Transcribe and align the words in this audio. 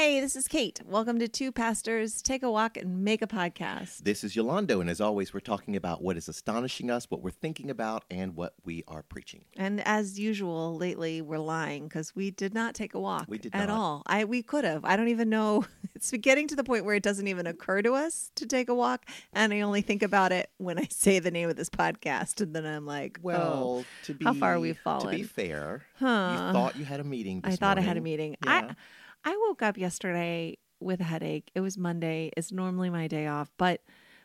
Hey, 0.00 0.18
this 0.18 0.34
is 0.34 0.48
Kate. 0.48 0.80
Welcome 0.86 1.18
to 1.18 1.28
Two 1.28 1.52
Pastors 1.52 2.22
Take 2.22 2.42
a 2.42 2.50
Walk 2.50 2.78
and 2.78 3.04
Make 3.04 3.20
a 3.20 3.26
Podcast. 3.26 3.98
This 3.98 4.24
is 4.24 4.34
Yolando, 4.34 4.80
and 4.80 4.88
as 4.88 4.98
always, 4.98 5.34
we're 5.34 5.40
talking 5.40 5.76
about 5.76 6.00
what 6.00 6.16
is 6.16 6.26
astonishing 6.26 6.90
us, 6.90 7.10
what 7.10 7.20
we're 7.20 7.28
thinking 7.30 7.68
about, 7.68 8.04
and 8.10 8.34
what 8.34 8.54
we 8.64 8.82
are 8.88 9.02
preaching. 9.02 9.44
And 9.58 9.86
as 9.86 10.18
usual, 10.18 10.74
lately 10.78 11.20
we're 11.20 11.36
lying 11.36 11.84
because 11.86 12.16
we 12.16 12.30
did 12.30 12.54
not 12.54 12.74
take 12.74 12.94
a 12.94 12.98
walk 12.98 13.26
We 13.28 13.36
did 13.36 13.54
at 13.54 13.68
not. 13.68 13.78
all. 13.78 14.02
I 14.06 14.24
we 14.24 14.42
could 14.42 14.64
have. 14.64 14.86
I 14.86 14.96
don't 14.96 15.08
even 15.08 15.28
know. 15.28 15.66
It's 15.94 16.10
getting 16.12 16.48
to 16.48 16.56
the 16.56 16.64
point 16.64 16.86
where 16.86 16.94
it 16.94 17.02
doesn't 17.02 17.28
even 17.28 17.46
occur 17.46 17.82
to 17.82 17.92
us 17.92 18.30
to 18.36 18.46
take 18.46 18.70
a 18.70 18.74
walk, 18.74 19.04
and 19.34 19.52
I 19.52 19.60
only 19.60 19.82
think 19.82 20.02
about 20.02 20.32
it 20.32 20.48
when 20.56 20.78
I 20.78 20.86
say 20.90 21.18
the 21.18 21.30
name 21.30 21.50
of 21.50 21.56
this 21.56 21.68
podcast, 21.68 22.40
and 22.40 22.56
then 22.56 22.64
I'm 22.64 22.86
like, 22.86 23.18
oh, 23.18 23.20
Well, 23.22 23.84
to 24.04 24.14
be 24.14 24.24
how 24.24 24.32
far 24.32 24.58
we've 24.58 24.78
fallen. 24.78 25.10
To 25.10 25.14
be 25.14 25.24
fair, 25.24 25.82
Huh. 25.98 26.30
you 26.46 26.52
thought 26.54 26.78
you 26.78 26.86
had 26.86 27.00
a 27.00 27.04
meeting. 27.04 27.42
This 27.42 27.52
I 27.52 27.56
thought 27.56 27.76
I 27.76 27.82
had 27.82 27.98
a 27.98 28.00
meeting. 28.00 28.34
Yeah. 28.42 28.68
I 28.70 28.76
I 29.24 29.36
woke 29.48 29.62
up 29.62 29.76
yesterday 29.76 30.58
with 30.80 31.00
a 31.00 31.04
headache. 31.04 31.50
It 31.54 31.60
was 31.60 31.76
Monday. 31.76 32.30
It's 32.36 32.52
normally 32.52 32.90
my 32.90 33.06
day 33.06 33.26
off, 33.26 33.50
but 33.56 33.82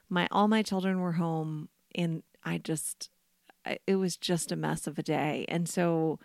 my 0.10 0.28
all 0.32 0.48
my 0.48 0.62
children 0.62 1.00
were 1.02 1.14
home 1.14 1.70
and 1.94 2.24
I 2.44 2.58
just 2.58 3.10
it 3.88 3.96
was 3.96 4.16
just 4.16 4.52
a 4.52 4.56
mess 4.56 4.88
of 4.88 5.00
a 5.00 5.04
day. 5.04 5.46
And 5.48 5.68
so 5.68 6.20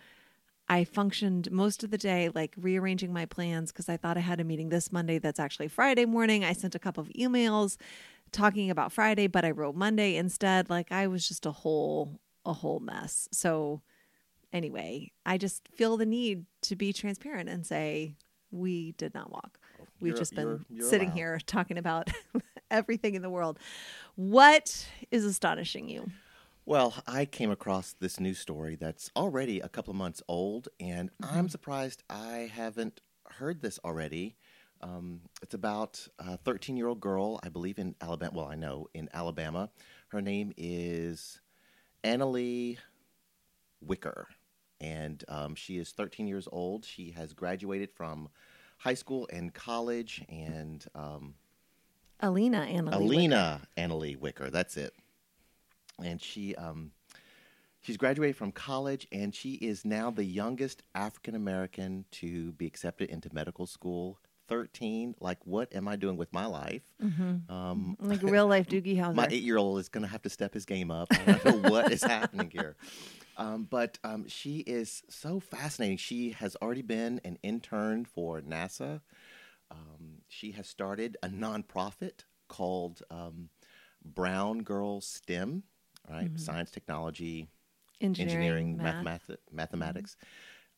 I 0.69 0.85
functioned 0.85 1.51
most 1.51 1.83
of 1.83 1.91
the 1.91 1.99
day 1.99 2.31
like 2.33 2.55
rearranging 2.57 3.13
my 3.13 3.27
plans 3.27 3.73
because 3.73 3.89
I 3.89 3.97
thought 3.97 4.17
I 4.17 4.21
had 4.21 4.41
a 4.41 4.45
meeting 4.45 4.69
this 4.69 4.93
Monday 4.93 5.19
that's 5.19 5.41
actually 5.41 5.69
Friday 5.69 6.05
morning. 6.05 6.45
I 6.45 6.53
sent 6.53 6.75
a 6.75 6.79
couple 6.79 7.03
of 7.03 7.09
emails 7.09 7.77
talking 8.31 8.71
about 8.71 8.93
Friday, 8.93 9.27
but 9.27 9.45
I 9.45 9.51
wrote 9.51 9.75
Monday 9.75 10.17
instead. 10.17 10.71
Like 10.71 10.93
I 10.93 11.07
was 11.07 11.27
just 11.27 11.47
a 11.47 11.51
whole 11.53 12.21
a 12.45 12.53
whole 12.53 12.81
mess. 12.81 13.29
So 13.33 13.83
anyway, 14.53 15.13
I 15.27 15.39
just 15.39 15.67
feel 15.69 15.97
the 15.97 16.07
need 16.07 16.45
to 16.63 16.77
be 16.77 16.93
transparent 16.93 17.49
and 17.49 17.67
say 17.67 18.15
we 18.51 18.93
did 18.93 19.15
not 19.15 19.31
walk. 19.31 19.59
We've 20.01 20.09
You're- 20.11 20.19
just 20.19 20.35
been 20.35 20.47
you're- 20.49 20.65
you're 20.71 20.89
sitting 20.89 21.09
allowed. 21.09 21.17
here 21.17 21.39
talking 21.47 21.79
about 21.79 22.11
everything 22.71 23.15
in 23.15 23.23
the 23.23 23.31
world. 23.31 23.59
What 24.17 24.87
is 25.11 25.25
astonishing 25.25 25.89
you? 25.89 26.11
Well, 26.67 26.95
I 27.07 27.25
came 27.25 27.51
across 27.51 27.95
this 27.99 28.21
news 28.21 28.39
story 28.39 28.77
that's 28.77 29.11
already 29.17 29.61
a 29.61 29.69
couple 29.69 29.91
of 29.91 29.97
months 29.97 30.23
old, 30.29 30.69
and 30.79 31.11
I'm 31.23 31.49
surprised 31.49 32.03
I 32.09 32.51
haven't 32.53 33.01
heard 33.29 33.61
this 33.63 33.79
already. 33.85 34.37
Um, 34.83 35.21
it's 35.43 35.55
about 35.55 36.07
a 36.19 36.37
13 36.39 36.77
year 36.77 36.87
old 36.89 37.01
girl, 37.01 37.41
I 37.43 37.49
believe 37.49 37.79
in 37.79 37.95
Alabama. 38.01 38.33
Well, 38.35 38.47
I 38.47 38.55
know 38.55 38.89
in 38.95 39.09
Alabama. 39.13 39.71
Her 40.09 40.21
name 40.23 40.53
is 40.57 41.41
Analeigh 42.05 42.79
Wicker, 43.81 44.29
and 44.81 45.23
um, 45.29 45.55
she 45.55 45.79
is 45.79 45.93
13 45.93 46.27
years 46.27 46.49
old. 46.51 46.85
She 46.85 47.11
has 47.13 47.33
graduated 47.33 47.91
from 47.91 48.29
high 48.79 48.95
school 48.95 49.29
and 49.33 49.53
college, 49.53 50.25
and 50.29 50.85
um, 50.95 51.35
Alena 52.23 52.67
Analeigh. 52.73 53.09
Wicker. 53.09 53.15
Alena 53.15 53.61
Analeigh 53.77 54.17
Wicker. 54.17 54.51
That's 54.51 54.77
it. 54.77 54.95
And 56.03 56.21
she 56.21 56.55
um, 56.55 56.93
she's 57.83 57.97
graduated 57.97 58.37
from 58.37 58.53
college, 58.53 59.07
and 59.13 59.35
she 59.35 59.55
is 59.55 59.85
now 59.85 60.11
the 60.11 60.25
youngest 60.25 60.83
African 60.95 61.35
American 61.35 62.05
to 62.13 62.53
be 62.53 62.67
accepted 62.67 63.11
into 63.11 63.29
medical 63.33 63.67
school. 63.67 64.19
Thirteen. 64.51 65.15
Like, 65.21 65.39
what 65.47 65.75
am 65.75 65.87
I 65.89 65.97
doing 65.97 66.17
with 66.17 66.33
my 66.33 66.45
life? 66.47 66.83
Um, 67.49 67.97
Like 68.01 68.23
real 68.23 68.47
life 68.49 68.67
Doogie 68.73 68.97
Howser. 68.97 69.15
my 69.15 69.29
eight-year-old 69.31 69.79
is 69.79 69.89
going 69.89 70.03
to 70.03 70.09
have 70.11 70.23
to 70.23 70.29
step 70.29 70.53
his 70.53 70.67
game 70.67 70.91
up. 70.91 71.09
I 71.13 71.33
don't 71.33 71.63
know 71.63 71.71
what 71.71 71.93
is 71.93 72.03
happening 72.03 72.51
here. 72.51 72.77
Um, 73.37 73.65
but 73.71 73.99
um, 74.05 74.27
she 74.29 74.59
is 74.59 75.03
so 75.09 75.41
fascinating. 75.41 75.97
She 75.99 76.31
has 76.33 76.57
already 76.61 76.83
been 76.83 77.21
an 77.25 77.39
intern 77.43 78.05
for 78.05 78.41
NASA. 78.43 79.01
Um, 79.71 80.23
she 80.29 80.51
has 80.53 80.69
started 80.69 81.17
a 81.23 81.29
nonprofit 81.29 82.25
called 82.49 83.03
um, 83.11 83.51
Brown 84.05 84.59
Girl 84.65 85.01
STEM, 85.01 85.63
right? 86.11 86.31
Science, 86.39 86.71
technology, 86.73 87.49
engineering, 88.01 88.77
engineering, 88.77 88.77
math. 88.79 89.05
mathemath- 89.05 89.37
mathematics. 89.53 90.17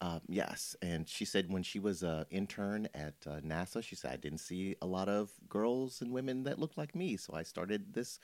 Um, 0.02 0.20
yes, 0.26 0.74
and 0.82 1.08
she 1.08 1.24
said 1.24 1.52
when 1.52 1.62
she 1.62 1.78
was 1.78 2.02
an 2.02 2.26
intern 2.28 2.88
at 2.92 3.14
uh, 3.24 3.40
NASA, 3.40 3.84
she 3.84 3.94
said 3.94 4.12
I 4.12 4.16
didn't 4.16 4.40
see 4.40 4.74
a 4.82 4.86
lot 4.86 5.08
of 5.08 5.30
girls 5.48 6.02
and 6.02 6.10
women 6.10 6.42
that 6.42 6.58
looked 6.58 6.76
like 6.76 6.96
me, 6.96 7.16
so 7.16 7.34
I 7.34 7.44
started 7.44 7.94
this 7.94 8.18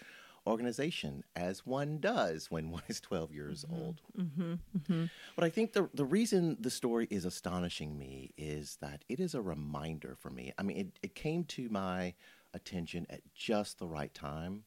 organization, 0.45 1.23
as 1.37 1.65
one 1.65 1.99
does 2.01 2.51
when 2.51 2.71
one 2.73 2.83
is 2.89 3.01
12 3.01 3.33
years 3.33 3.65
old. 3.71 4.01
Mm-hmm. 4.19 5.05
But 5.37 5.45
I 5.45 5.51
think 5.51 5.73
the 5.73 5.89
the 5.95 6.05
reason 6.05 6.57
the 6.59 6.71
story 6.71 7.07
is 7.11 7.25
astonishing 7.25 7.97
me 7.97 8.33
is 8.37 8.77
that 8.81 9.05
it 9.09 9.21
is 9.21 9.37
a 9.37 9.41
reminder 9.41 10.17
for 10.19 10.31
me. 10.31 10.53
I 10.59 10.65
mean, 10.65 10.79
it, 10.79 10.99
it 11.01 11.15
came 11.15 11.45
to 11.45 11.69
my 11.69 12.15
attention 12.55 13.07
at 13.09 13.21
just 13.35 13.79
the 13.79 13.87
right 13.87 14.13
time 14.13 14.65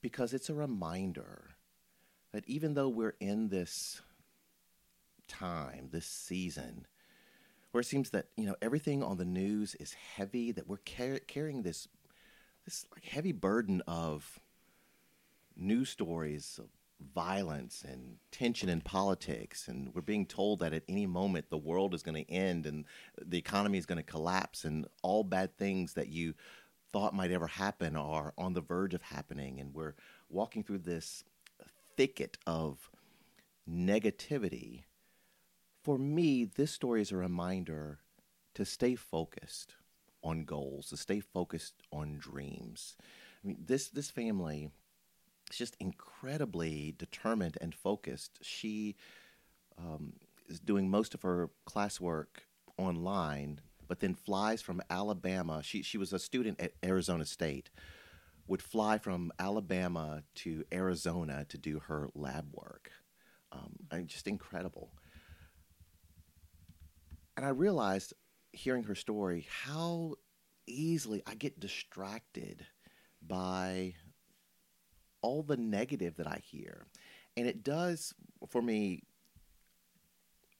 because 0.00 0.32
it's 0.32 0.50
a 0.50 0.54
reminder 0.54 1.56
that 2.30 2.46
even 2.46 2.74
though 2.74 2.88
we're 2.88 3.16
in 3.18 3.48
this 3.48 4.02
time, 5.28 5.88
this 5.92 6.06
season, 6.06 6.86
where 7.72 7.80
it 7.80 7.86
seems 7.86 8.10
that 8.10 8.26
you 8.36 8.46
know 8.46 8.56
everything 8.62 9.02
on 9.02 9.16
the 9.16 9.24
news 9.24 9.74
is 9.76 9.94
heavy, 10.16 10.52
that 10.52 10.68
we're 10.68 10.78
car- 10.78 11.20
carrying 11.26 11.62
this 11.62 11.88
this 12.64 12.86
like 12.94 13.04
heavy 13.04 13.32
burden 13.32 13.82
of 13.86 14.40
news 15.56 15.88
stories 15.90 16.58
of 16.62 16.68
violence 17.14 17.84
and 17.86 18.16
tension 18.30 18.68
in 18.68 18.80
politics 18.80 19.68
and 19.68 19.94
we're 19.94 20.00
being 20.00 20.24
told 20.24 20.60
that 20.60 20.72
at 20.72 20.82
any 20.88 21.06
moment 21.06 21.50
the 21.50 21.58
world 21.58 21.92
is 21.92 22.02
going 22.02 22.24
to 22.24 22.30
end 22.30 22.66
and 22.66 22.84
the 23.20 23.36
economy 23.36 23.76
is 23.76 23.84
going 23.86 23.98
to 23.98 24.02
collapse 24.02 24.64
and 24.64 24.86
all 25.02 25.22
bad 25.22 25.56
things 25.58 25.94
that 25.94 26.08
you 26.08 26.34
thought 26.92 27.14
might 27.14 27.30
ever 27.30 27.46
happen 27.46 27.96
are 27.96 28.32
on 28.38 28.54
the 28.54 28.60
verge 28.60 28.94
of 28.94 29.02
happening 29.02 29.60
and 29.60 29.74
we're 29.74 29.94
walking 30.30 30.62
through 30.62 30.78
this 30.78 31.24
thicket 31.96 32.38
of 32.46 32.90
negativity 33.68 34.84
for 35.84 35.98
me 35.98 36.44
this 36.44 36.72
story 36.72 37.00
is 37.00 37.12
a 37.12 37.16
reminder 37.16 38.00
to 38.54 38.64
stay 38.64 38.96
focused 38.96 39.76
on 40.22 40.44
goals 40.44 40.88
to 40.88 40.96
stay 40.96 41.20
focused 41.20 41.74
on 41.92 42.18
dreams 42.18 42.96
i 43.44 43.46
mean 43.46 43.58
this 43.64 43.88
this 43.88 44.10
family 44.10 44.70
is 45.50 45.56
just 45.56 45.76
incredibly 45.80 46.94
determined 46.98 47.58
and 47.60 47.74
focused. 47.74 48.38
She 48.42 48.96
um, 49.78 50.14
is 50.48 50.60
doing 50.60 50.88
most 50.88 51.14
of 51.14 51.22
her 51.22 51.50
classwork 51.68 52.26
online, 52.76 53.60
but 53.86 54.00
then 54.00 54.14
flies 54.14 54.62
from 54.62 54.82
Alabama. 54.90 55.62
She 55.62 55.82
she 55.82 55.98
was 55.98 56.12
a 56.12 56.18
student 56.18 56.60
at 56.60 56.72
Arizona 56.84 57.26
State. 57.26 57.70
Would 58.46 58.60
fly 58.60 58.98
from 58.98 59.32
Alabama 59.38 60.22
to 60.36 60.64
Arizona 60.70 61.46
to 61.48 61.56
do 61.56 61.78
her 61.86 62.10
lab 62.14 62.52
work. 62.52 62.90
Um, 63.52 64.04
just 64.06 64.28
incredible. 64.28 64.90
And 67.36 67.44
I 67.44 67.50
realized, 67.50 68.14
hearing 68.52 68.84
her 68.84 68.94
story, 68.94 69.46
how 69.64 70.14
easily 70.66 71.22
I 71.26 71.34
get 71.34 71.60
distracted 71.60 72.64
by 73.26 73.94
all 75.20 75.42
the 75.42 75.56
negative 75.56 76.16
that 76.16 76.26
I 76.26 76.40
hear. 76.44 76.86
And 77.36 77.46
it 77.46 77.64
does, 77.64 78.14
for 78.48 78.62
me, 78.62 79.02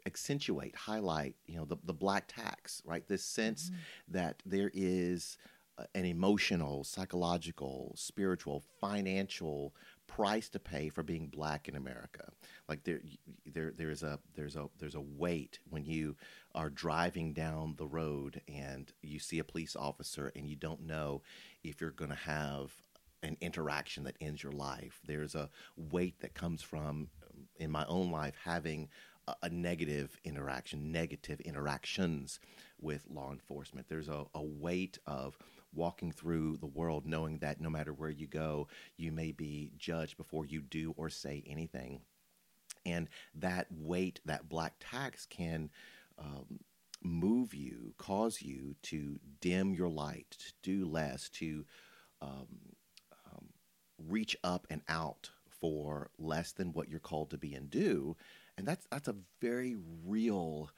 accentuate, 0.07 0.75
highlight, 0.75 1.37
you 1.47 1.57
know, 1.57 1.65
the, 1.65 1.77
the 1.85 1.95
black 1.95 2.25
tax, 2.29 2.83
right? 2.85 3.06
This 3.06 3.25
sense 3.25 3.67
mm-hmm. 3.70 4.12
that 4.15 4.43
there 4.44 4.70
is 4.75 5.38
an 5.94 6.05
emotional, 6.05 6.85
psychological, 6.85 7.93
spiritual, 7.97 8.62
financial 8.81 9.75
price 10.06 10.49
to 10.50 10.61
pay 10.61 10.88
for 10.88 11.03
being 11.03 11.27
black 11.27 11.69
in 11.69 11.77
America. 11.77 12.31
Like 12.69 12.85
there, 12.85 13.00
there, 13.47 13.73
there's 13.77 14.03
a 14.03 14.20
there's 14.35 14.56
a 14.56 14.69
there's 14.79 14.94
a 14.94 15.00
weight 15.00 15.59
when 15.69 15.85
you 15.85 16.17
are 16.55 16.71
driving 16.71 17.33
down 17.33 17.75
the 17.77 17.87
road 17.87 18.41
and 18.49 18.93
you 19.03 19.19
see 19.19 19.39
a 19.39 19.45
police 19.45 19.75
officer 19.75 20.33
and 20.37 20.49
you 20.49 20.56
don't 20.56 20.87
know 20.87 21.23
if 21.62 21.81
you're 21.81 21.91
going 21.91 22.11
to 22.11 22.17
have 22.17 22.73
an 23.23 23.37
interaction 23.41 24.05
that 24.05 24.17
ends 24.21 24.43
your 24.43 24.53
life. 24.53 25.01
There's 25.06 25.35
a 25.35 25.51
weight 25.77 26.21
that 26.21 26.35
comes 26.35 26.62
from, 26.62 27.09
in 27.56 27.71
my 27.71 27.85
own 27.87 28.11
life, 28.11 28.35
having 28.45 28.89
a, 29.27 29.35
a 29.45 29.49
negative 29.49 30.19
interaction, 30.25 30.93
negative 30.93 31.41
interactions 31.41 32.39
with 32.81 33.06
law 33.11 33.33
enforcement. 33.33 33.89
There's 33.89 34.09
a, 34.09 34.27
a 34.35 34.43
weight 34.43 34.99
of 35.06 35.39
walking 35.75 36.12
through 36.12 36.59
the 36.59 36.67
world 36.67 37.06
knowing 37.06 37.39
that 37.39 37.61
no 37.61 37.71
matter 37.71 37.93
where 37.93 38.11
you 38.11 38.27
go, 38.27 38.69
you 38.97 39.11
may 39.11 39.33
be 39.33 39.73
judged 39.77 40.17
before 40.17 40.47
you 40.47 40.61
do 40.61 40.95
or 40.97 41.09
say 41.09 41.43
anything. 41.47 42.01
And 42.87 43.09
that 43.35 43.67
weight, 43.71 44.21
that 44.27 44.49
black 44.49 44.75
tax 44.79 45.27
can 45.27 45.71
um, 46.19 46.61
move 47.02 47.55
you, 47.55 47.94
cause 47.99 48.40
you 48.43 48.75
to 48.82 49.19
dim 49.40 49.75
your 49.75 49.88
light, 49.88 50.31
to 50.31 50.52
do 50.62 50.87
less, 50.87 51.28
to 51.28 51.64
um, 52.22 52.49
um, 53.26 53.46
reach 53.99 54.37
up 54.43 54.66
and 54.70 54.82
out 54.88 55.31
for 55.61 56.11
less 56.19 56.52
than 56.52 56.72
what 56.72 56.88
you're 56.88 57.00
called 57.00 57.31
to 57.31 57.38
be 57.38 57.55
and 57.55 57.70
do. 57.70 58.16
And 58.56 58.66
that's 58.66 58.87
that's 58.90 59.08
a 59.08 59.16
very 59.40 59.76
real 60.06 60.70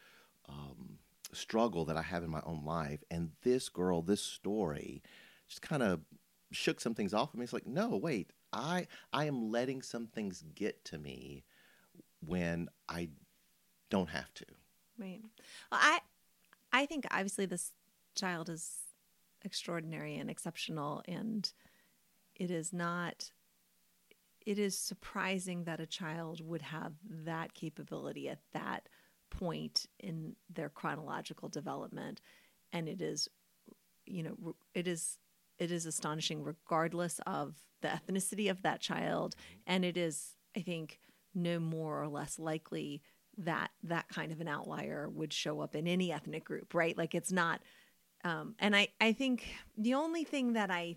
um, 0.48 0.98
struggle 1.32 1.84
that 1.86 1.96
I 1.96 2.02
have 2.02 2.22
in 2.22 2.30
my 2.30 2.42
own 2.44 2.64
life. 2.64 3.04
And 3.10 3.30
this 3.42 3.68
girl, 3.68 4.02
this 4.02 4.22
story, 4.22 5.02
just 5.48 5.62
kind 5.62 5.82
of 5.82 6.00
shook 6.52 6.80
some 6.80 6.94
things 6.94 7.12
off 7.12 7.32
of 7.32 7.38
me. 7.38 7.44
It's 7.44 7.52
like, 7.52 7.66
no, 7.66 7.96
wait, 7.96 8.32
I 8.52 8.86
I 9.12 9.26
am 9.26 9.50
letting 9.50 9.82
some 9.82 10.06
things 10.06 10.44
get 10.54 10.84
to 10.86 10.98
me 10.98 11.44
when 12.24 12.68
I 12.88 13.10
don't 13.90 14.10
have 14.10 14.32
to. 14.34 14.44
Right. 14.98 15.20
Well, 15.70 15.80
I 15.82 16.00
I 16.72 16.86
think 16.86 17.06
obviously 17.10 17.46
this 17.46 17.72
child 18.14 18.48
is 18.48 18.70
extraordinary 19.42 20.16
and 20.16 20.30
exceptional 20.30 21.02
and 21.06 21.52
it 22.34 22.50
is 22.50 22.72
not 22.72 23.30
it 24.44 24.58
is 24.58 24.78
surprising 24.78 25.64
that 25.64 25.80
a 25.80 25.86
child 25.86 26.40
would 26.40 26.62
have 26.62 26.92
that 27.24 27.52
capability 27.52 28.28
at 28.28 28.38
that 28.52 28.88
point 29.28 29.86
in 29.98 30.36
their 30.48 30.68
chronological 30.68 31.48
development. 31.48 32.20
And 32.72 32.88
it 32.88 33.00
is 33.00 33.28
you 34.06 34.22
know 34.22 34.54
it 34.74 34.86
is 34.86 35.18
it 35.58 35.72
is 35.72 35.86
astonishing 35.86 36.42
regardless 36.42 37.20
of 37.26 37.56
the 37.82 37.88
ethnicity 37.88 38.50
of 38.50 38.62
that 38.62 38.80
child. 38.80 39.34
Mm-hmm. 39.36 39.60
And 39.66 39.84
it 39.84 39.96
is 39.96 40.36
i 40.56 40.60
think 40.60 41.00
no 41.34 41.58
more 41.60 42.02
or 42.02 42.08
less 42.08 42.38
likely 42.38 43.02
that 43.38 43.70
that 43.82 44.08
kind 44.08 44.32
of 44.32 44.40
an 44.40 44.48
outlier 44.48 45.08
would 45.08 45.32
show 45.32 45.60
up 45.60 45.74
in 45.74 45.86
any 45.86 46.12
ethnic 46.12 46.44
group 46.44 46.74
right? 46.74 46.96
Like 46.96 47.14
it's 47.14 47.32
not 47.32 47.60
um, 48.24 48.54
and 48.58 48.74
i 48.74 48.88
i 49.00 49.12
think 49.12 49.46
the 49.76 49.94
only 49.94 50.24
thing 50.24 50.54
that 50.54 50.70
i 50.70 50.96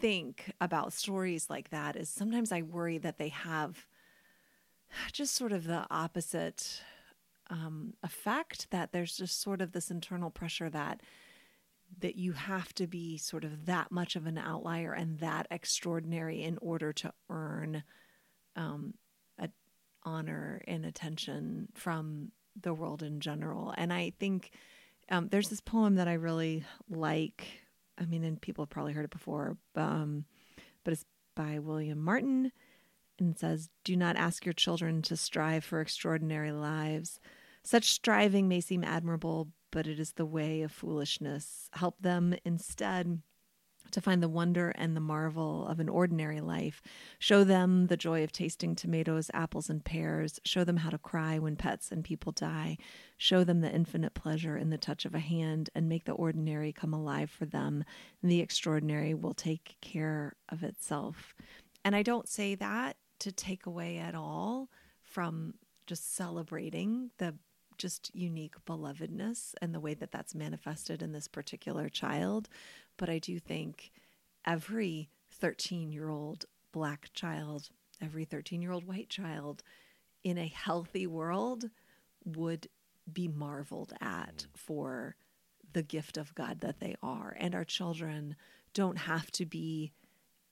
think 0.00 0.52
about 0.60 0.92
stories 0.92 1.48
like 1.48 1.70
that 1.70 1.96
is 1.96 2.08
sometimes 2.08 2.52
i 2.52 2.60
worry 2.60 2.98
that 2.98 3.18
they 3.18 3.30
have 3.30 3.86
just 5.12 5.34
sort 5.34 5.52
of 5.52 5.64
the 5.64 5.86
opposite 5.90 6.82
um, 7.48 7.94
effect 8.02 8.70
that 8.70 8.92
there's 8.92 9.16
just 9.16 9.40
sort 9.40 9.60
of 9.60 9.72
this 9.72 9.90
internal 9.90 10.30
pressure 10.30 10.68
that 10.68 11.00
that 12.00 12.16
you 12.16 12.32
have 12.32 12.74
to 12.74 12.86
be 12.86 13.16
sort 13.16 13.44
of 13.44 13.66
that 13.66 13.92
much 13.92 14.16
of 14.16 14.26
an 14.26 14.36
outlier 14.36 14.92
and 14.92 15.20
that 15.20 15.46
extraordinary 15.50 16.42
in 16.42 16.58
order 16.60 16.92
to 16.92 17.12
earn 17.30 17.84
um, 18.56 18.94
honor 20.06 20.62
and 20.66 20.86
attention 20.86 21.68
from 21.74 22.30
the 22.60 22.72
world 22.72 23.02
in 23.02 23.20
general. 23.20 23.74
And 23.76 23.92
I 23.92 24.12
think 24.18 24.52
um, 25.10 25.28
there's 25.28 25.50
this 25.50 25.60
poem 25.60 25.96
that 25.96 26.08
I 26.08 26.14
really 26.14 26.64
like. 26.88 27.46
I 27.98 28.06
mean, 28.06 28.24
and 28.24 28.40
people 28.40 28.64
have 28.64 28.70
probably 28.70 28.92
heard 28.92 29.04
it 29.04 29.10
before, 29.10 29.58
um, 29.74 30.24
but 30.84 30.92
it's 30.92 31.04
by 31.34 31.58
William 31.58 31.98
Martin 31.98 32.52
and 33.18 33.38
says, 33.38 33.68
Do 33.84 33.96
not 33.96 34.16
ask 34.16 34.44
your 34.44 34.52
children 34.52 35.02
to 35.02 35.16
strive 35.16 35.64
for 35.64 35.80
extraordinary 35.80 36.52
lives. 36.52 37.20
Such 37.62 37.92
striving 37.92 38.48
may 38.48 38.60
seem 38.60 38.84
admirable, 38.84 39.48
but 39.70 39.86
it 39.86 39.98
is 39.98 40.12
the 40.12 40.26
way 40.26 40.62
of 40.62 40.72
foolishness. 40.72 41.68
Help 41.72 42.00
them 42.00 42.34
instead 42.44 43.22
to 43.90 44.00
find 44.00 44.22
the 44.22 44.28
wonder 44.28 44.70
and 44.70 44.96
the 44.96 45.00
marvel 45.00 45.66
of 45.66 45.80
an 45.80 45.88
ordinary 45.88 46.40
life. 46.40 46.82
Show 47.18 47.44
them 47.44 47.86
the 47.86 47.96
joy 47.96 48.24
of 48.24 48.32
tasting 48.32 48.74
tomatoes, 48.74 49.30
apples, 49.32 49.70
and 49.70 49.84
pears. 49.84 50.40
Show 50.44 50.64
them 50.64 50.78
how 50.78 50.90
to 50.90 50.98
cry 50.98 51.38
when 51.38 51.56
pets 51.56 51.90
and 51.90 52.04
people 52.04 52.32
die. 52.32 52.76
Show 53.16 53.44
them 53.44 53.60
the 53.60 53.72
infinite 53.72 54.14
pleasure 54.14 54.56
in 54.56 54.70
the 54.70 54.78
touch 54.78 55.04
of 55.04 55.14
a 55.14 55.20
hand 55.20 55.70
and 55.74 55.88
make 55.88 56.04
the 56.04 56.12
ordinary 56.12 56.72
come 56.72 56.92
alive 56.92 57.30
for 57.30 57.46
them. 57.46 57.84
And 58.22 58.30
the 58.30 58.40
extraordinary 58.40 59.14
will 59.14 59.34
take 59.34 59.76
care 59.80 60.36
of 60.48 60.62
itself. 60.62 61.34
And 61.84 61.94
I 61.94 62.02
don't 62.02 62.28
say 62.28 62.54
that 62.56 62.96
to 63.20 63.32
take 63.32 63.66
away 63.66 63.98
at 63.98 64.14
all 64.14 64.68
from 65.02 65.54
just 65.86 66.14
celebrating 66.14 67.10
the 67.18 67.34
just 67.78 68.14
unique 68.14 68.54
belovedness 68.66 69.54
and 69.60 69.74
the 69.74 69.80
way 69.80 69.94
that 69.94 70.10
that's 70.10 70.34
manifested 70.34 71.02
in 71.02 71.12
this 71.12 71.28
particular 71.28 71.88
child. 71.88 72.48
But 72.96 73.08
I 73.08 73.18
do 73.18 73.38
think 73.38 73.90
every 74.44 75.10
13 75.30 75.92
year 75.92 76.08
old 76.08 76.46
black 76.72 77.10
child, 77.12 77.70
every 78.00 78.24
13 78.24 78.62
year 78.62 78.72
old 78.72 78.86
white 78.86 79.08
child 79.08 79.62
in 80.24 80.38
a 80.38 80.46
healthy 80.46 81.06
world 81.06 81.70
would 82.24 82.68
be 83.10 83.28
marveled 83.28 83.92
at 84.00 84.36
mm. 84.36 84.46
for 84.54 85.16
the 85.72 85.82
gift 85.82 86.16
of 86.16 86.34
God 86.34 86.60
that 86.60 86.80
they 86.80 86.96
are. 87.02 87.36
And 87.38 87.54
our 87.54 87.64
children 87.64 88.36
don't 88.72 88.98
have 88.98 89.30
to 89.32 89.46
be 89.46 89.92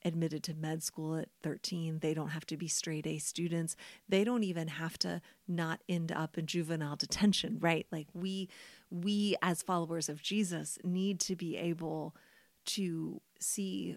admitted 0.04 0.42
to 0.44 0.54
med 0.54 0.82
school 0.82 1.16
at 1.16 1.28
13. 1.42 2.00
They 2.00 2.14
don't 2.14 2.28
have 2.28 2.46
to 2.46 2.56
be 2.56 2.68
straight 2.68 3.06
A 3.06 3.18
students. 3.18 3.74
They 4.08 4.22
don't 4.22 4.44
even 4.44 4.68
have 4.68 4.98
to 4.98 5.22
not 5.48 5.80
end 5.88 6.12
up 6.12 6.36
in 6.36 6.46
juvenile 6.46 6.96
detention, 6.96 7.58
right? 7.60 7.86
Like 7.90 8.08
we 8.12 8.48
we 8.90 9.34
as 9.42 9.62
followers 9.62 10.08
of 10.08 10.22
Jesus 10.22 10.78
need 10.84 11.20
to 11.20 11.34
be 11.34 11.56
able 11.56 12.14
to 12.66 13.20
see 13.40 13.96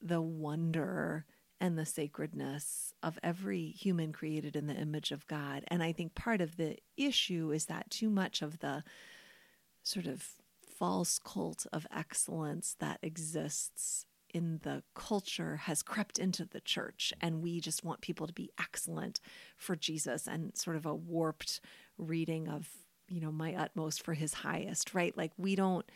the 0.00 0.20
wonder 0.20 1.24
and 1.60 1.76
the 1.76 1.86
sacredness 1.86 2.92
of 3.02 3.18
every 3.22 3.66
human 3.70 4.12
created 4.12 4.54
in 4.54 4.66
the 4.66 4.74
image 4.74 5.10
of 5.10 5.26
God. 5.26 5.64
And 5.68 5.82
I 5.82 5.92
think 5.92 6.14
part 6.14 6.40
of 6.40 6.56
the 6.56 6.76
issue 6.96 7.50
is 7.50 7.66
that 7.66 7.90
too 7.90 8.10
much 8.10 8.42
of 8.42 8.60
the 8.60 8.84
sort 9.82 10.06
of 10.06 10.24
false 10.78 11.18
cult 11.18 11.66
of 11.72 11.86
excellence 11.94 12.76
that 12.78 13.00
exists 13.02 14.06
in 14.32 14.60
the 14.62 14.82
culture 14.94 15.56
has 15.56 15.82
crept 15.82 16.18
into 16.18 16.44
the 16.44 16.60
church 16.60 17.12
and 17.20 17.42
we 17.42 17.60
just 17.60 17.82
want 17.82 18.02
people 18.02 18.26
to 18.26 18.32
be 18.32 18.50
excellent 18.60 19.20
for 19.56 19.74
Jesus 19.74 20.26
and 20.26 20.56
sort 20.56 20.76
of 20.76 20.84
a 20.84 20.94
warped 20.94 21.60
reading 21.96 22.46
of 22.46 22.68
you 23.08 23.20
know 23.20 23.32
my 23.32 23.54
utmost 23.54 24.04
for 24.04 24.12
his 24.12 24.34
highest 24.34 24.92
right 24.94 25.16
like 25.16 25.32
we 25.38 25.56
don't 25.56 25.90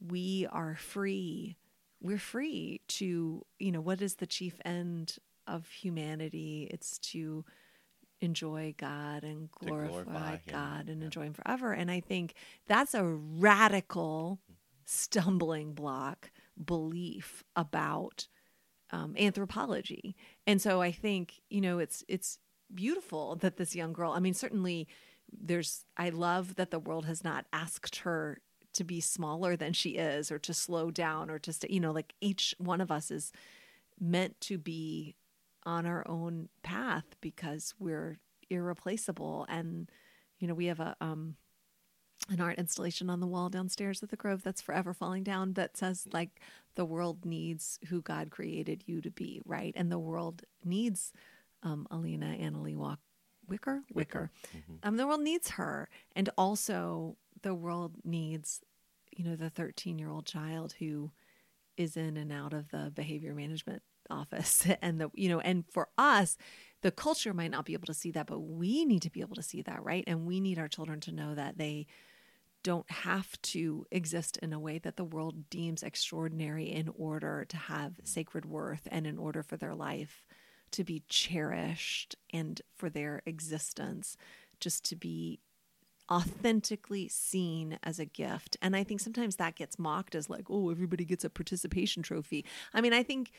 we 0.00 0.46
are 0.50 0.74
free 0.76 1.56
we're 2.00 2.18
free 2.18 2.80
to 2.88 3.44
you 3.58 3.72
know 3.72 3.80
what 3.80 4.00
is 4.00 4.16
the 4.16 4.26
chief 4.26 4.60
end 4.64 5.16
of 5.46 5.68
humanity 5.68 6.68
it's 6.70 6.98
to 6.98 7.44
enjoy 8.20 8.74
God 8.78 9.24
and 9.24 9.50
glorify, 9.50 9.92
glorify 9.92 10.38
God 10.48 10.88
and 10.88 11.00
yeah. 11.00 11.04
enjoy 11.06 11.22
him 11.22 11.34
forever 11.34 11.72
and 11.72 11.90
i 11.90 12.00
think 12.00 12.34
that's 12.66 12.94
a 12.94 13.04
radical 13.04 14.40
stumbling 14.86 15.74
block 15.74 16.30
belief 16.62 17.44
about 17.54 18.28
um, 18.90 19.14
anthropology. 19.18 20.16
And 20.46 20.62
so 20.62 20.80
I 20.80 20.92
think, 20.92 21.42
you 21.50 21.60
know, 21.60 21.78
it's 21.78 22.04
it's 22.08 22.38
beautiful 22.74 23.36
that 23.36 23.56
this 23.56 23.74
young 23.74 23.92
girl, 23.92 24.12
I 24.12 24.20
mean, 24.20 24.34
certainly 24.34 24.88
there's 25.30 25.84
I 25.96 26.10
love 26.10 26.56
that 26.56 26.70
the 26.70 26.78
world 26.78 27.06
has 27.06 27.24
not 27.24 27.46
asked 27.52 27.96
her 27.96 28.40
to 28.76 28.84
be 28.84 29.00
smaller 29.00 29.56
than 29.56 29.72
she 29.72 29.90
is 29.90 30.30
or 30.30 30.38
to 30.38 30.54
slow 30.54 30.90
down 30.90 31.30
or 31.30 31.38
to 31.38 31.52
stay, 31.52 31.68
you 31.70 31.80
know, 31.80 31.92
like 31.92 32.14
each 32.20 32.54
one 32.58 32.80
of 32.80 32.90
us 32.90 33.10
is 33.10 33.32
meant 34.00 34.40
to 34.42 34.58
be 34.58 35.16
on 35.64 35.86
our 35.86 36.06
own 36.08 36.48
path 36.62 37.04
because 37.20 37.74
we're 37.78 38.18
irreplaceable 38.48 39.44
and 39.48 39.90
you 40.38 40.46
know, 40.46 40.54
we 40.54 40.66
have 40.66 40.80
a 40.80 40.96
um 41.00 41.36
an 42.30 42.40
art 42.40 42.58
installation 42.58 43.10
on 43.10 43.20
the 43.20 43.26
wall 43.26 43.48
downstairs 43.48 44.02
at 44.02 44.08
the 44.08 44.16
Grove 44.16 44.42
that's 44.42 44.62
forever 44.62 44.92
falling 44.92 45.22
down 45.22 45.52
that 45.52 45.76
says 45.76 46.08
like 46.12 46.40
the 46.74 46.84
world 46.84 47.24
needs 47.24 47.78
who 47.88 48.02
God 48.02 48.30
created 48.30 48.84
you 48.86 49.00
to 49.02 49.10
be, 49.10 49.40
right? 49.44 49.72
And 49.76 49.92
the 49.92 49.98
world 49.98 50.42
needs 50.64 51.12
um, 51.62 51.86
Alena 51.90 52.40
Analeigh 52.40 52.76
Walk 52.76 53.00
Wicker 53.48 53.82
Wicker. 53.92 54.30
Mm-hmm. 54.56 54.74
Um, 54.82 54.96
the 54.96 55.06
world 55.06 55.20
needs 55.20 55.50
her, 55.50 55.88
and 56.14 56.28
also 56.36 57.16
the 57.46 57.54
world 57.54 57.94
needs, 58.04 58.60
you 59.16 59.24
know, 59.24 59.36
the 59.36 59.48
13 59.48 60.00
year 60.00 60.10
old 60.10 60.26
child 60.26 60.74
who 60.80 61.12
is 61.76 61.96
in 61.96 62.16
and 62.16 62.32
out 62.32 62.52
of 62.52 62.70
the 62.70 62.90
behavior 62.92 63.34
management 63.34 63.82
office, 64.10 64.66
and 64.82 65.00
the 65.00 65.10
you 65.14 65.28
know, 65.28 65.38
and 65.38 65.64
for 65.70 65.88
us, 65.96 66.36
the 66.82 66.90
culture 66.90 67.32
might 67.32 67.52
not 67.52 67.64
be 67.64 67.72
able 67.72 67.86
to 67.86 67.94
see 67.94 68.10
that, 68.10 68.26
but 68.26 68.40
we 68.40 68.84
need 68.84 69.02
to 69.02 69.10
be 69.10 69.20
able 69.20 69.36
to 69.36 69.44
see 69.44 69.62
that, 69.62 69.84
right? 69.84 70.02
And 70.08 70.26
we 70.26 70.40
need 70.40 70.58
our 70.58 70.66
children 70.66 70.98
to 71.02 71.12
know 71.12 71.36
that 71.36 71.56
they 71.56 71.86
don't 72.64 72.90
have 72.90 73.40
to 73.42 73.86
exist 73.92 74.38
in 74.42 74.52
a 74.52 74.58
way 74.58 74.78
that 74.78 74.96
the 74.96 75.04
world 75.04 75.48
deems 75.48 75.84
extraordinary 75.84 76.64
in 76.64 76.90
order 76.98 77.46
to 77.48 77.56
have 77.56 78.00
sacred 78.02 78.44
worth 78.44 78.88
and 78.90 79.06
in 79.06 79.18
order 79.18 79.44
for 79.44 79.56
their 79.56 79.74
life 79.76 80.26
to 80.72 80.82
be 80.82 81.04
cherished 81.08 82.16
and 82.32 82.60
for 82.74 82.90
their 82.90 83.22
existence 83.24 84.16
just 84.58 84.84
to 84.86 84.96
be 84.96 85.38
authentically 86.10 87.08
seen 87.08 87.78
as 87.82 87.98
a 87.98 88.04
gift. 88.04 88.56
And 88.62 88.76
I 88.76 88.84
think 88.84 89.00
sometimes 89.00 89.36
that 89.36 89.56
gets 89.56 89.78
mocked 89.78 90.14
as 90.14 90.30
like, 90.30 90.46
oh, 90.48 90.70
everybody 90.70 91.04
gets 91.04 91.24
a 91.24 91.30
participation 91.30 92.02
trophy. 92.02 92.44
I 92.72 92.80
mean, 92.80 92.92
I 92.92 93.02
think 93.02 93.32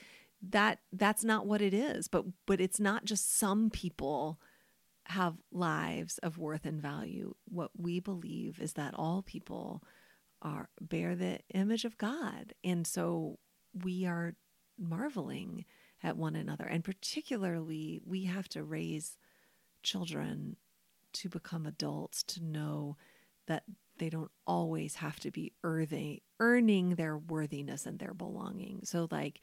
that 0.50 0.80
that's 0.92 1.24
not 1.24 1.48
what 1.48 1.62
it 1.62 1.74
is, 1.74 2.08
but 2.08 2.26
but 2.46 2.62
it's 2.62 2.80
not 2.80 3.06
just 3.06 3.38
some 3.38 3.70
people 3.70 4.40
have 5.06 5.36
lives 5.52 6.18
of 6.20 6.38
worth 6.38 6.66
and 6.66 6.82
value. 6.82 7.34
What 7.46 7.72
we 7.78 8.00
believe 8.00 8.60
is 8.60 8.74
that 8.74 8.94
all 8.94 9.22
people 9.22 9.82
are 10.42 10.70
bear 10.80 11.16
the 11.16 11.40
image 11.54 11.86
of 11.86 11.98
God. 11.98 12.54
And 12.64 12.86
so 12.86 13.40
we 13.84 14.06
are 14.06 14.36
marveling 14.78 15.66
at 16.04 16.18
one 16.18 16.36
another. 16.36 16.66
And 16.66 16.84
particularly 16.84 18.02
we 18.06 18.26
have 18.26 18.48
to 18.50 18.64
raise 18.64 19.18
children 19.82 20.58
to 21.14 21.30
become 21.30 21.66
adults 21.66 22.24
to 22.24 22.44
know 22.44 22.98
that 23.48 23.64
they 23.98 24.10
don't 24.10 24.32
always 24.46 24.96
have 24.96 25.20
to 25.20 25.32
be 25.32 25.54
earning 25.64 26.22
earning 26.40 26.96
their 26.96 27.18
worthiness 27.18 27.86
and 27.86 27.98
their 27.98 28.14
belonging. 28.14 28.82
So 28.84 29.08
like, 29.10 29.42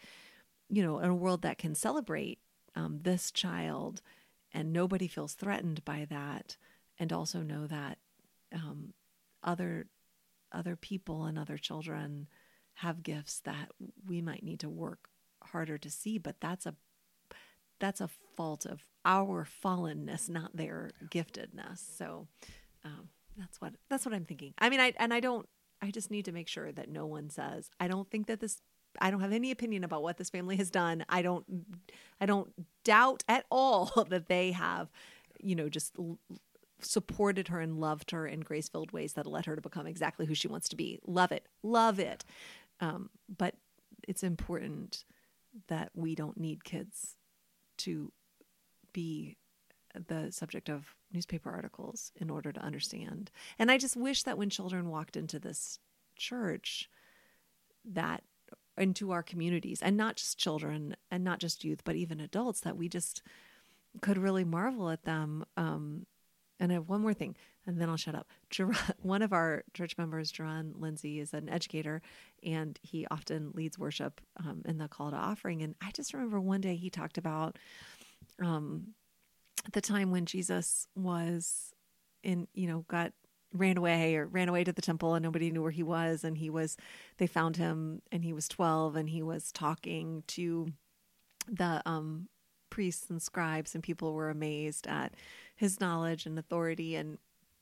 you 0.69 0.83
know, 0.83 1.01
in 1.01 1.11
a 1.11 1.15
world 1.15 1.43
that 1.43 1.59
can 1.59 1.75
celebrate 1.75 2.39
um, 2.77 3.01
this 3.03 3.31
child 3.31 4.01
and 4.53 4.73
nobody 4.73 5.09
feels 5.09 5.35
threatened 5.35 5.85
by 5.85 6.07
that, 6.09 6.57
and 6.99 7.13
also 7.13 7.43
know 7.43 7.67
that 7.67 7.99
um, 8.53 8.93
other 9.43 9.87
other 10.53 10.77
people 10.77 11.25
and 11.25 11.37
other 11.37 11.59
children 11.59 12.29
have 12.75 13.03
gifts 13.03 13.41
that 13.41 13.71
we 14.07 14.21
might 14.21 14.45
need 14.45 14.61
to 14.61 14.71
work 14.71 15.09
harder 15.43 15.77
to 15.79 15.91
see, 15.91 16.19
but 16.19 16.37
that's 16.41 16.67
a 16.67 16.75
that's 17.81 18.01
a 18.01 18.09
fault 18.37 18.65
of 18.65 18.85
our 19.05 19.47
fallenness, 19.65 20.29
not 20.29 20.57
their 20.57 20.91
giftedness. 21.11 21.79
So 21.97 22.27
um, 22.85 23.09
that's 23.37 23.61
what 23.61 23.75
that's 23.89 24.05
what 24.05 24.15
I'm 24.15 24.25
thinking. 24.25 24.55
I 24.59 24.71
mean, 24.71 24.81
I 24.81 24.93
and 24.99 25.13
I 25.13 25.21
don't. 25.21 25.49
I 25.83 25.91
just 25.91 26.11
need 26.11 26.25
to 26.25 26.33
make 26.33 26.49
sure 26.49 26.73
that 26.73 26.89
no 26.89 27.05
one 27.05 27.29
says 27.31 27.71
I 27.81 27.89
don't 27.89 28.11
think 28.11 28.27
that 28.27 28.41
this. 28.41 28.61
I 29.01 29.11
don't 29.11 29.21
have 29.23 29.33
any 29.33 29.51
opinion 29.51 29.83
about 29.83 30.05
what 30.05 30.19
this 30.19 30.31
family 30.31 30.57
has 30.57 30.71
done. 30.71 31.05
I 31.09 31.23
don't. 31.23 31.45
I 32.21 32.27
don't 32.27 32.53
doubt 32.85 33.25
at 33.29 33.45
all 33.51 34.07
that 34.09 34.29
they 34.29 34.53
have, 34.53 34.89
you 35.41 35.57
know, 35.57 35.69
just 35.69 35.95
l- 35.99 36.19
supported 36.81 37.49
her 37.49 37.61
and 37.61 37.81
loved 37.81 38.13
her 38.13 38.27
in 38.27 38.41
grace 38.41 38.69
filled 38.69 38.93
ways 38.93 39.15
that 39.15 39.27
led 39.27 39.47
her 39.47 39.57
to 39.57 39.63
become 39.63 39.87
exactly 39.87 40.27
who 40.27 40.35
she 40.35 40.49
wants 40.49 40.69
to 40.69 40.77
be. 40.77 41.01
Love 41.07 41.33
it, 41.33 41.47
love 41.63 41.99
it. 41.99 42.25
Um, 42.81 43.11
but 43.37 43.55
it's 44.07 44.23
important 44.23 45.05
that 45.69 45.91
we 45.95 46.15
don't 46.15 46.39
need 46.39 46.65
kids 46.65 47.17
to 47.79 48.13
be 48.95 49.37
the 50.09 50.33
subject 50.33 50.71
of 50.71 50.97
newspaper 51.13 51.51
articles 51.51 52.11
in 52.17 52.31
order 52.31 52.51
to 52.51 52.61
understand. 52.61 53.31
And 53.59 53.71
I 53.71 53.79
just 53.79 53.97
wish 53.97 54.23
that 54.23 54.39
when 54.39 54.51
children 54.51 54.89
walked 54.89 55.17
into 55.17 55.39
this 55.39 55.79
church, 56.17 56.89
that 57.85 58.25
into 58.77 59.13
our 59.13 59.23
communities, 59.23 59.81
and 59.83 59.97
not 59.97 60.17
just 60.17 60.39
children 60.39 60.97
and 61.11 61.23
not 61.23 61.39
just 61.39 61.65
youth, 61.65 61.83
but 61.85 61.97
even 61.97 62.21
adults, 62.21 62.61
that 62.61 62.77
we 62.77 62.89
just 62.89 63.23
could 64.01 64.19
really 64.19 64.45
marvel 64.45 64.91
at 64.91 65.05
them. 65.05 65.45
Um, 65.57 66.07
and 66.61 66.71
I 66.71 66.75
have 66.75 66.89
one 66.89 67.03
more 67.03 67.15
thing, 67.15 67.37
and 67.67 67.81
then 67.81 67.89
I'll 67.89 67.97
shut 67.97 68.15
up. 68.15 68.29
one 69.03 69.23
of 69.23 69.33
our 69.33 69.65
church 69.75 69.99
members, 69.99 70.33
Jerron 70.33 70.73
Lindsay, 70.81 71.21
is 71.21 71.35
an 71.35 71.49
educator, 71.49 72.01
and 72.43 72.79
he 72.83 73.07
often 73.11 73.53
leads 73.55 73.79
worship 73.79 74.21
um, 74.37 74.63
in 74.65 74.79
the 74.79 74.89
call 74.89 75.11
to 75.11 75.17
offering. 75.17 75.63
And 75.63 75.75
I 75.81 75.91
just 75.93 76.15
remember 76.15 76.41
one 76.41 76.61
day 76.61 76.77
he 76.77 76.91
talked 76.91 77.19
about 77.19 77.59
um, 78.43 78.95
the 79.73 79.81
time 79.81 80.11
when 80.11 80.27
Jesus 80.27 80.87
was 80.95 81.73
in, 82.23 82.49
you 82.55 82.67
know, 82.67 82.85
got 82.89 83.13
ran 83.53 83.77
away 83.77 84.17
or 84.17 84.27
ran 84.27 84.49
away 84.49 84.65
to 84.65 84.73
the 84.73 84.83
temple 84.83 85.15
and 85.15 85.23
nobody 85.23 85.51
knew 85.51 85.63
where 85.63 85.71
he 85.71 85.83
was. 85.83 86.25
And 86.25 86.37
he 86.37 86.51
was 86.51 86.77
they 87.19 87.27
found 87.27 87.57
him 87.57 88.03
and 88.11 88.25
he 88.25 88.33
was 88.33 88.49
12 88.49 88.97
and 88.97 89.09
he 89.09 89.23
was 89.23 89.53
talking 89.53 90.25
to 90.29 90.73
the 91.49 91.83
um 91.87 92.29
priests 92.71 93.09
and 93.09 93.23
scribes 93.23 93.75
and 93.75 93.85
people 93.85 94.15
were 94.15 94.31
amazed 94.31 94.87
at 94.87 95.15
his 95.55 95.81
knowledge 95.81 96.27
and 96.27 96.39
authority. 96.39 96.97
And 96.97 97.19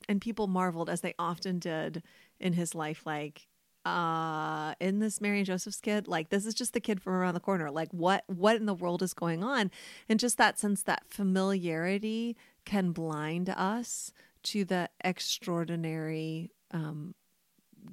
and 0.09 0.19
people 0.19 0.47
marveled 0.47 0.89
as 0.89 1.01
they 1.01 1.13
often 1.17 1.59
did 1.59 2.03
in 2.39 2.53
his 2.53 2.75
life 2.75 3.05
like 3.05 3.47
uh 3.85 4.73
in 4.79 4.99
this 4.99 5.19
Mary 5.19 5.39
and 5.39 5.45
Joseph's 5.45 5.81
kid 5.81 6.07
like 6.07 6.29
this 6.29 6.45
is 6.45 6.53
just 6.53 6.73
the 6.73 6.79
kid 6.79 7.01
from 7.01 7.13
around 7.13 7.33
the 7.33 7.39
corner 7.41 7.69
like 7.69 7.91
what 7.91 8.23
what 8.27 8.55
in 8.55 8.65
the 8.65 8.73
world 8.73 9.01
is 9.01 9.13
going 9.13 9.43
on? 9.43 9.71
And 10.07 10.19
just 10.19 10.37
that 10.37 10.57
sense 10.57 10.83
that 10.83 11.03
familiarity 11.09 12.37
can 12.65 12.91
blind 12.91 13.49
us 13.49 14.13
to 14.43 14.63
the 14.65 14.89
extraordinary 15.03 16.51
um 16.71 17.15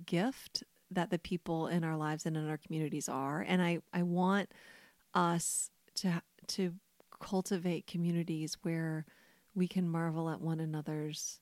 gift 0.06 0.62
that 0.90 1.11
the 1.11 1.18
people 1.18 1.66
in 1.66 1.85
our 1.85 1.97
lives 1.97 2.26
and 2.26 2.37
in 2.37 2.49
our 2.49 2.59
communities 2.59 3.09
are. 3.09 3.40
And 3.40 3.62
I 3.62 3.80
I 3.92 4.02
want 4.02 4.50
us 5.14 5.70
to 5.97 6.23
to 6.49 6.75
cultivate 7.20 7.87
communities 7.87 8.56
where 8.62 9.04
we 9.54 9.68
can 9.68 9.88
marvel 9.88 10.30
at 10.30 10.40
one 10.40 10.61
another's 10.61 11.40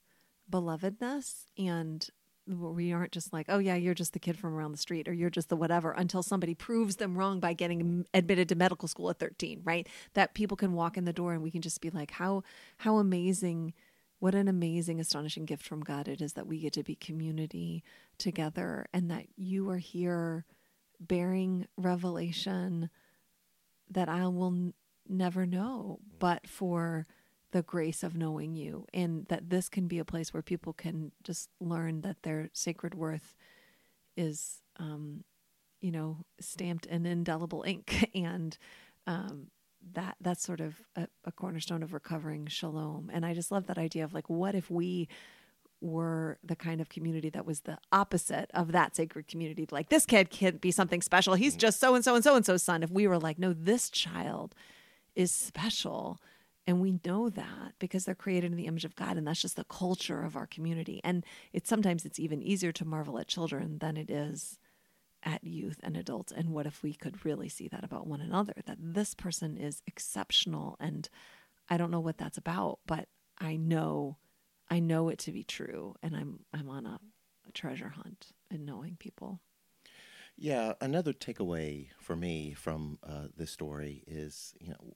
belovedness 0.51 1.45
and 1.57 2.09
we 2.49 2.93
aren't 2.93 3.13
just 3.13 3.33
like, 3.33 3.47
oh 3.49 3.59
yeah, 3.59 3.75
you're 3.75 3.95
just 3.95 4.13
the 4.13 4.19
kid 4.19 4.39
from 4.39 4.55
around 4.55 4.73
the 4.73 4.79
street 4.79 5.09
or 5.09 5.13
you're 5.13 5.31
just 5.31 5.49
the 5.49 5.57
whatever 5.57 5.93
until 5.93 6.23
somebody 6.23 6.55
proves 6.55 6.97
them 6.97 7.17
wrong 7.17 7.41
by 7.41 7.53
getting 7.53 8.07
admitted 8.15 8.49
to 8.49 8.55
medical 8.55 8.89
school 8.89 9.11
at 9.11 9.19
13, 9.19 9.61
right? 9.65 9.87
That 10.15 10.35
people 10.35 10.57
can 10.57 10.73
walk 10.73 10.97
in 10.97 11.05
the 11.05 11.13
door 11.13 11.33
and 11.33 11.43
we 11.43 11.51
can 11.51 11.63
just 11.63 11.81
be 11.81 11.91
like, 11.91 12.13
how 12.13 12.43
how 12.79 12.99
amazing 12.99 13.75
what 14.21 14.35
an 14.35 14.49
amazing 14.49 14.99
astonishing 14.99 15.45
gift 15.45 15.65
from 15.65 15.81
God 15.81 16.09
it 16.09 16.21
is 16.21 16.33
that 16.33 16.47
we 16.47 16.59
get 16.59 16.73
to 16.73 16.83
be 16.83 16.95
community 16.97 17.85
together 18.19 18.87
and 18.93 19.11
that 19.11 19.27
you 19.37 19.71
are 19.71 19.79
here 19.79 20.45
bearing 21.01 21.69
revelation 21.77 22.91
that 23.91 24.09
I 24.09 24.27
will 24.27 24.49
n- 24.49 24.75
never 25.09 25.47
know 25.47 26.01
but 26.19 26.49
for 26.49 27.07
the 27.51 27.63
grace 27.63 28.03
of 28.03 28.17
knowing 28.17 28.55
you 28.55 28.87
and 28.93 29.27
that 29.27 29.49
this 29.49 29.69
can 29.69 29.87
be 29.87 29.99
a 29.99 30.05
place 30.05 30.35
where 30.35 30.43
people 30.43 30.73
can 30.73 31.13
just 31.23 31.49
learn 31.61 32.03
that 32.03 32.23
their 32.23 32.51
sacred 32.53 32.95
worth 32.95 33.35
is 34.17 34.61
um, 34.79 35.25
you 35.81 35.91
know 35.91 36.19
stamped 36.41 36.87
in 36.87 37.07
indelible 37.07 37.63
ink. 37.67 38.11
And 38.15 38.59
um, 39.07 39.47
that 39.95 40.17
that's 40.21 40.45
sort 40.45 40.61
of 40.61 40.83
a, 40.97 41.09
a 41.25 41.33
cornerstone 41.33 41.83
of 41.83 41.93
recovering 41.93 42.47
shalom. 42.47 43.11
And 43.13 43.25
i 43.25 43.33
just 43.33 43.51
love 43.51 43.67
that 43.67 43.79
idea 43.79 44.05
of 44.05 44.13
like 44.13 44.29
what 44.29 44.55
if 44.55 44.71
we 44.71 45.09
were 45.81 46.39
the 46.43 46.57
kind 46.57 46.81
of 46.81 46.89
community 46.89 47.31
that 47.31 47.47
was 47.47 47.61
the 47.61 47.79
opposite 47.93 48.51
of 48.53 48.73
that 48.73 48.97
sacred 48.97 49.29
community? 49.29 49.67
Like 49.71 49.89
this 49.89 50.05
kid 50.05 50.29
can't 50.29 50.61
be 50.61 50.73
something 50.73 51.01
special. 51.01 51.35
He's 51.35 51.57
just 51.57 51.81
so 51.81 51.95
and 51.95 52.05
so 52.05 52.15
and 52.15 52.25
so 52.25 52.35
and 52.35 52.45
so's 52.45 52.63
son. 52.63 52.83
If 52.83 52.91
we 52.91 53.07
were 53.07 53.19
like 53.19 53.39
no 53.39 53.53
this 53.55 53.89
child 53.89 54.55
is 55.15 55.31
special 55.31 56.21
and 56.69 56.83
we 56.83 57.01
know 57.07 57.31
that 57.31 57.73
because 57.79 58.05
they're 58.05 58.15
created 58.15 58.51
in 58.51 58.59
the 58.59 58.67
image 58.67 58.85
of 58.85 58.95
God 58.95 59.17
and 59.17 59.27
that's 59.27 59.41
just 59.41 59.57
the 59.57 59.65
culture 59.65 60.23
of 60.23 60.37
our 60.37 60.47
community. 60.47 61.01
And 61.03 61.25
it's 61.51 61.69
sometimes 61.69 62.05
it's 62.05 62.19
even 62.21 62.43
easier 62.43 62.73
to 62.73 62.85
marvel 62.85 63.19
at 63.19 63.27
children 63.27 63.79
than 63.79 63.97
it 63.97 64.11
is 64.11 64.59
at 65.23 65.43
youth 65.43 65.81
and 65.83 65.97
adults. 65.97 66.31
And 66.31 66.51
what 66.51 66.67
if 66.67 66.83
we 66.83 66.93
could 66.93 67.25
really 67.25 67.49
see 67.49 67.69
that 67.69 67.85
about 67.85 68.07
one 68.07 68.21
another 68.21 68.53
that 68.67 68.77
this 68.79 69.15
person 69.15 69.57
is 69.57 69.83
exceptional 69.87 70.77
and 70.79 71.09
I 71.71 71.79
don't 71.79 71.91
know 71.91 72.01
what 72.01 72.19
that's 72.19 72.37
about, 72.37 72.81
but 72.87 73.09
I 73.39 73.57
know 73.57 74.19
I 74.69 74.79
know 74.79 75.09
it 75.09 75.19
to 75.21 75.33
be 75.33 75.45
true 75.45 75.95
and 76.03 76.15
I'm 76.15 76.41
I'm 76.53 76.69
on 76.69 76.85
a, 76.85 77.01
a 77.49 77.53
treasure 77.53 77.95
hunt 77.97 78.27
in 78.51 78.67
knowing 78.67 78.97
people. 78.97 79.41
Yeah, 80.37 80.75
another 80.83 81.15
takeaway 81.15 81.89
for 81.99 82.15
me 82.15 82.53
from 82.53 82.99
uh, 83.03 83.29
this 83.35 83.51
story 83.51 84.05
is, 84.07 84.55
you 84.61 84.69
know, 84.69 84.95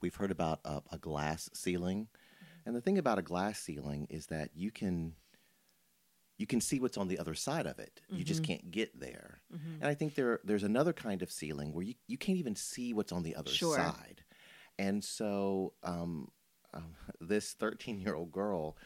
we've 0.00 0.14
heard 0.14 0.30
about 0.30 0.60
a, 0.64 0.82
a 0.92 0.98
glass 0.98 1.50
ceiling, 1.52 2.08
and 2.66 2.74
the 2.74 2.80
thing 2.80 2.98
about 2.98 3.18
a 3.18 3.22
glass 3.22 3.58
ceiling 3.58 4.06
is 4.10 4.26
that 4.26 4.50
you 4.54 4.70
can 4.70 5.14
you 6.40 6.46
can 6.46 6.60
see 6.60 6.80
what's 6.80 6.96
on 6.96 7.08
the 7.08 7.18
other 7.18 7.34
side 7.34 7.66
of 7.66 7.78
it. 7.78 8.00
You 8.08 8.16
mm-hmm. 8.16 8.24
just 8.24 8.42
can't 8.42 8.70
get 8.70 8.98
there. 8.98 9.42
Mm-hmm. 9.54 9.82
And 9.82 9.84
I 9.84 9.94
think 9.94 10.14
there 10.14 10.40
there's 10.42 10.62
another 10.62 10.94
kind 10.94 11.20
of 11.20 11.30
ceiling 11.30 11.74
where 11.74 11.84
you, 11.84 11.94
you 12.06 12.16
can't 12.16 12.38
even 12.38 12.56
see 12.56 12.94
what's 12.94 13.12
on 13.12 13.22
the 13.22 13.36
other 13.36 13.50
sure. 13.50 13.76
side. 13.76 14.24
And 14.78 15.04
so 15.04 15.74
um, 15.82 16.28
um, 16.72 16.94
this 17.20 17.52
13 17.52 18.00
year 18.00 18.14
old 18.14 18.32
girl 18.32 18.78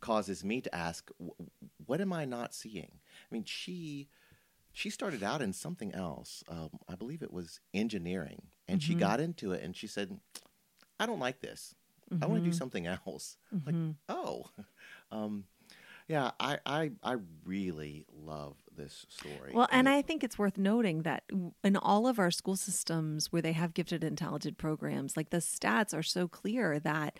causes 0.00 0.42
me 0.42 0.62
to 0.62 0.74
ask, 0.74 1.10
what 1.84 2.00
am 2.00 2.12
I 2.12 2.24
not 2.24 2.54
seeing? 2.54 2.92
I 2.94 3.34
mean, 3.34 3.44
she 3.44 4.08
she 4.72 4.90
started 4.90 5.22
out 5.22 5.42
in 5.42 5.52
something 5.52 5.94
else. 5.94 6.44
Um, 6.48 6.70
I 6.88 6.96
believe 6.96 7.22
it 7.22 7.32
was 7.32 7.60
engineering, 7.74 8.42
and 8.68 8.80
mm-hmm. 8.80 8.86
she 8.86 8.94
got 8.94 9.20
into 9.20 9.52
it, 9.52 9.62
and 9.62 9.76
she 9.76 9.86
said, 9.86 10.18
I 10.98 11.06
don't 11.06 11.20
like 11.20 11.40
this. 11.40 11.74
Mm-hmm. 12.12 12.22
I 12.22 12.26
want 12.26 12.44
to 12.44 12.50
do 12.50 12.56
something 12.56 12.86
else. 12.86 13.36
Mm-hmm. 13.54 13.86
Like, 13.86 13.94
oh, 14.08 14.46
um, 15.10 15.44
yeah, 16.08 16.30
I, 16.38 16.58
I, 16.64 16.90
I 17.02 17.16
really 17.44 18.06
love 18.12 18.56
this 18.76 19.06
story. 19.08 19.52
Well, 19.52 19.68
and, 19.72 19.80
and 19.80 19.88
I 19.88 20.02
think 20.02 20.22
it's 20.22 20.38
worth 20.38 20.56
noting 20.56 21.02
that 21.02 21.24
in 21.64 21.76
all 21.76 22.06
of 22.06 22.18
our 22.18 22.30
school 22.30 22.56
systems 22.56 23.32
where 23.32 23.42
they 23.42 23.52
have 23.52 23.74
gifted 23.74 24.04
and 24.04 24.16
talented 24.16 24.56
programs, 24.56 25.16
like 25.16 25.30
the 25.30 25.38
stats 25.38 25.96
are 25.96 26.04
so 26.04 26.28
clear 26.28 26.78
that 26.80 27.18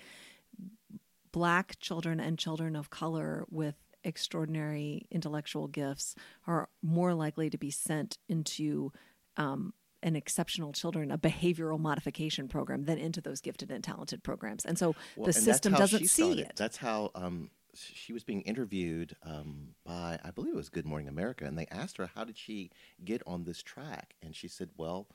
black 1.33 1.79
children 1.81 2.21
and 2.21 2.39
children 2.39 2.77
of 2.77 2.91
color 2.91 3.45
with 3.51 3.75
extraordinary 4.05 5.07
intellectual 5.11 5.67
gifts 5.67 6.15
are 6.47 6.69
more 6.81 7.13
likely 7.13 7.51
to 7.51 7.59
be 7.59 7.71
sent 7.71 8.19
into 8.29 8.93
um, 9.37 9.75
an 10.03 10.17
exceptional 10.17 10.73
children 10.73 11.11
a 11.11 11.19
behavioral 11.19 11.79
modification 11.79 12.49
program 12.49 12.85
than 12.85 12.99
into 12.99 13.21
those 13.21 13.41
gifted 13.41 13.71
and 13.71 13.83
talented 13.83 14.23
programs. 14.23 14.65
And 14.65 14.79
so 14.79 14.95
well, 15.17 15.27
the 15.27 15.37
and 15.37 15.45
system 15.45 15.73
doesn't 15.73 16.07
see 16.09 16.41
it. 16.41 16.53
That's 16.57 16.77
how 16.77 17.11
um, 17.15 17.51
she 17.75 18.13
was 18.13 18.25
being 18.25 18.43
interviewed 18.43 19.17
um, 19.23 19.75
by, 19.85 20.19
I 20.23 20.31
believe 20.31 20.55
it 20.55 20.57
was 20.57 20.69
Good 20.69 20.87
Morning 20.87 21.09
America, 21.09 21.45
and 21.45 21.59
they 21.59 21.67
asked 21.71 21.97
her, 21.99 22.11
How 22.15 22.25
did 22.25 22.39
she 22.39 22.71
get 23.05 23.23
on 23.27 23.45
this 23.45 23.63
track? 23.63 24.15
And 24.23 24.35
she 24.35 24.49
said, 24.49 24.71
Well, 24.77 25.09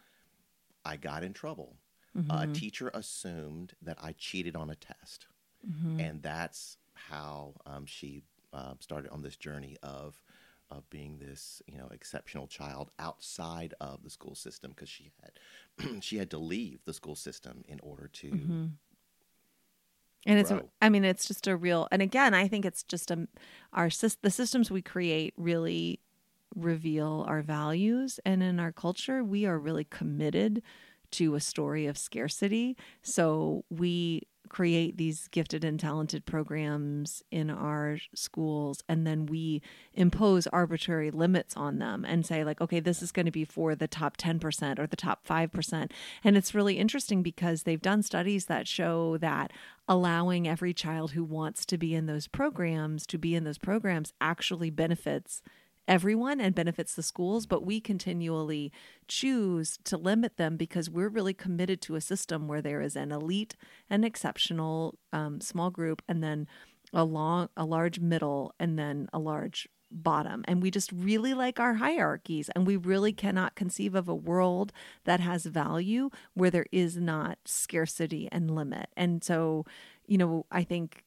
I 0.85 0.97
got 0.97 1.23
in 1.23 1.33
trouble. 1.33 1.77
Mm-hmm. 2.17 2.31
Uh, 2.31 2.43
a 2.43 2.47
teacher 2.47 2.91
assumed 2.93 3.73
that 3.81 3.97
I 4.01 4.13
cheated 4.13 4.55
on 4.55 4.69
a 4.69 4.75
test. 4.75 5.27
Mm-hmm. 5.67 6.00
And 6.00 6.21
that's 6.21 6.77
how 6.93 7.53
um, 7.65 7.85
she 7.85 8.23
uh, 8.53 8.73
started 8.79 9.11
on 9.11 9.21
this 9.21 9.38
journey 9.38 9.77
of 9.81 10.21
of 10.71 10.89
being 10.89 11.19
this 11.19 11.61
you 11.67 11.77
know 11.77 11.87
exceptional 11.91 12.47
child 12.47 12.89
outside 12.97 13.73
of 13.79 14.03
the 14.03 14.09
school 14.09 14.33
system 14.33 14.71
because 14.71 14.89
she 14.89 15.11
had 15.21 16.01
she 16.03 16.17
had 16.17 16.31
to 16.31 16.37
leave 16.37 16.79
the 16.85 16.93
school 16.93 17.15
system 17.15 17.63
in 17.67 17.79
order 17.83 18.07
to 18.07 18.27
Mm-hmm. 18.27 18.65
and 20.25 20.39
it's 20.39 20.51
i 20.81 20.89
mean 20.89 21.03
it's 21.03 21.27
just 21.27 21.47
a 21.47 21.55
real 21.55 21.87
and 21.91 22.01
again 22.01 22.33
i 22.33 22.47
think 22.47 22.65
it's 22.65 22.83
just 22.83 23.11
a 23.11 23.27
our 23.73 23.89
the 24.21 24.31
systems 24.31 24.71
we 24.71 24.81
create 24.81 25.33
really 25.37 25.99
reveal 26.55 27.25
our 27.27 27.41
values. 27.41 28.19
And 28.25 28.43
in 28.43 28.59
our 28.59 28.71
culture 28.71 29.23
we 29.23 29.45
are 29.45 29.59
really 29.59 29.85
committed 29.85 30.61
to 31.11 31.35
a 31.35 31.41
story 31.41 31.87
of 31.87 31.97
scarcity. 31.97 32.77
So 33.01 33.65
we 33.69 34.23
create 34.51 34.98
these 34.98 35.29
gifted 35.29 35.63
and 35.63 35.79
talented 35.79 36.25
programs 36.25 37.24
in 37.31 37.50
our 37.50 37.98
schools 38.13 38.84
and 38.89 39.08
then 39.08 39.25
we 39.25 39.62
impose 39.93 40.46
arbitrary 40.48 41.10
limits 41.10 41.55
on 41.55 41.79
them 41.79 42.03
and 42.03 42.25
say 42.25 42.43
like 42.43 42.60
okay 42.60 42.81
this 42.81 43.01
is 43.01 43.13
going 43.13 43.25
to 43.25 43.31
be 43.31 43.46
for 43.46 43.75
the 43.75 43.88
top 43.88 44.17
10% 44.17 44.77
or 44.77 44.86
the 44.86 44.98
top 44.98 45.25
5% 45.25 45.91
and 46.25 46.36
it's 46.36 46.53
really 46.53 46.77
interesting 46.77 47.24
because 47.24 47.63
they've 47.63 47.81
done 47.81 48.03
studies 48.03 48.48
that 48.48 48.67
show 48.67 49.17
that 49.20 49.53
allowing 49.88 50.50
every 50.50 50.74
child 50.74 51.12
who 51.12 51.24
wants 51.24 51.65
to 51.65 51.77
be 51.77 51.96
in 51.96 52.05
those 52.05 52.27
programs 52.27 53.08
to 53.08 53.17
be 53.17 53.34
in 53.34 53.46
those 53.46 53.58
programs 53.58 54.12
actually 54.20 54.70
benefits 54.70 55.41
everyone 55.88 56.39
and 56.39 56.55
benefits 56.55 56.95
the 56.95 57.03
schools, 57.03 57.45
but 57.45 57.65
we 57.65 57.81
continually 57.81 58.71
choose 59.07 59.77
to 59.83 59.97
limit 59.97 60.38
them 60.38 60.57
because 60.57 60.89
we're 60.89 61.09
really 61.09 61.33
committed 61.33 61.81
to 61.81 61.95
a 61.95 62.01
system 62.01 62.47
where 62.47 62.61
there 62.61 62.81
is 62.81 62.95
an 62.95 63.11
elite 63.11 63.55
and 63.89 64.05
exceptional 64.05 64.95
um, 65.11 65.41
small 65.41 65.69
group, 65.69 66.01
and 66.07 66.23
then 66.23 66.47
a 66.93 67.03
long, 67.03 67.50
a 67.55 67.65
large 67.65 68.00
middle, 68.00 68.53
and 68.59 68.77
then 68.77 69.07
a 69.13 69.19
large 69.19 69.67
bottom. 69.91 70.43
And 70.47 70.61
we 70.61 70.71
just 70.71 70.91
really 70.91 71.33
like 71.33 71.59
our 71.59 71.75
hierarchies, 71.75 72.50
and 72.50 72.65
we 72.65 72.77
really 72.77 73.11
cannot 73.13 73.55
conceive 73.55 73.95
of 73.95 74.07
a 74.07 74.15
world 74.15 74.71
that 75.03 75.19
has 75.19 75.45
value 75.45 76.09
where 76.33 76.50
there 76.50 76.67
is 76.71 76.97
not 76.97 77.38
scarcity 77.45 78.29
and 78.31 78.50
limit. 78.55 78.89
And 78.95 79.23
so, 79.23 79.65
you 80.07 80.17
know, 80.17 80.45
I 80.51 80.63
think 80.63 81.03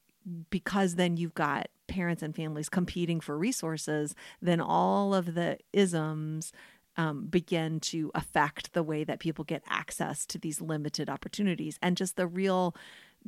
because 0.51 0.95
then 0.95 1.17
you've 1.17 1.35
got 1.35 1.69
parents 1.87 2.23
and 2.23 2.35
families 2.35 2.69
competing 2.69 3.21
for 3.21 3.37
resources, 3.37 4.15
then 4.41 4.61
all 4.61 5.15
of 5.15 5.35
the 5.35 5.59
isms 5.73 6.53
um, 6.97 7.27
begin 7.27 7.81
to 7.81 8.11
affect 8.15 8.73
the 8.73 8.83
way 8.83 9.05
that 9.05 9.19
people 9.19 9.45
get 9.45 9.63
access 9.69 10.25
to 10.27 10.39
these 10.39 10.61
limited 10.61 11.11
opportunities. 11.11 11.79
And 11.83 11.97
just 11.97 12.17
the 12.17 12.27
real 12.27 12.75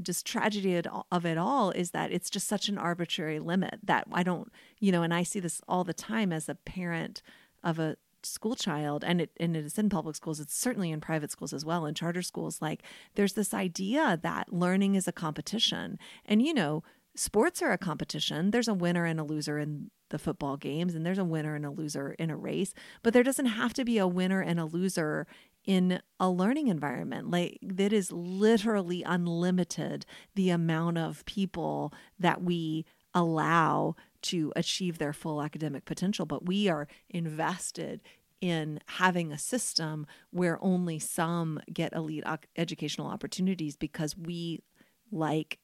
just 0.03 0.27
tragedy 0.27 0.83
of 1.11 1.25
it 1.25 1.39
all 1.39 1.71
is 1.71 1.91
that 1.93 2.13
it's 2.13 2.29
just 2.29 2.47
such 2.47 2.69
an 2.69 2.77
arbitrary 2.79 3.39
limit 3.39 3.79
that 3.83 4.07
I 4.13 4.23
don't, 4.23 4.53
you 4.79 4.93
know, 4.93 5.03
and 5.03 5.13
I 5.15 5.23
see 5.23 5.41
this 5.41 5.61
all 5.67 5.85
the 5.85 5.95
time 5.95 6.33
as 6.33 6.49
a 6.49 6.55
parent 6.55 7.23
of 7.65 7.79
a 7.79 7.97
school 8.27 8.55
child 8.55 9.05
and 9.05 9.21
it 9.21 9.31
and 9.39 9.57
it 9.57 9.65
is 9.65 9.79
in 9.79 9.89
public 9.89 10.17
schools 10.17 10.41
it's 10.41 10.57
certainly 10.57 10.91
in 10.91 11.01
private 11.01 11.31
schools 11.31 11.53
as 11.53 11.65
well 11.65 11.87
in 11.87 11.95
charter 11.95 12.23
schools 12.23 12.61
like 12.61 12.83
there's 13.15 13.35
this 13.35 13.55
idea 13.55 14.19
that 14.23 14.53
learning 14.53 14.95
is 14.95 15.09
a 15.09 15.13
competition. 15.13 15.99
And 16.25 16.43
you 16.43 16.55
know 16.55 16.83
sports 17.15 17.63
are 17.63 17.73
a 17.73 17.79
competition. 17.79 18.51
There's 18.51 18.69
a 18.69 18.75
winner 18.75 19.07
and 19.07 19.19
a 19.19 19.25
loser 19.25 19.59
in 19.59 19.91
the 20.11 20.19
football 20.19 20.57
games 20.57 20.95
and 20.95 21.05
there's 21.05 21.19
a 21.19 21.25
winner 21.25 21.55
and 21.55 21.65
a 21.65 21.71
loser 21.71 22.13
in 22.19 22.31
a 22.31 22.37
race. 22.37 22.75
But 23.03 23.13
there 23.13 23.23
doesn't 23.23 23.47
have 23.47 23.73
to 23.75 23.85
be 23.85 23.99
a 23.99 24.07
winner 24.07 24.41
and 24.41 24.61
a 24.61 24.65
loser 24.65 25.27
in 25.65 26.01
a 26.21 26.31
learning 26.31 26.69
environment. 26.69 27.31
Like 27.31 27.59
that 27.63 27.93
is 27.93 28.13
literally 28.13 29.03
unlimited 29.03 30.07
the 30.35 30.51
amount 30.51 30.99
of 30.99 31.25
people 31.25 31.93
that 32.19 32.43
we 32.43 32.85
allow 33.15 33.97
to 34.23 34.53
achieve 34.55 34.99
their 34.99 35.13
full 35.13 35.43
academic 35.43 35.85
potential. 35.85 36.27
But 36.27 36.47
we 36.47 36.69
are 36.69 36.87
invested 37.09 38.03
in 38.41 38.81
having 38.87 39.33
a 39.33 39.39
system 39.39 40.07
where 40.31 40.63
only 40.63 40.99
some 40.99 41.61
get 41.73 41.93
elite 41.95 42.25
educational 42.57 43.07
opportunities 43.09 43.77
because 43.77 44.17
we 44.17 44.63
like 45.11 45.59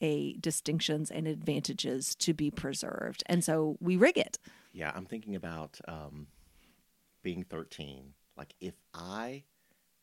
a 0.00 0.34
distinctions 0.34 1.10
and 1.10 1.26
advantages 1.26 2.14
to 2.16 2.34
be 2.34 2.50
preserved 2.50 3.22
and 3.26 3.42
so 3.44 3.76
we 3.80 3.96
rig 3.96 4.18
it 4.18 4.38
Yeah, 4.72 4.92
I'm 4.94 5.06
thinking 5.06 5.34
about 5.36 5.80
um, 5.88 6.26
being 7.22 7.42
13. 7.44 8.14
Like, 8.36 8.54
if 8.60 8.74
I 8.94 9.44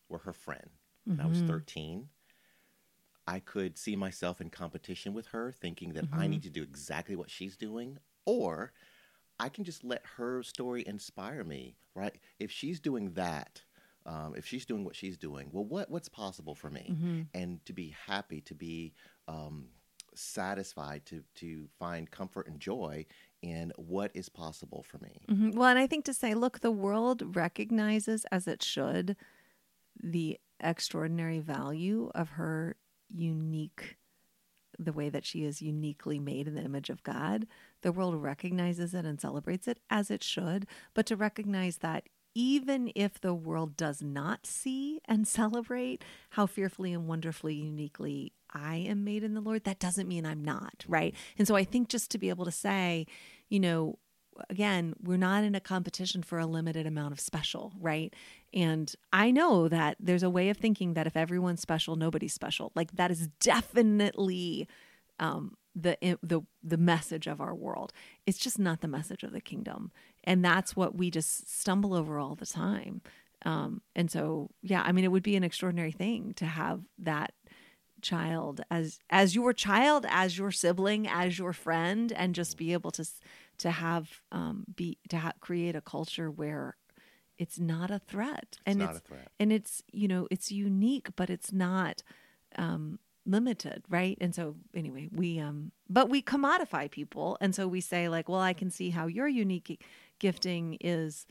were 0.10 0.20
her 0.20 0.34
friend 0.34 0.70
when 1.16 1.26
I 1.26 1.28
was 1.28 1.42
Mm-hmm. 1.42 1.42
13, 1.42 2.10
I 3.28 3.40
could 3.40 3.78
see 3.78 3.96
myself 3.96 4.42
in 4.42 4.50
competition 4.50 5.14
with 5.14 5.28
her, 5.28 5.52
thinking 5.52 5.94
that 5.94 6.06
Mm-hmm. 6.06 6.14
I 6.14 6.28
need 6.28 6.44
to 6.44 6.50
do 6.50 6.64
exactly 6.64 7.16
what 7.16 7.30
she's 7.30 7.56
doing, 7.58 7.98
or 8.26 8.74
I 9.39 9.50
can 9.50 9.63
just 9.63 9.84
let 9.84 10.04
her 10.17 10.43
story 10.43 10.84
inspire 10.88 11.43
me, 11.43 11.76
right? 11.96 12.15
If 12.39 12.52
she's 12.52 12.80
doing 12.80 13.12
that, 13.13 13.62
um, 14.06 14.34
if 14.36 14.46
she's 14.46 14.65
doing 14.65 14.84
what 14.84 14.96
she's 14.96 15.17
doing, 15.17 15.50
well, 15.52 15.65
what 15.65 15.89
what's 15.89 16.10
possible 16.10 16.56
for 16.56 16.69
me? 16.69 16.89
Mm-hmm. 16.91 17.22
And 17.34 17.65
to 17.65 17.74
be 17.74 17.96
happy, 18.06 18.41
to 18.41 18.56
be 18.56 18.93
um, 19.28 19.67
satisfied, 20.13 21.06
to 21.08 21.24
to 21.36 21.67
find 21.80 22.10
comfort 22.10 22.48
and 22.48 22.60
joy 22.60 23.06
in 23.41 23.72
what 23.76 24.12
is 24.13 24.30
possible 24.30 24.84
for 24.84 24.98
me. 25.00 25.26
Mhm. 25.30 25.56
Well, 25.56 25.69
and 25.69 25.80
I 25.80 25.88
think 25.88 26.06
to 26.06 26.13
say, 26.13 26.34
look, 26.34 26.60
the 26.60 26.72
world 26.72 27.36
recognizes, 27.36 28.26
as 28.32 28.48
it 28.48 28.63
should, 28.63 29.15
the 30.02 30.39
extraordinary 30.60 31.39
value 31.39 32.10
of 32.15 32.30
her 32.32 32.78
unique, 33.10 33.98
the 34.86 34.93
way 34.93 35.10
that 35.10 35.26
she 35.26 35.43
is 35.43 35.62
uniquely 35.62 36.19
made 36.19 36.48
in 36.48 36.56
the 36.56 36.62
image 36.62 36.89
of 36.89 37.04
God. 37.04 37.48
The 37.82 37.91
world 37.91 38.22
recognizes 38.22 38.93
it 38.93 39.06
and 39.06 39.19
celebrates 39.19 39.67
it, 39.67 39.80
as 39.89 40.12
it 40.12 40.24
should. 40.24 40.67
But 40.93 41.06
to 41.08 41.15
recognize 41.15 41.78
that 41.78 42.08
even 42.36 42.91
if 42.96 43.22
the 43.22 43.34
world 43.34 43.78
does 43.78 44.02
not 44.02 44.46
see 44.46 45.00
and 45.06 45.28
celebrate 45.28 46.04
how 46.32 46.46
fearfully 46.46 46.93
and 46.93 47.08
wonderfully 47.08 47.54
uniquely 47.54 48.34
I 48.52 48.78
am 48.78 49.04
made 49.04 49.24
in 49.24 49.34
the 49.34 49.41
Lord, 49.41 49.63
that 49.65 49.80
doesn't 49.80 50.08
mean 50.08 50.26
I'm 50.26 50.43
not, 50.43 50.84
right? 50.88 51.15
And 51.38 51.48
so 51.48 51.56
I 51.56 51.63
think 51.63 51.89
just 51.89 52.10
to 52.12 52.17
be 52.17 52.30
able 52.30 52.46
to 52.46 52.52
say, 52.52 53.06
you 53.50 53.60
know, 53.60 54.00
again, 54.50 54.96
we're 55.02 55.17
not 55.17 55.43
in 55.43 55.56
a 55.56 55.60
competition 55.60 56.24
for 56.24 56.39
a 56.39 56.46
limited 56.46 56.88
amount 56.88 57.13
of 57.13 57.19
special, 57.19 57.74
right? 57.80 58.13
And 58.54 58.94
I 59.12 59.32
know 59.32 59.68
that 59.68 59.98
there's 60.00 60.24
a 60.24 60.30
way 60.30 60.50
of 60.50 60.58
thinking 60.58 60.94
that 60.94 61.08
if 61.08 61.18
everyone's 61.18 61.62
special, 61.62 61.96
nobody's 61.96 62.34
special. 62.34 62.72
Like 62.76 62.96
that 62.96 63.12
is 63.12 63.28
definitely 63.39 64.68
um, 65.20 65.56
the 65.76 65.98
the 66.22 66.42
the 66.62 66.78
message 66.78 67.28
of 67.28 67.42
our 67.42 67.56
world. 67.56 67.94
It's 68.26 68.38
just 68.38 68.60
not 68.60 68.82
the 68.82 68.88
message 68.88 69.24
of 69.24 69.32
the 69.32 69.42
kingdom, 69.42 69.92
and 70.24 70.44
that's 70.46 70.76
what 70.76 70.96
we 70.96 71.10
just 71.10 71.50
stumble 71.50 71.94
over 71.94 72.20
all 72.20 72.36
the 72.36 72.46
time. 72.46 73.02
Um, 73.46 73.82
and 73.96 74.10
so, 74.10 74.52
yeah, 74.62 74.84
I 74.86 74.92
mean, 74.92 75.04
it 75.04 75.12
would 75.12 75.24
be 75.24 75.36
an 75.36 75.44
extraordinary 75.44 75.92
thing 75.92 76.34
to 76.36 76.46
have 76.46 76.82
that 77.00 77.34
child 78.02 78.62
as 78.70 79.00
as 79.10 79.34
your 79.34 79.54
child, 79.54 80.06
as 80.10 80.38
your 80.38 80.52
sibling, 80.52 81.08
as 81.08 81.39
your 81.39 81.54
friend, 81.54 82.12
and 82.12 82.36
just 82.36 82.58
be 82.58 82.74
able 82.74 82.92
to 82.92 83.06
to 83.60 83.72
have 83.72 84.22
um, 84.32 84.66
be 84.76 84.98
to 85.10 85.18
ha- 85.18 85.34
create 85.39 85.76
a 85.76 85.82
culture 85.82 86.30
where 86.30 86.76
it's 87.43 87.60
not 87.60 87.91
a 87.91 87.99
threat, 87.99 88.58
and 88.65 88.79
not 88.79 88.91
it's 88.91 88.99
a 88.99 89.01
threat. 89.01 89.27
and 89.39 89.51
it's 89.51 89.84
you 89.91 90.08
know 90.08 90.27
it's 90.32 90.51
unique, 90.51 91.10
but 91.15 91.29
it's 91.29 91.51
not 91.51 92.01
um, 92.58 92.99
limited, 93.25 93.84
right? 93.89 94.17
And 94.21 94.34
so 94.34 94.56
anyway, 94.73 95.10
we 95.12 95.39
um, 95.39 95.71
but 95.89 96.10
we 96.10 96.21
commodify 96.21 96.89
people, 96.89 97.38
and 97.41 97.53
so 97.53 97.67
we 97.67 97.82
say 97.82 98.08
like, 98.08 98.29
well, 98.29 98.39
I 98.39 98.53
can 98.53 98.69
see 98.69 98.91
how 98.91 99.08
your 99.08 99.27
unique 99.27 99.84
gifting 100.19 100.77
is 100.79 101.25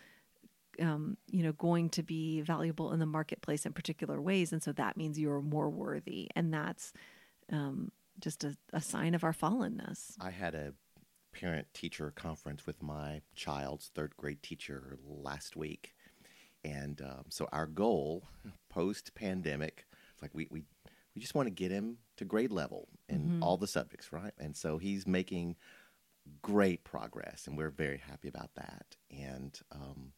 um, 0.80 1.16
you 1.30 1.42
know, 1.42 1.52
going 1.52 1.90
to 1.90 2.02
be 2.02 2.40
valuable 2.40 2.92
in 2.92 2.98
the 2.98 3.06
marketplace 3.06 3.66
in 3.66 3.72
particular 3.72 4.20
ways. 4.20 4.52
And 4.52 4.62
so 4.62 4.72
that 4.72 4.96
means 4.96 5.18
you're 5.18 5.42
more 5.42 5.68
worthy. 5.68 6.28
And 6.34 6.52
that's 6.52 6.92
um, 7.50 7.92
just 8.18 8.44
a, 8.44 8.56
a 8.72 8.80
sign 8.80 9.14
of 9.14 9.24
our 9.24 9.34
fallenness. 9.34 10.12
I 10.20 10.30
had 10.30 10.54
a 10.54 10.72
parent 11.32 11.66
teacher 11.74 12.12
conference 12.14 12.66
with 12.66 12.82
my 12.82 13.22
child's 13.34 13.90
third 13.94 14.16
grade 14.16 14.42
teacher 14.42 14.98
last 15.06 15.56
week. 15.56 15.94
And 16.64 17.00
um, 17.02 17.24
so 17.28 17.48
our 17.52 17.66
goal 17.66 18.28
post 18.68 19.14
pandemic, 19.14 19.86
it's 20.12 20.22
like 20.22 20.34
we, 20.34 20.46
we, 20.50 20.62
we 21.14 21.20
just 21.20 21.34
want 21.34 21.46
to 21.46 21.50
get 21.50 21.70
him 21.70 21.98
to 22.16 22.24
grade 22.24 22.52
level 22.52 22.88
in 23.08 23.40
all 23.42 23.56
the 23.56 23.66
subjects, 23.66 24.12
right? 24.12 24.32
And 24.38 24.56
so 24.56 24.78
he's 24.78 25.06
making 25.06 25.56
great 26.40 26.84
progress, 26.84 27.46
and 27.46 27.58
we're 27.58 27.70
very 27.70 27.98
happy 27.98 28.28
about 28.28 28.54
that. 28.54 28.96
And 29.10 29.58
um, 29.72 30.12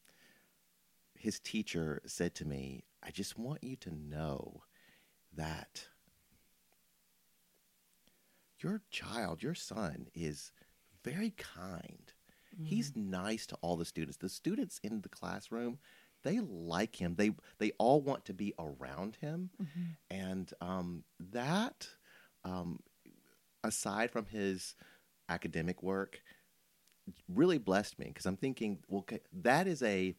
his 1.15 1.41
teacher 1.41 2.03
said 2.07 2.35
to 2.37 2.45
me, 2.45 2.85
I 3.03 3.11
just 3.11 3.39
want 3.39 3.65
you 3.65 3.77
to 3.77 3.91
know 3.91 4.63
that 5.35 5.87
your 8.61 8.83
child, 8.91 9.43
your 9.43 9.55
son, 9.55 10.09
is 10.15 10.53
very 11.03 11.31
kind. 11.31 12.13
He's 12.63 12.95
nice 12.95 13.47
to 13.49 13.57
all 13.63 13.77
the 13.77 13.85
students. 13.85 14.19
The 14.19 14.29
students 14.29 14.79
in 14.83 15.01
the 15.01 15.09
classroom, 15.09 15.79
they 16.25 16.41
like 16.41 16.97
him. 17.01 17.15
They 17.17 17.33
they 17.59 17.71
all 17.79 18.01
want 18.01 18.25
to 18.25 18.35
be 18.35 18.53
around 18.59 19.17
him, 19.21 19.51
and 20.11 20.53
um, 20.61 21.05
that, 21.33 21.89
um, 22.45 22.81
aside 23.63 24.11
from 24.11 24.27
his 24.27 24.75
academic 25.29 25.83
work, 25.83 26.21
really 27.29 27.59
blessed 27.59 27.99
me 27.99 28.07
because 28.07 28.27
I'm 28.27 28.37
thinking, 28.37 28.79
well, 28.89 29.07
that 29.33 29.67
is 29.67 29.83
a 29.83 30.17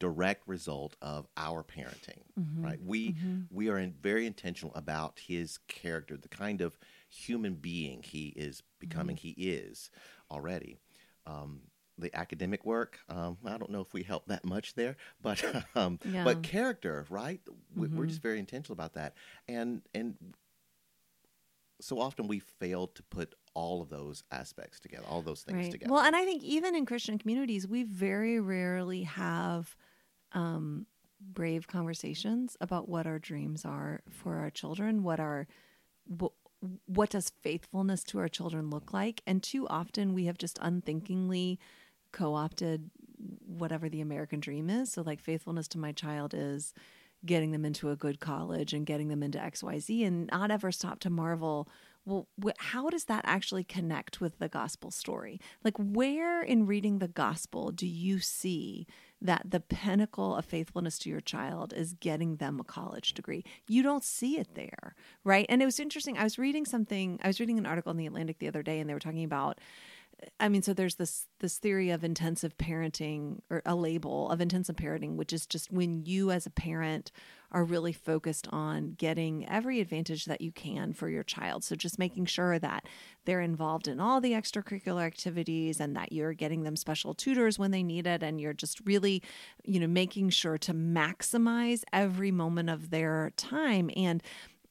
direct 0.00 0.46
result 0.48 0.96
of 1.00 1.28
our 1.36 1.62
parenting, 1.62 2.22
Mm-hmm. 2.38 2.64
right? 2.64 2.78
We 2.84 3.14
we 3.50 3.68
are 3.70 3.78
in, 3.78 3.94
very 4.02 4.26
intentional 4.26 4.74
about 4.74 5.20
his 5.20 5.58
character, 5.68 6.16
the 6.16 6.28
kind 6.28 6.60
of 6.60 6.78
human 7.08 7.54
being 7.54 8.02
he 8.02 8.28
is 8.36 8.62
becoming. 8.80 9.16
Mm-hmm. 9.16 9.40
He 9.40 9.50
is 9.50 9.90
already. 10.30 10.76
Um, 11.26 11.62
the 11.98 12.14
academic 12.16 12.64
work, 12.64 12.98
um, 13.08 13.38
I 13.44 13.56
don't 13.56 13.70
know 13.70 13.80
if 13.80 13.92
we 13.94 14.02
help 14.02 14.26
that 14.26 14.44
much 14.44 14.74
there, 14.74 14.96
but 15.22 15.42
um, 15.74 15.98
Yeah. 16.04 16.24
but 16.24 16.42
character, 16.42 17.06
right? 17.08 17.40
We, 17.74 17.88
We're 17.88 18.04
Mhm. 18.04 18.08
just 18.08 18.22
very 18.22 18.38
intentional 18.38 18.74
about 18.74 18.94
that, 18.94 19.14
and 19.48 19.82
and 19.94 20.16
so 21.80 22.00
often 22.00 22.26
we 22.26 22.38
fail 22.38 22.86
to 22.88 23.02
put 23.02 23.34
all 23.54 23.82
of 23.82 23.88
those 23.90 24.22
aspects 24.30 24.80
together, 24.80 25.04
all 25.08 25.22
those 25.22 25.42
things 25.42 25.56
right. 25.64 25.70
together. 25.72 25.92
Well, 25.92 26.02
and 26.04 26.16
I 26.16 26.24
think 26.24 26.42
even 26.42 26.74
in 26.74 26.86
Christian 26.86 27.18
communities, 27.18 27.66
we 27.66 27.82
very 27.82 28.40
rarely 28.40 29.02
have 29.02 29.76
um, 30.32 30.86
brave 31.20 31.66
conversations 31.66 32.56
about 32.60 32.88
what 32.88 33.06
our 33.06 33.18
dreams 33.18 33.64
are 33.64 34.00
for 34.10 34.36
our 34.36 34.50
children, 34.50 35.02
what 35.02 35.20
our 35.20 35.46
what, 36.06 36.32
what 36.86 37.10
does 37.10 37.30
faithfulness 37.42 38.02
to 38.04 38.18
our 38.18 38.28
children 38.28 38.70
look 38.70 38.92
like, 38.92 39.22
and 39.26 39.42
too 39.42 39.66
often 39.68 40.14
we 40.14 40.24
have 40.26 40.38
just 40.38 40.58
unthinkingly 40.62 41.58
co-opted 42.16 42.90
whatever 43.46 43.88
the 43.88 44.00
American 44.00 44.40
dream 44.40 44.70
is. 44.70 44.92
So, 44.92 45.02
like 45.02 45.20
faithfulness 45.20 45.68
to 45.68 45.78
my 45.78 45.92
child 45.92 46.34
is 46.34 46.72
getting 47.24 47.50
them 47.50 47.64
into 47.64 47.90
a 47.90 47.96
good 47.96 48.20
college 48.20 48.72
and 48.72 48.86
getting 48.86 49.08
them 49.08 49.22
into 49.22 49.38
XYZ 49.38 50.06
and 50.06 50.28
not 50.32 50.50
ever 50.50 50.70
stop 50.70 51.00
to 51.00 51.10
marvel 51.10 51.68
well 52.04 52.28
wh- 52.42 52.50
how 52.58 52.88
does 52.88 53.04
that 53.04 53.24
actually 53.26 53.64
connect 53.64 54.20
with 54.20 54.38
the 54.38 54.48
gospel 54.48 54.90
story? 54.90 55.40
Like 55.64 55.74
where 55.76 56.42
in 56.42 56.66
reading 56.66 56.98
the 56.98 57.08
gospel 57.08 57.70
do 57.72 57.86
you 57.86 58.20
see 58.20 58.86
that 59.20 59.50
the 59.50 59.60
pinnacle 59.60 60.36
of 60.36 60.44
faithfulness 60.44 60.98
to 61.00 61.10
your 61.10 61.22
child 61.22 61.72
is 61.72 61.94
getting 61.94 62.36
them 62.36 62.60
a 62.60 62.64
college 62.64 63.12
degree? 63.14 63.44
You 63.66 63.82
don't 63.82 64.04
see 64.04 64.38
it 64.38 64.54
there 64.54 64.94
right? 65.24 65.46
And 65.48 65.60
it 65.60 65.66
was 65.66 65.80
interesting 65.80 66.16
i 66.16 66.24
was 66.24 66.38
reading 66.38 66.64
something 66.64 67.18
i 67.22 67.26
was 67.26 67.40
reading 67.40 67.58
an 67.58 67.66
article 67.66 67.90
in 67.90 67.98
the 67.98 68.06
atlantic 68.06 68.38
the 68.38 68.48
other 68.48 68.62
day 68.62 68.78
and 68.78 68.88
they 68.88 68.94
were 68.94 69.00
talking 69.00 69.24
about 69.24 69.58
I 70.40 70.48
mean, 70.48 70.62
so 70.62 70.72
there's 70.72 70.94
this 70.94 71.28
this 71.40 71.58
theory 71.58 71.90
of 71.90 72.02
intensive 72.02 72.56
parenting 72.56 73.40
or 73.50 73.62
a 73.66 73.74
label 73.74 74.30
of 74.30 74.40
intensive 74.40 74.76
parenting, 74.76 75.16
which 75.16 75.32
is 75.32 75.46
just 75.46 75.70
when 75.70 76.04
you 76.06 76.30
as 76.30 76.46
a 76.46 76.50
parent 76.50 77.12
are 77.52 77.64
really 77.64 77.92
focused 77.92 78.48
on 78.50 78.94
getting 78.98 79.48
every 79.48 79.80
advantage 79.80 80.24
that 80.24 80.40
you 80.40 80.52
can 80.52 80.92
for 80.92 81.08
your 81.08 81.22
child. 81.22 81.64
So 81.64 81.76
just 81.76 81.98
making 81.98 82.26
sure 82.26 82.58
that 82.58 82.86
they're 83.24 83.40
involved 83.40 83.88
in 83.88 84.00
all 84.00 84.20
the 84.20 84.32
extracurricular 84.32 85.04
activities 85.04 85.80
and 85.80 85.94
that 85.96 86.12
you're 86.12 86.32
getting 86.32 86.62
them 86.62 86.76
special 86.76 87.14
tutors 87.14 87.58
when 87.58 87.70
they 87.70 87.82
need 87.82 88.06
it 88.06 88.22
and 88.22 88.40
you're 88.40 88.52
just 88.52 88.80
really, 88.86 89.22
you 89.64 89.78
know, 89.78 89.86
making 89.86 90.30
sure 90.30 90.58
to 90.58 90.72
maximize 90.72 91.82
every 91.92 92.30
moment 92.30 92.70
of 92.70 92.90
their 92.90 93.32
time 93.36 93.90
and 93.96 94.22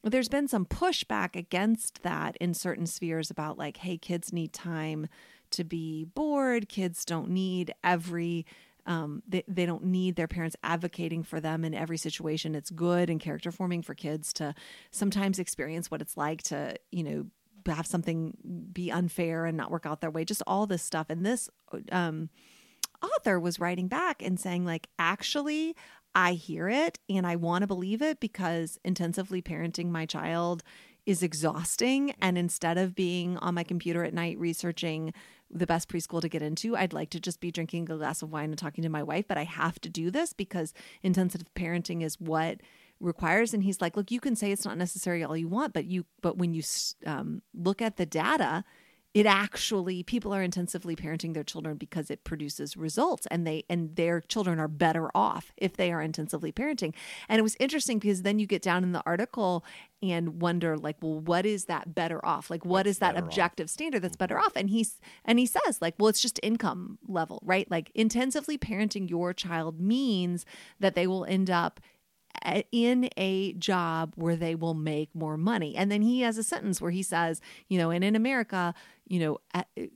there's 0.02 0.28
been 0.28 0.46
some 0.46 0.64
pushback 0.64 1.34
against 1.34 2.04
that 2.04 2.36
in 2.36 2.54
certain 2.54 2.86
spheres 2.86 3.28
about 3.28 3.58
like 3.58 3.78
hey 3.78 3.98
kids 3.98 4.32
need 4.32 4.52
time 4.52 5.08
to 5.52 5.64
be 5.64 6.04
bored. 6.04 6.68
Kids 6.68 7.04
don't 7.04 7.30
need 7.30 7.74
every 7.84 8.46
um, 8.88 9.24
they, 9.26 9.42
they 9.48 9.66
don't 9.66 9.84
need 9.84 10.14
their 10.14 10.28
parents 10.28 10.54
advocating 10.62 11.24
for 11.24 11.40
them 11.40 11.64
in 11.64 11.74
every 11.74 11.98
situation. 11.98 12.54
It's 12.54 12.70
good 12.70 13.10
and 13.10 13.18
character 13.18 13.50
forming 13.50 13.82
for 13.82 13.94
kids 13.94 14.32
to 14.34 14.54
sometimes 14.92 15.40
experience 15.40 15.90
what 15.90 16.00
it's 16.00 16.16
like 16.16 16.42
to 16.44 16.76
you 16.92 17.02
know 17.02 17.26
have 17.66 17.86
something 17.86 18.36
be 18.72 18.92
unfair 18.92 19.44
and 19.44 19.56
not 19.56 19.72
work 19.72 19.86
out 19.86 20.00
their 20.00 20.10
way 20.10 20.24
just 20.24 20.42
all 20.46 20.66
this 20.66 20.82
stuff. 20.84 21.06
And 21.10 21.26
this 21.26 21.50
um, 21.90 22.30
author 23.02 23.40
was 23.40 23.58
writing 23.58 23.88
back 23.88 24.22
and 24.22 24.38
saying 24.40 24.64
like 24.64 24.88
actually 24.98 25.76
i 26.14 26.32
hear 26.32 26.66
it 26.66 26.98
and 27.10 27.26
i 27.26 27.36
want 27.36 27.60
to 27.60 27.66
believe 27.66 28.00
it 28.00 28.20
because 28.20 28.78
intensively 28.84 29.42
parenting 29.42 29.90
my 29.90 30.06
child 30.06 30.62
is 31.06 31.22
exhausting. 31.22 32.12
And 32.20 32.36
instead 32.36 32.76
of 32.76 32.94
being 32.94 33.38
on 33.38 33.54
my 33.54 33.62
computer 33.62 34.04
at 34.04 34.12
night 34.12 34.38
researching 34.38 35.14
the 35.50 35.66
best 35.66 35.88
preschool 35.88 36.20
to 36.20 36.28
get 36.28 36.42
into. 36.42 36.76
I'd 36.76 36.92
like 36.92 37.10
to 37.10 37.20
just 37.20 37.40
be 37.40 37.50
drinking 37.50 37.84
a 37.90 37.96
glass 37.96 38.22
of 38.22 38.32
wine 38.32 38.50
and 38.50 38.58
talking 38.58 38.82
to 38.82 38.88
my 38.88 39.02
wife 39.02 39.26
but 39.28 39.38
i 39.38 39.44
have 39.44 39.80
to 39.80 39.88
do 39.88 40.10
this 40.10 40.32
because 40.32 40.74
intensive 41.02 41.42
parenting 41.54 42.02
is 42.02 42.20
what 42.20 42.60
requires. 43.00 43.52
And 43.52 43.62
he's 43.62 43.80
like 43.80 43.96
look 43.96 44.10
you 44.10 44.20
can 44.20 44.36
say 44.36 44.52
it's 44.52 44.64
not 44.64 44.78
necessary 44.78 45.22
all 45.22 45.36
you 45.36 45.48
want 45.48 45.72
but 45.72 45.84
you 45.84 46.06
but 46.22 46.38
when 46.38 46.54
you 46.54 46.62
um, 47.04 47.42
look 47.54 47.82
at 47.82 47.96
the 47.96 48.06
data 48.06 48.64
it 49.16 49.24
actually 49.24 50.02
people 50.02 50.34
are 50.34 50.42
intensively 50.42 50.94
parenting 50.94 51.32
their 51.32 51.42
children 51.42 51.78
because 51.78 52.10
it 52.10 52.22
produces 52.22 52.76
results 52.76 53.26
and 53.30 53.46
they 53.46 53.64
and 53.70 53.96
their 53.96 54.20
children 54.20 54.60
are 54.60 54.68
better 54.68 55.10
off 55.14 55.54
if 55.56 55.74
they 55.74 55.90
are 55.90 56.02
intensively 56.02 56.52
parenting. 56.52 56.92
And 57.26 57.38
it 57.38 57.42
was 57.42 57.56
interesting 57.58 57.98
because 57.98 58.20
then 58.20 58.38
you 58.38 58.46
get 58.46 58.60
down 58.60 58.84
in 58.84 58.92
the 58.92 59.02
article 59.06 59.64
and 60.02 60.42
wonder 60.42 60.76
like 60.76 60.96
well 61.00 61.18
what 61.18 61.46
is 61.46 61.64
that 61.64 61.94
better 61.94 62.22
off? 62.26 62.50
Like 62.50 62.66
what 62.66 62.72
What's 62.72 62.90
is 62.90 62.98
that 62.98 63.14
better 63.14 63.24
off? 63.24 63.32
objective 63.32 63.70
standard 63.70 64.02
that's 64.02 64.16
mm-hmm. 64.16 64.18
better 64.18 64.38
off? 64.38 64.52
And 64.54 64.68
he's 64.68 65.00
and 65.24 65.38
he 65.38 65.46
says 65.46 65.80
like 65.80 65.94
well 65.98 66.08
it's 66.08 66.20
just 66.20 66.38
income 66.42 66.98
level 67.08 67.40
right? 67.42 67.70
Like 67.70 67.90
intensively 67.94 68.58
parenting 68.58 69.08
your 69.08 69.32
child 69.32 69.80
means 69.80 70.44
that 70.78 70.94
they 70.94 71.06
will 71.06 71.24
end 71.24 71.48
up 71.48 71.80
in 72.72 73.08
a 73.16 73.52
job 73.54 74.12
where 74.16 74.36
they 74.36 74.54
will 74.54 74.74
make 74.74 75.14
more 75.14 75.36
money. 75.36 75.76
And 75.76 75.90
then 75.90 76.02
he 76.02 76.20
has 76.20 76.38
a 76.38 76.42
sentence 76.42 76.80
where 76.80 76.90
he 76.90 77.02
says, 77.02 77.40
you 77.68 77.78
know, 77.78 77.90
and 77.90 78.04
in 78.04 78.14
America, 78.16 78.74
you 79.08 79.20
know, 79.20 79.38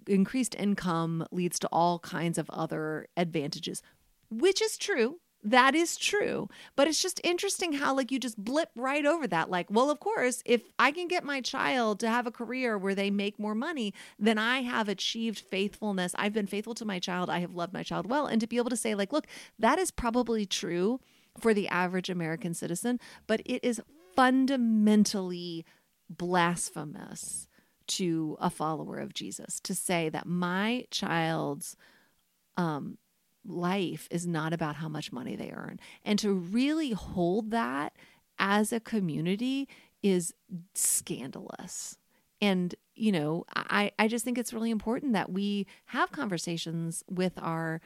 increased 0.07 0.55
income 0.55 1.27
leads 1.31 1.59
to 1.61 1.69
all 1.69 1.99
kinds 1.99 2.39
of 2.39 2.49
other 2.51 3.09
advantages, 3.17 3.83
which 4.31 4.63
is 4.63 4.77
true. 4.77 5.21
That 5.43 5.75
is 5.75 5.97
true. 5.97 6.51
But 6.77 6.87
it's 6.87 7.01
just 7.01 7.19
interesting 7.25 7.73
how, 7.73 7.95
like, 7.95 8.13
you 8.13 8.19
just 8.19 8.37
blip 8.37 8.69
right 8.77 9.07
over 9.07 9.27
that. 9.27 9.51
Like, 9.51 9.69
well, 9.71 9.91
of 9.91 9.99
course, 9.99 10.43
if 10.45 10.61
I 10.79 10.93
can 10.93 11.09
get 11.09 11.25
my 11.25 11.41
child 11.41 11.99
to 12.01 12.11
have 12.11 12.27
a 12.27 12.31
career 12.31 12.77
where 12.77 12.95
they 12.95 13.11
make 13.11 13.39
more 13.39 13.55
money, 13.55 13.95
then 14.19 14.37
I 14.37 14.61
have 14.61 14.87
achieved 14.87 15.39
faithfulness. 15.39 16.15
I've 16.19 16.35
been 16.35 16.47
faithful 16.47 16.75
to 16.75 16.85
my 16.85 16.99
child. 16.99 17.31
I 17.31 17.39
have 17.39 17.55
loved 17.55 17.73
my 17.73 17.83
child 17.83 18.05
well. 18.05 18.27
And 18.27 18.39
to 18.43 18.47
be 18.47 18.59
able 18.59 18.69
to 18.69 18.77
say, 18.77 18.95
like, 18.95 19.15
look, 19.15 19.27
that 19.59 19.79
is 19.79 19.91
probably 19.91 20.45
true 20.45 21.01
for 21.41 21.55
the 21.55 21.69
average 21.69 22.11
American 22.11 22.55
citizen, 22.55 23.01
but 23.27 23.41
it 23.45 23.65
is 23.65 23.81
fundamentally 24.15 25.65
blasphemous 26.09 27.49
to 27.87 28.37
a 28.41 28.51
follower 28.51 28.99
of 28.99 29.15
Jesus 29.15 29.59
to 29.61 29.75
say 29.75 30.09
that 30.09 30.27
my 30.27 30.85
child's 30.91 31.77
um, 32.57 32.99
life 33.45 34.07
is 34.11 34.27
not 34.27 34.53
about 34.53 34.77
how 34.77 34.89
much 34.89 35.13
money 35.13 35.35
they 35.35 35.51
earn. 35.51 35.81
And 36.05 36.19
to 36.19 36.33
really 36.33 36.93
hold 36.93 37.51
that 37.51 37.95
as 38.39 38.73
a 38.73 38.81
community 38.81 39.69
is 40.03 40.35
scandalous. 40.75 41.97
And, 42.41 42.75
you 42.95 43.13
know, 43.13 43.45
I, 43.55 43.93
I 43.99 44.09
just 44.09 44.25
think 44.25 44.39
it's 44.39 44.53
really 44.53 44.71
important 44.71 45.13
that 45.13 45.31
we 45.31 45.67
have 45.87 46.13
conversations 46.13 47.05
with 47.09 47.33
our 47.39 47.81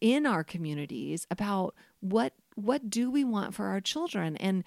in 0.00 0.24
our 0.24 0.42
communities 0.42 1.26
about 1.30 1.74
what 2.00 2.32
what 2.54 2.90
do 2.90 3.10
we 3.10 3.24
want 3.24 3.54
for 3.54 3.66
our 3.66 3.80
children? 3.80 4.36
And 4.36 4.64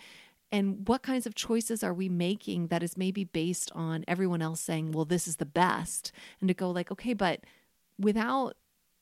and 0.50 0.88
what 0.88 1.04
kinds 1.04 1.26
of 1.26 1.36
choices 1.36 1.84
are 1.84 1.93
we 1.93 2.08
making 2.08 2.67
that 2.67 2.82
is 2.82 2.95
maybe 2.95 3.26
based 3.26 3.69
on 3.76 4.06
everyone 4.08 4.41
else 4.41 4.62
saying 4.62 4.91
well 4.91 5.06
this 5.06 5.28
is 5.28 5.38
the 5.38 5.45
best? 5.45 6.12
And 6.39 6.47
to 6.47 6.54
go 6.54 6.71
like 6.71 6.91
okay 6.91 7.13
but 7.13 7.41
without 8.00 8.56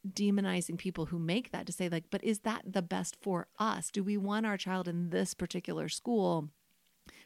demonizing 0.07 0.77
people 0.77 1.07
who 1.07 1.17
make 1.17 1.51
that 1.51 1.65
to 1.65 1.71
say 1.71 1.89
like 1.89 2.05
but 2.11 2.23
is 2.23 2.39
that 2.39 2.63
the 2.65 2.81
best 2.81 3.17
for 3.21 3.47
us? 3.59 3.91
Do 3.91 4.03
we 4.03 4.17
want 4.17 4.45
our 4.45 4.57
child 4.57 4.87
in 4.87 5.09
this 5.09 5.33
particular 5.33 5.89
school 5.89 6.49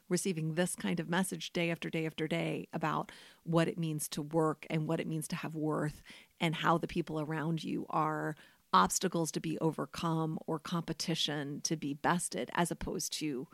receiving 0.09 0.55
this 0.55 0.75
kind 0.75 0.99
of 0.99 1.07
message 1.09 1.53
day 1.53 1.69
after 1.69 1.89
day 1.89 2.05
after 2.05 2.27
day 2.27 2.67
about 2.73 3.11
what 3.43 3.67
it 3.67 3.77
means 3.77 4.07
to 4.09 4.21
work 4.21 4.65
and 4.69 4.87
what 4.87 4.99
it 4.99 5.07
means 5.07 5.27
to 5.27 5.35
have 5.35 5.55
worth 5.55 6.01
and 6.39 6.55
how 6.55 6.77
the 6.77 6.87
people 6.87 7.21
around 7.21 7.63
you 7.63 7.85
are 7.89 8.35
obstacles 8.73 9.31
to 9.31 9.39
be 9.39 9.57
overcome 9.59 10.37
or 10.45 10.59
competition 10.59 11.61
to 11.61 11.75
be 11.75 11.93
bested 11.93 12.49
as 12.53 12.71
opposed 12.71 13.11
to 13.13 13.47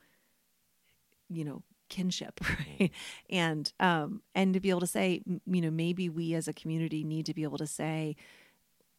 you 1.29 1.43
know 1.43 1.63
kinship 1.87 2.39
right? 2.79 2.91
And 3.29 3.71
um 3.79 4.21
and 4.33 4.53
to 4.53 4.59
be 4.59 4.69
able 4.69 4.79
to 4.81 4.87
say 4.87 5.21
you 5.25 5.61
know 5.61 5.71
maybe 5.71 6.09
we 6.09 6.33
as 6.33 6.47
a 6.47 6.53
community 6.53 7.03
need 7.03 7.25
to 7.27 7.33
be 7.33 7.43
able 7.43 7.59
to 7.59 7.67
say 7.67 8.15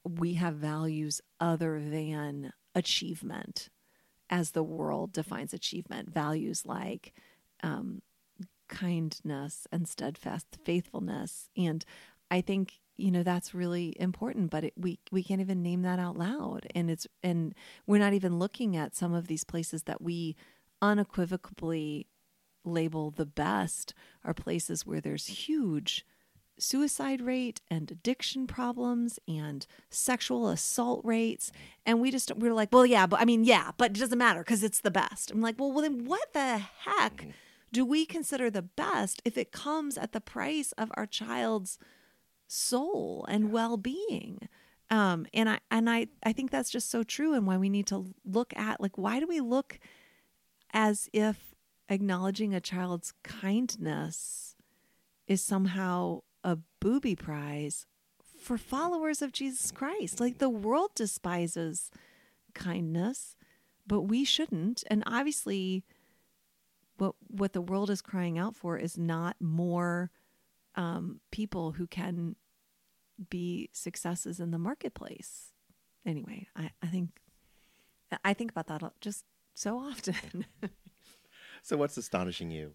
we 0.04 0.34
have 0.34 0.54
values 0.54 1.20
other 1.40 1.80
than 1.80 2.52
achievement 2.74 3.68
as 4.30 4.52
the 4.52 4.62
world 4.62 5.12
defines 5.12 5.52
achievement. 5.52 6.12
Values 6.12 6.64
like 6.64 7.12
um, 7.62 8.02
kindness 8.68 9.66
and 9.72 9.88
steadfast 9.88 10.58
faithfulness. 10.64 11.48
And 11.56 11.84
i 12.30 12.40
think 12.40 12.80
you 12.96 13.10
know 13.10 13.22
that's 13.22 13.54
really 13.54 13.94
important 14.00 14.50
but 14.50 14.64
it, 14.64 14.72
we 14.76 14.98
we 15.12 15.22
can't 15.22 15.40
even 15.40 15.62
name 15.62 15.82
that 15.82 15.98
out 15.98 16.16
loud. 16.16 16.66
And 16.74 16.90
it's 16.90 17.06
and 17.22 17.54
we're 17.86 17.98
not 17.98 18.12
even 18.12 18.38
looking 18.38 18.76
at 18.76 18.94
some 18.94 19.14
of 19.14 19.26
these 19.26 19.44
places 19.44 19.84
that 19.84 20.02
we 20.02 20.36
unequivocally 20.82 22.06
label 22.64 23.10
the 23.10 23.26
best 23.26 23.94
are 24.24 24.34
places 24.34 24.84
where 24.84 25.00
there's 25.00 25.26
huge 25.26 26.04
suicide 26.58 27.20
rate 27.20 27.60
and 27.70 27.90
addiction 27.90 28.46
problems 28.46 29.18
and 29.28 29.66
sexual 29.90 30.48
assault 30.48 31.02
rates. 31.04 31.52
And 31.84 32.00
we 32.00 32.10
just 32.10 32.34
we 32.36 32.48
are 32.48 32.54
like 32.54 32.72
well 32.72 32.86
yeah 32.86 33.06
but 33.06 33.20
i 33.20 33.24
mean 33.24 33.44
yeah 33.44 33.72
but 33.76 33.92
it 33.92 34.00
doesn't 34.00 34.18
matter 34.18 34.40
because 34.40 34.62
it's 34.62 34.80
the 34.80 34.90
best. 34.90 35.30
I'm 35.30 35.40
like 35.40 35.58
well, 35.58 35.72
well 35.72 35.82
then 35.82 36.04
what 36.04 36.32
the 36.32 36.58
heck 36.58 37.16
mm-hmm. 37.16 37.30
do 37.72 37.84
we 37.84 38.06
consider 38.06 38.50
the 38.50 38.62
best 38.62 39.22
if 39.24 39.36
it 39.36 39.52
comes 39.52 39.96
at 39.98 40.12
the 40.12 40.20
price 40.20 40.72
of 40.72 40.90
our 40.94 41.06
child's 41.06 41.78
soul 42.46 43.26
and 43.28 43.50
well-being 43.50 44.48
um 44.90 45.26
and 45.34 45.48
i 45.48 45.58
and 45.70 45.90
i 45.90 46.06
i 46.22 46.32
think 46.32 46.50
that's 46.50 46.70
just 46.70 46.90
so 46.90 47.02
true 47.02 47.34
and 47.34 47.46
why 47.46 47.56
we 47.56 47.68
need 47.68 47.86
to 47.86 48.14
look 48.24 48.56
at 48.56 48.80
like 48.80 48.96
why 48.96 49.18
do 49.18 49.26
we 49.26 49.40
look 49.40 49.78
as 50.72 51.08
if 51.12 51.54
acknowledging 51.88 52.54
a 52.54 52.60
child's 52.60 53.12
kindness 53.22 54.54
is 55.26 55.42
somehow 55.42 56.20
a 56.44 56.58
booby 56.80 57.16
prize 57.16 57.86
for 58.40 58.56
followers 58.56 59.22
of 59.22 59.32
Jesus 59.32 59.72
Christ. 59.72 60.20
Like 60.20 60.38
the 60.38 60.48
world 60.48 60.90
despises 60.94 61.90
kindness, 62.54 63.34
but 63.86 64.02
we 64.02 64.24
shouldn't. 64.24 64.84
And 64.88 65.02
obviously, 65.06 65.84
what 66.96 67.14
what 67.26 67.52
the 67.52 67.60
world 67.60 67.90
is 67.90 68.00
crying 68.00 68.38
out 68.38 68.54
for 68.54 68.78
is 68.78 68.96
not 68.96 69.36
more 69.40 70.10
um, 70.76 71.20
people 71.30 71.72
who 71.72 71.86
can 71.86 72.36
be 73.30 73.70
successes 73.72 74.40
in 74.40 74.50
the 74.50 74.58
marketplace. 74.58 75.52
Anyway, 76.04 76.46
I, 76.54 76.70
I 76.82 76.86
think 76.86 77.10
I 78.24 78.34
think 78.34 78.50
about 78.52 78.66
that 78.68 78.82
just 79.00 79.24
so 79.54 79.78
often. 79.78 80.44
so, 81.62 81.76
what's 81.76 81.96
astonishing 81.96 82.50
you? 82.50 82.72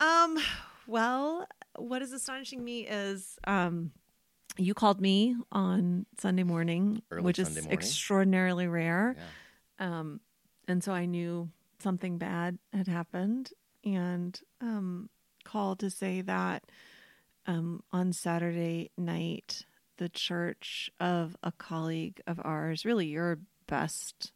Um, 0.00 0.38
well, 0.86 1.46
what 1.76 2.02
is 2.02 2.12
astonishing 2.12 2.64
me 2.64 2.86
is 2.86 3.38
um, 3.46 3.92
you 4.56 4.74
called 4.74 5.00
me 5.00 5.36
on 5.52 6.06
Sunday 6.18 6.42
morning, 6.42 7.02
Early 7.10 7.22
which 7.22 7.36
Sunday 7.36 7.60
is 7.60 7.64
morning. 7.64 7.78
extraordinarily 7.78 8.66
rare. 8.66 9.16
Yeah. 9.78 9.98
Um, 9.98 10.20
and 10.66 10.82
so 10.82 10.92
I 10.92 11.04
knew 11.06 11.50
something 11.80 12.18
bad 12.18 12.58
had 12.72 12.88
happened 12.88 13.50
and 13.84 14.40
um, 14.60 15.10
called 15.44 15.80
to 15.80 15.90
say 15.90 16.22
that 16.22 16.64
um, 17.46 17.82
on 17.92 18.12
Saturday 18.12 18.90
night, 18.96 19.64
the 19.98 20.08
church 20.08 20.90
of 21.00 21.36
a 21.42 21.52
colleague 21.52 22.20
of 22.26 22.40
ours, 22.42 22.84
really 22.84 23.06
your 23.06 23.38
best 23.66 24.32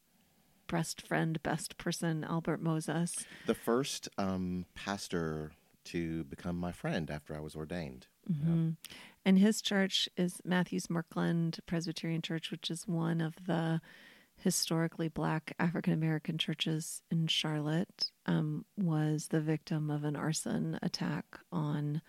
best 0.68 1.07
friend, 1.07 1.42
best 1.42 1.79
person, 1.79 2.25
Albert 2.25 2.61
Moses. 2.61 3.25
The 3.47 3.55
first 3.55 4.09
um, 4.18 4.66
pastor 4.75 5.53
to 5.85 6.25
become 6.25 6.57
my 6.57 6.73
friend 6.73 7.11
after 7.11 7.35
I 7.35 7.40
was 7.40 7.57
ordained. 7.57 8.07
Mm-hmm. 8.31 8.71
And 9.25 9.38
his 9.38 9.62
church 9.62 10.09
is 10.16 10.40
Matthews 10.44 10.88
Murkland 10.88 11.61
Presbyterian 11.66 12.21
Church, 12.21 12.51
which 12.51 12.71
is 12.71 12.87
one 12.87 13.23
of 13.23 13.35
the 13.47 13.81
historically 14.37 15.09
black 15.09 15.55
African 15.59 15.92
American 15.92 16.38
churches 16.38 17.03
in 17.11 17.27
Charlotte, 17.27 18.11
um, 18.27 18.64
was 18.77 19.29
the 19.29 19.40
victim 19.40 19.90
of 19.90 20.05
an 20.05 20.14
arson 20.14 20.79
attack 20.83 21.25
on 21.51 22.03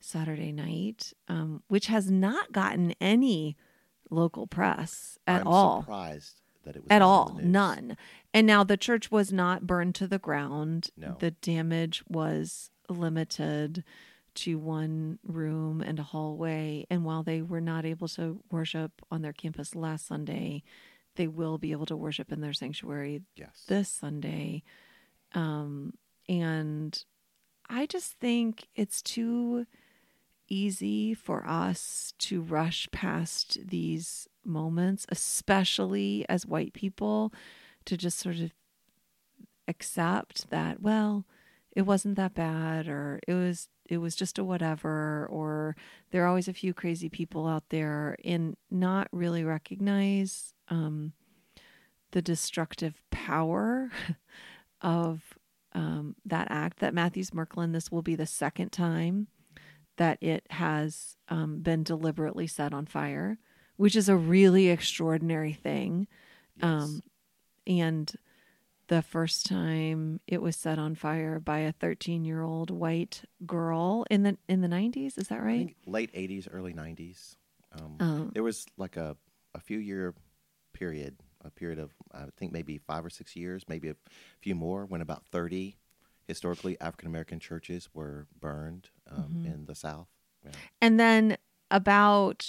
Saturday 0.00 0.52
night, 0.52 1.12
um, 1.28 1.62
which 1.68 1.86
has 1.86 2.10
not 2.10 2.52
gotten 2.52 2.94
any 3.00 3.56
local 4.10 4.46
press 4.46 5.18
at 5.26 5.42
I'm 5.42 5.46
all. 5.46 5.82
Surprised 5.82 6.40
that 6.64 6.76
it 6.76 6.82
was 6.82 6.90
at 6.90 7.02
all, 7.02 7.38
none. 7.42 7.96
And 8.34 8.46
now 8.46 8.64
the 8.64 8.76
church 8.76 9.10
was 9.10 9.32
not 9.32 9.66
burned 9.66 9.94
to 9.96 10.06
the 10.06 10.18
ground. 10.18 10.88
No. 10.96 11.16
The 11.18 11.30
damage 11.32 12.02
was 12.08 12.70
limited 12.88 13.84
to 14.36 14.58
one 14.58 15.18
room 15.24 15.80
and 15.80 15.98
a 15.98 16.02
hallway. 16.04 16.86
And 16.90 17.04
while 17.04 17.22
they 17.22 17.42
were 17.42 17.60
not 17.60 17.84
able 17.84 18.08
to 18.08 18.40
worship 18.50 18.92
on 19.10 19.22
their 19.22 19.32
campus 19.32 19.74
last 19.74 20.06
Sunday, 20.06 20.62
they 21.16 21.26
will 21.26 21.58
be 21.58 21.72
able 21.72 21.86
to 21.86 21.96
worship 21.96 22.30
in 22.32 22.40
their 22.40 22.52
sanctuary 22.52 23.22
Yes. 23.36 23.64
this 23.68 23.88
Sunday. 23.88 24.62
Um, 25.34 25.94
and 26.28 27.04
I 27.68 27.86
just 27.86 28.12
think 28.14 28.68
it's 28.74 29.02
too 29.02 29.66
easy 30.50 31.14
for 31.14 31.46
us 31.46 32.12
to 32.18 32.42
rush 32.42 32.88
past 32.90 33.58
these 33.66 34.28
moments, 34.44 35.06
especially 35.08 36.26
as 36.28 36.44
white 36.44 36.74
people, 36.74 37.32
to 37.86 37.96
just 37.96 38.18
sort 38.18 38.36
of 38.36 38.52
accept 39.68 40.50
that, 40.50 40.82
well, 40.82 41.24
it 41.72 41.82
wasn't 41.82 42.16
that 42.16 42.34
bad 42.34 42.88
or 42.88 43.20
it 43.26 43.34
was 43.34 43.68
it 43.86 43.98
was 43.98 44.14
just 44.14 44.38
a 44.38 44.44
whatever 44.44 45.26
or 45.30 45.76
there 46.10 46.24
are 46.24 46.28
always 46.28 46.48
a 46.48 46.52
few 46.52 46.72
crazy 46.72 47.08
people 47.08 47.46
out 47.46 47.64
there 47.70 48.16
and 48.24 48.56
not 48.70 49.08
really 49.12 49.44
recognize 49.44 50.54
um, 50.68 51.12
the 52.12 52.22
destructive 52.22 53.02
power 53.10 53.90
of 54.80 55.38
um, 55.72 56.16
that 56.24 56.48
act 56.50 56.78
that 56.80 56.94
Matthews 56.94 57.30
Murkland 57.30 57.72
this 57.72 57.90
will 57.90 58.02
be 58.02 58.16
the 58.16 58.26
second 58.26 58.70
time 58.70 59.28
that 59.96 60.18
it 60.22 60.44
has 60.50 61.16
um, 61.28 61.60
been 61.60 61.82
deliberately 61.82 62.46
set 62.46 62.72
on 62.72 62.86
fire 62.86 63.38
which 63.76 63.96
is 63.96 64.08
a 64.08 64.16
really 64.16 64.68
extraordinary 64.68 65.52
thing 65.52 66.06
Yes. 66.56 66.64
um, 66.64 67.02
and 67.66 68.12
the 68.88 69.02
first 69.02 69.46
time 69.46 70.20
it 70.26 70.42
was 70.42 70.56
set 70.56 70.78
on 70.78 70.94
fire 70.96 71.38
by 71.38 71.60
a 71.60 71.72
13 71.72 72.24
year 72.24 72.42
old 72.42 72.70
white 72.70 73.22
girl 73.46 74.04
in 74.10 74.24
the 74.24 74.36
in 74.48 74.60
the 74.60 74.68
90s 74.68 75.16
is 75.16 75.28
that 75.28 75.42
right 75.42 75.74
late 75.86 76.12
80s, 76.12 76.48
early 76.52 76.74
90s. 76.74 77.36
Um, 77.72 77.96
Um, 78.00 78.30
there 78.34 78.42
was 78.42 78.66
like 78.76 78.96
a, 78.96 79.16
a 79.54 79.60
few 79.60 79.78
year 79.78 80.14
period, 80.72 81.16
a 81.44 81.50
period 81.50 81.78
of, 81.78 81.92
I 82.12 82.26
think 82.36 82.52
maybe 82.52 82.78
five 82.78 83.04
or 83.04 83.10
six 83.10 83.36
years, 83.36 83.64
maybe 83.68 83.88
a 83.88 83.96
few 84.40 84.54
more, 84.54 84.86
when 84.86 85.00
about 85.00 85.24
30 85.26 85.76
historically 86.30 86.80
African 86.80 87.06
American 87.08 87.38
churches 87.40 87.88
were 87.92 88.26
burned 88.40 88.88
um, 89.10 89.24
Mm-hmm. 89.36 89.46
in 89.46 89.64
the 89.66 89.74
South. 89.74 90.08
Yeah. 90.44 90.52
and 90.80 90.98
then 90.98 91.36
about 91.70 92.44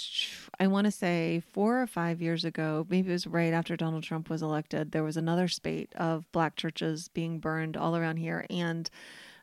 i 0.58 0.66
want 0.66 0.86
to 0.86 0.90
say 0.90 1.42
four 1.52 1.80
or 1.82 1.86
five 1.86 2.20
years 2.22 2.42
ago 2.44 2.86
maybe 2.88 3.10
it 3.10 3.12
was 3.12 3.26
right 3.26 3.52
after 3.52 3.76
donald 3.76 4.02
trump 4.02 4.28
was 4.30 4.40
elected 4.42 4.90
there 4.92 5.04
was 5.04 5.16
another 5.18 5.46
spate 5.46 5.92
of 5.94 6.24
black 6.32 6.56
churches 6.56 7.08
being 7.08 7.38
burned 7.38 7.76
all 7.76 7.94
around 7.96 8.16
here 8.16 8.46
and 8.50 8.88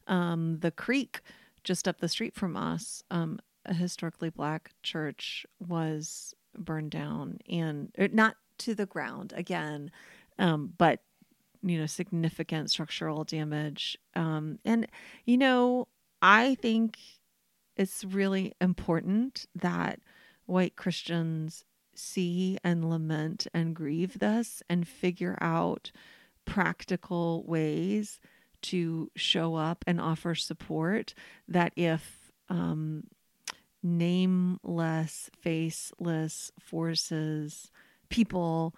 um, 0.08 0.58
the 0.62 0.71
creek 0.71 1.21
just 1.63 1.88
up 1.88 1.99
the 2.02 2.10
street 2.10 2.34
from 2.36 2.58
us 2.58 3.04
um, 3.12 3.39
a 3.65 3.73
historically 3.73 4.30
black 4.32 4.71
church 4.84 5.45
was 5.65 6.34
burned 6.58 6.89
down 6.91 7.38
and 7.49 7.91
er, 7.99 8.08
not 8.12 8.36
to 8.58 8.73
the 8.75 8.88
ground 8.88 9.32
again 9.38 9.91
um, 10.39 10.73
but 10.78 11.02
you 11.62 11.80
know 11.80 11.86
significant 11.86 12.72
structural 12.72 13.24
damage. 13.24 13.98
Um, 14.15 14.60
and 14.65 14.88
you 15.26 15.38
know 15.38 15.88
i 16.22 16.56
think 16.56 16.98
it's 17.78 18.04
really 18.04 18.52
important 18.60 19.45
that 19.56 20.02
white 20.45 20.76
Christians 20.76 21.63
see 21.95 22.58
and 22.63 22.89
lament 22.89 23.48
and 23.54 23.76
grieve 23.76 24.19
this 24.19 24.62
and 24.69 24.88
figure 24.88 25.38
out 25.39 25.91
practical 26.43 27.43
ways 27.48 28.19
to 28.62 29.10
show 29.15 29.56
up 29.56 29.86
and 29.88 30.02
offer 30.02 30.36
support 30.36 31.13
that 31.48 31.72
if 31.76 32.32
um, 32.50 33.04
nameless, 33.84 35.30
faceless 35.39 36.52
forces, 36.60 37.72
people 38.10 38.76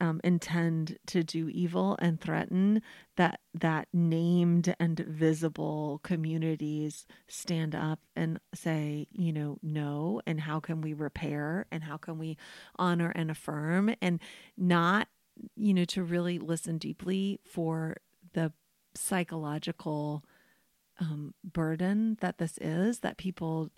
um, 0.00 0.20
intend 0.22 0.98
to 1.06 1.22
do 1.22 1.48
evil 1.48 1.96
and 2.00 2.20
threaten 2.20 2.82
that 3.16 3.40
that 3.54 3.88
named 3.92 4.74
and 4.78 4.98
visible 5.00 6.00
communities 6.04 7.06
stand 7.26 7.74
up 7.74 8.00
and 8.14 8.38
say 8.54 9.08
you 9.10 9.32
know 9.32 9.58
no 9.62 10.20
and 10.26 10.40
how 10.40 10.60
can 10.60 10.80
we 10.80 10.92
repair 10.92 11.66
and 11.72 11.82
how 11.82 11.96
can 11.96 12.18
we 12.18 12.36
honor 12.76 13.10
and 13.14 13.30
affirm? 13.30 13.94
And 14.00 14.20
not 14.56 15.08
you 15.56 15.74
know 15.74 15.84
to 15.86 16.02
really 16.02 16.38
listen 16.38 16.78
deeply 16.78 17.40
for 17.44 17.96
the 18.32 18.52
psychological 18.94 20.24
um, 21.00 21.34
burden 21.44 22.16
that 22.20 22.38
this 22.38 22.58
is 22.58 23.00
that 23.00 23.16
people 23.16 23.70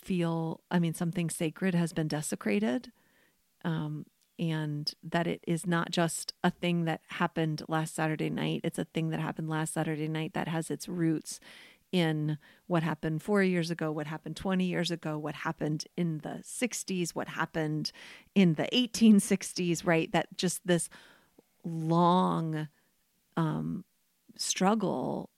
feel 0.00 0.60
i 0.70 0.78
mean 0.78 0.94
something 0.94 1.28
sacred 1.28 1.74
has 1.74 1.92
been 1.92 2.08
desecrated 2.08 2.92
um, 3.64 4.06
and 4.42 4.92
that 5.04 5.28
it 5.28 5.44
is 5.46 5.68
not 5.68 5.92
just 5.92 6.34
a 6.42 6.50
thing 6.50 6.84
that 6.84 7.00
happened 7.10 7.62
last 7.68 7.94
Saturday 7.94 8.28
night. 8.28 8.60
It's 8.64 8.78
a 8.78 8.84
thing 8.84 9.10
that 9.10 9.20
happened 9.20 9.48
last 9.48 9.72
Saturday 9.72 10.08
night 10.08 10.34
that 10.34 10.48
has 10.48 10.68
its 10.68 10.88
roots 10.88 11.38
in 11.92 12.38
what 12.66 12.82
happened 12.82 13.22
four 13.22 13.44
years 13.44 13.70
ago, 13.70 13.92
what 13.92 14.08
happened 14.08 14.34
20 14.34 14.64
years 14.64 14.90
ago, 14.90 15.16
what 15.16 15.36
happened 15.36 15.84
in 15.96 16.18
the 16.18 16.42
60s, 16.42 17.10
what 17.10 17.28
happened 17.28 17.92
in 18.34 18.54
the 18.54 18.66
1860s, 18.72 19.86
right? 19.86 20.10
That 20.10 20.36
just 20.36 20.66
this 20.66 20.88
long 21.62 22.66
um, 23.36 23.84
struggle 24.36 25.30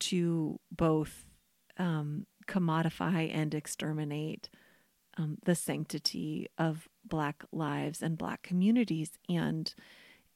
to 0.00 0.58
both 0.72 1.24
um, 1.78 2.26
commodify 2.48 3.30
and 3.32 3.54
exterminate 3.54 4.48
um, 5.16 5.38
the 5.44 5.54
sanctity 5.54 6.48
of 6.58 6.88
Black 7.04 7.44
lives 7.52 8.02
and 8.02 8.18
Black 8.18 8.42
communities. 8.42 9.12
And 9.28 9.72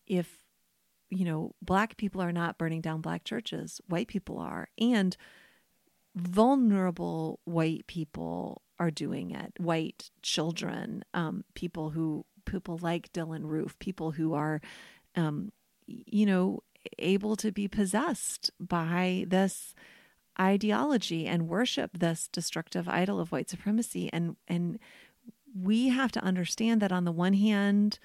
if, 0.06 0.44
you 1.10 1.24
know, 1.24 1.54
Black 1.62 1.96
people 1.96 2.20
are 2.20 2.32
not 2.32 2.58
burning 2.58 2.80
down 2.80 3.00
Black 3.00 3.24
churches, 3.24 3.80
white 3.88 4.08
people 4.08 4.38
are. 4.38 4.68
And 4.78 5.16
vulnerable 6.14 7.40
white 7.44 7.86
people 7.86 8.62
are 8.78 8.90
doing 8.90 9.30
it 9.30 9.52
white 9.58 10.10
children 10.22 11.04
um, 11.12 11.44
people 11.54 11.90
who 11.90 12.24
people 12.44 12.78
like 12.82 13.12
Dylann 13.12 13.44
Roof 13.44 13.78
people 13.78 14.12
who 14.12 14.34
are 14.34 14.60
um, 15.16 15.50
you 15.86 16.26
know 16.26 16.62
able 16.98 17.36
to 17.36 17.50
be 17.50 17.68
possessed 17.68 18.50
by 18.60 19.24
this 19.28 19.74
ideology 20.40 21.26
and 21.26 21.48
worship 21.48 21.98
this 21.98 22.28
destructive 22.28 22.88
idol 22.88 23.20
of 23.20 23.32
white 23.32 23.50
supremacy. 23.50 24.10
And 24.12 24.36
and 24.48 24.78
we 25.54 25.88
have 25.88 26.12
to 26.12 26.24
understand 26.24 26.82
that 26.82 26.92
on 26.92 27.04
the 27.04 27.12
one 27.12 27.34
hand 27.34 27.98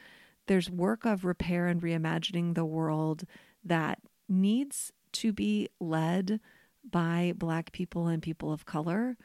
there's 0.48 0.70
work 0.70 1.06
of 1.06 1.26
repair 1.26 1.68
and 1.68 1.82
reimagining 1.82 2.56
the 2.56 2.66
world 2.66 3.26
that 3.64 4.00
needs 4.28 4.92
to 5.12 5.32
be 5.32 5.70
led 5.80 6.40
by 6.90 7.34
black 7.36 7.72
people 7.72 8.08
and 8.08 8.22
people 8.22 8.52
of 8.52 8.66
color. 8.66 9.18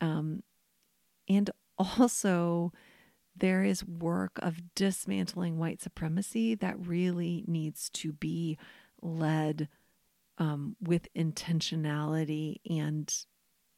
Um, 0.00 0.42
and 1.28 1.50
also 1.78 2.72
there 3.36 3.62
is 3.62 3.84
work 3.84 4.38
of 4.40 4.74
dismantling 4.74 5.58
white 5.58 5.80
supremacy 5.80 6.54
that 6.56 6.78
really 6.78 7.44
needs 7.46 7.88
to 7.90 8.12
be 8.12 8.58
led 9.00 9.68
um, 10.38 10.76
with 10.80 11.12
intentionality 11.14 12.56
and 12.68 13.12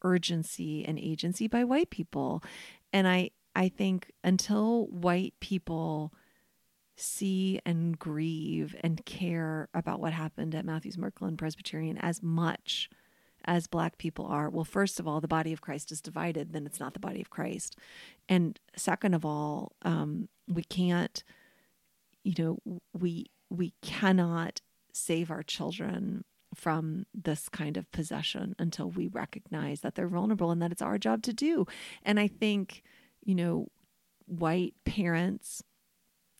urgency 0.02 0.84
and 0.84 0.98
agency 0.98 1.48
by 1.48 1.64
white 1.64 1.90
people. 1.90 2.42
And 2.92 3.08
I, 3.08 3.30
I 3.54 3.68
think 3.68 4.12
until 4.22 4.86
white 4.86 5.34
people 5.40 6.12
see 6.96 7.60
and 7.64 7.98
grieve 7.98 8.76
and 8.82 9.04
care 9.06 9.68
about 9.72 10.00
what 10.00 10.12
happened 10.12 10.54
at 10.54 10.64
Matthews 10.66 10.96
Murkland 10.96 11.38
Presbyterian 11.38 11.98
as 11.98 12.22
much 12.22 12.90
as 13.46 13.66
black 13.66 13.96
people 13.96 14.26
are 14.26 14.50
well 14.50 14.64
first 14.64 15.00
of 15.00 15.08
all 15.08 15.18
the 15.18 15.26
body 15.26 15.50
of 15.50 15.62
christ 15.62 15.90
is 15.90 16.02
divided 16.02 16.52
then 16.52 16.66
it's 16.66 16.78
not 16.78 16.92
the 16.92 17.00
body 17.00 17.22
of 17.22 17.30
christ 17.30 17.74
and 18.28 18.60
second 18.76 19.14
of 19.14 19.24
all 19.24 19.72
um, 19.82 20.28
we 20.46 20.62
can't 20.62 21.24
you 22.22 22.34
know 22.38 22.80
we 22.92 23.30
we 23.48 23.72
cannot 23.80 24.60
save 24.92 25.30
our 25.30 25.42
children 25.42 26.24
from 26.54 27.06
this 27.14 27.48
kind 27.48 27.76
of 27.76 27.90
possession 27.92 28.54
until 28.58 28.90
we 28.90 29.06
recognize 29.06 29.80
that 29.80 29.94
they're 29.94 30.08
vulnerable 30.08 30.50
and 30.50 30.60
that 30.60 30.72
it's 30.72 30.82
our 30.82 30.98
job 30.98 31.22
to 31.22 31.32
do. 31.32 31.66
And 32.02 32.18
I 32.18 32.26
think, 32.26 32.82
you 33.22 33.34
know, 33.34 33.68
white 34.26 34.74
parents, 34.84 35.62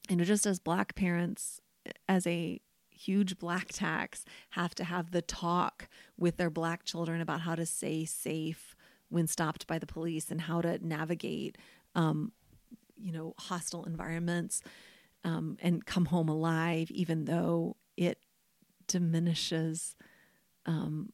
you 0.09 0.17
know, 0.17 0.25
just 0.25 0.47
as 0.47 0.59
black 0.59 0.95
parents, 0.95 1.61
as 2.09 2.27
a 2.27 2.61
huge 2.91 3.39
black 3.39 3.69
tax, 3.69 4.25
have 4.51 4.75
to 4.75 4.85
have 4.85 5.11
the 5.11 5.23
talk 5.23 5.89
with 6.19 6.37
their 6.37 6.51
black 6.51 6.85
children 6.85 7.21
about 7.21 7.41
how 7.43 7.55
to 7.55 7.65
stay 7.65 8.05
safe 8.05 8.77
when 9.09 9.27
stopped 9.27 9.67
by 9.67 9.79
the 9.79 9.87
police 9.87 10.31
and 10.31 10.43
how 10.43 10.61
to 10.61 10.85
navigate, 10.87 11.57
um, 11.95 12.33
you 12.97 13.13
know, 13.13 13.35
hostile 13.39 13.85
environments 13.85 14.63
um, 15.25 15.57
and 15.61 15.87
come 15.87 16.07
home 16.07 16.29
alive, 16.29 16.91
even 16.91 17.25
though 17.25 17.77
it 17.97 18.19
diminishes 18.91 19.95
um, 20.67 21.13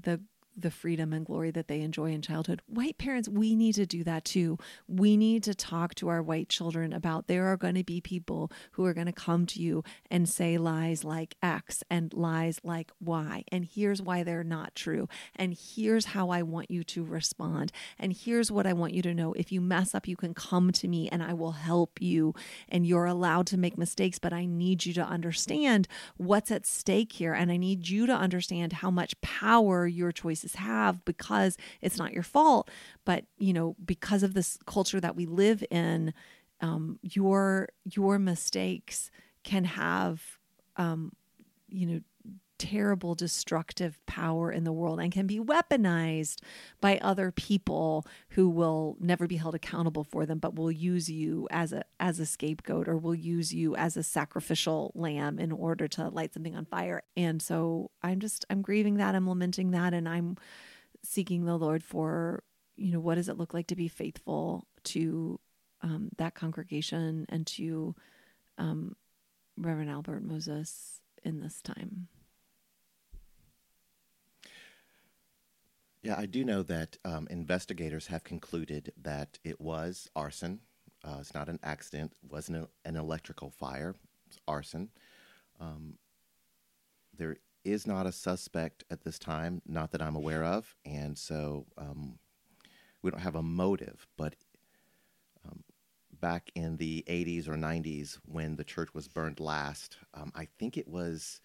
the 0.00 0.20
the 0.60 0.70
freedom 0.70 1.12
and 1.12 1.24
glory 1.24 1.50
that 1.50 1.68
they 1.68 1.80
enjoy 1.80 2.12
in 2.12 2.22
childhood. 2.22 2.62
White 2.66 2.98
parents, 2.98 3.28
we 3.28 3.54
need 3.54 3.74
to 3.74 3.86
do 3.86 4.04
that 4.04 4.24
too. 4.24 4.58
We 4.86 5.16
need 5.16 5.42
to 5.44 5.54
talk 5.54 5.94
to 5.96 6.08
our 6.08 6.22
white 6.22 6.48
children 6.48 6.92
about 6.92 7.26
there 7.26 7.46
are 7.46 7.56
going 7.56 7.76
to 7.76 7.84
be 7.84 8.00
people 8.00 8.50
who 8.72 8.84
are 8.84 8.94
going 8.94 9.06
to 9.06 9.12
come 9.12 9.46
to 9.46 9.62
you 9.62 9.84
and 10.10 10.28
say 10.28 10.58
lies 10.58 11.04
like 11.04 11.36
X 11.42 11.82
and 11.90 12.12
lies 12.12 12.60
like 12.62 12.90
Y. 13.00 13.44
And 13.52 13.64
here's 13.64 14.02
why 14.02 14.22
they're 14.22 14.44
not 14.44 14.74
true. 14.74 15.08
And 15.36 15.56
here's 15.56 16.06
how 16.06 16.30
I 16.30 16.42
want 16.42 16.70
you 16.70 16.82
to 16.84 17.04
respond. 17.04 17.72
And 17.98 18.12
here's 18.12 18.50
what 18.50 18.66
I 18.66 18.72
want 18.72 18.94
you 18.94 19.02
to 19.02 19.14
know. 19.14 19.32
If 19.34 19.52
you 19.52 19.60
mess 19.60 19.94
up, 19.94 20.08
you 20.08 20.16
can 20.16 20.34
come 20.34 20.72
to 20.72 20.88
me 20.88 21.08
and 21.08 21.22
I 21.22 21.34
will 21.34 21.52
help 21.52 22.00
you. 22.00 22.34
And 22.68 22.86
you're 22.86 23.06
allowed 23.06 23.46
to 23.48 23.56
make 23.56 23.78
mistakes, 23.78 24.18
but 24.18 24.32
I 24.32 24.46
need 24.46 24.86
you 24.86 24.92
to 24.94 25.04
understand 25.04 25.88
what's 26.16 26.50
at 26.50 26.66
stake 26.66 27.12
here. 27.12 27.34
And 27.34 27.52
I 27.52 27.56
need 27.56 27.88
you 27.88 28.06
to 28.06 28.14
understand 28.14 28.74
how 28.74 28.90
much 28.90 29.20
power 29.20 29.86
your 29.86 30.12
choices 30.12 30.47
have 30.54 31.04
because 31.04 31.56
it's 31.80 31.98
not 31.98 32.12
your 32.12 32.22
fault 32.22 32.70
but 33.04 33.24
you 33.38 33.52
know 33.52 33.76
because 33.84 34.22
of 34.22 34.34
this 34.34 34.58
culture 34.66 35.00
that 35.00 35.16
we 35.16 35.26
live 35.26 35.64
in 35.70 36.12
um, 36.60 36.98
your 37.02 37.68
your 37.84 38.18
mistakes 38.18 39.10
can 39.44 39.64
have 39.64 40.22
um, 40.76 41.12
you 41.68 41.86
know 41.86 42.00
terrible 42.58 43.14
destructive 43.14 44.04
power 44.06 44.50
in 44.50 44.64
the 44.64 44.72
world 44.72 45.00
and 45.00 45.12
can 45.12 45.26
be 45.26 45.38
weaponized 45.38 46.40
by 46.80 46.98
other 46.98 47.30
people 47.30 48.06
who 48.30 48.48
will 48.48 48.96
never 49.00 49.26
be 49.26 49.36
held 49.36 49.54
accountable 49.54 50.04
for 50.04 50.26
them 50.26 50.38
but 50.38 50.54
will 50.54 50.72
use 50.72 51.08
you 51.08 51.46
as 51.50 51.72
a 51.72 51.84
as 52.00 52.18
a 52.18 52.26
scapegoat 52.26 52.88
or 52.88 52.96
will 52.96 53.14
use 53.14 53.54
you 53.54 53.76
as 53.76 53.96
a 53.96 54.02
sacrificial 54.02 54.92
lamb 54.94 55.38
in 55.38 55.52
order 55.52 55.86
to 55.88 56.08
light 56.08 56.34
something 56.34 56.56
on 56.56 56.64
fire. 56.64 57.02
And 57.16 57.40
so 57.40 57.90
i'm 58.02 58.20
just 58.20 58.44
i'm 58.50 58.62
grieving 58.62 58.96
that 58.96 59.14
i'm 59.14 59.28
lamenting 59.28 59.70
that 59.72 59.94
and 59.94 60.08
i'm 60.08 60.36
seeking 61.04 61.44
the 61.44 61.56
lord 61.56 61.82
for 61.82 62.42
you 62.76 62.92
know 62.92 63.00
what 63.00 63.16
does 63.16 63.28
it 63.28 63.36
look 63.36 63.54
like 63.54 63.66
to 63.68 63.76
be 63.76 63.88
faithful 63.88 64.66
to 64.84 65.38
um, 65.82 66.10
that 66.16 66.34
congregation 66.34 67.26
and 67.28 67.46
to 67.46 67.94
um, 68.56 68.96
reverend 69.56 69.90
albert 69.90 70.22
moses 70.22 71.00
in 71.24 71.40
this 71.40 71.60
time 71.62 72.08
Yeah, 76.02 76.14
I 76.16 76.26
do 76.26 76.44
know 76.44 76.62
that 76.62 76.96
um, 77.04 77.26
investigators 77.28 78.06
have 78.06 78.22
concluded 78.22 78.92
that 79.02 79.38
it 79.42 79.60
was 79.60 80.08
arson. 80.14 80.60
Uh, 81.04 81.16
it's 81.20 81.34
not 81.34 81.48
an 81.48 81.58
accident. 81.62 82.12
It 82.22 82.32
wasn't 82.32 82.58
a, 82.58 82.68
an 82.84 82.96
electrical 82.96 83.50
fire. 83.50 83.94
It's 84.26 84.38
arson. 84.46 84.90
Um, 85.60 85.98
there 87.16 87.36
is 87.64 87.86
not 87.86 88.06
a 88.06 88.12
suspect 88.12 88.84
at 88.90 89.02
this 89.02 89.18
time, 89.18 89.60
not 89.66 89.90
that 89.90 90.02
I'm 90.02 90.14
aware 90.14 90.44
of, 90.44 90.76
and 90.84 91.18
so 91.18 91.66
um, 91.76 92.18
we 93.02 93.10
don't 93.10 93.20
have 93.20 93.34
a 93.34 93.42
motive. 93.42 94.06
But 94.16 94.36
um, 95.44 95.64
back 96.20 96.50
in 96.54 96.76
the 96.76 97.04
80s 97.08 97.48
or 97.48 97.54
90s, 97.54 98.18
when 98.24 98.54
the 98.54 98.64
church 98.64 98.94
was 98.94 99.08
burned 99.08 99.40
last, 99.40 99.96
um, 100.14 100.30
I 100.36 100.46
think 100.58 100.76
it 100.76 100.86
was 100.86 101.40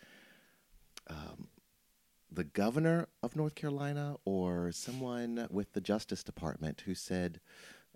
um, 1.09 1.47
the 2.33 2.43
governor 2.43 3.07
of 3.21 3.35
North 3.35 3.55
Carolina 3.55 4.15
or 4.25 4.71
someone 4.71 5.47
with 5.51 5.73
the 5.73 5.81
Justice 5.81 6.23
Department 6.23 6.83
who 6.85 6.95
said, 6.95 7.39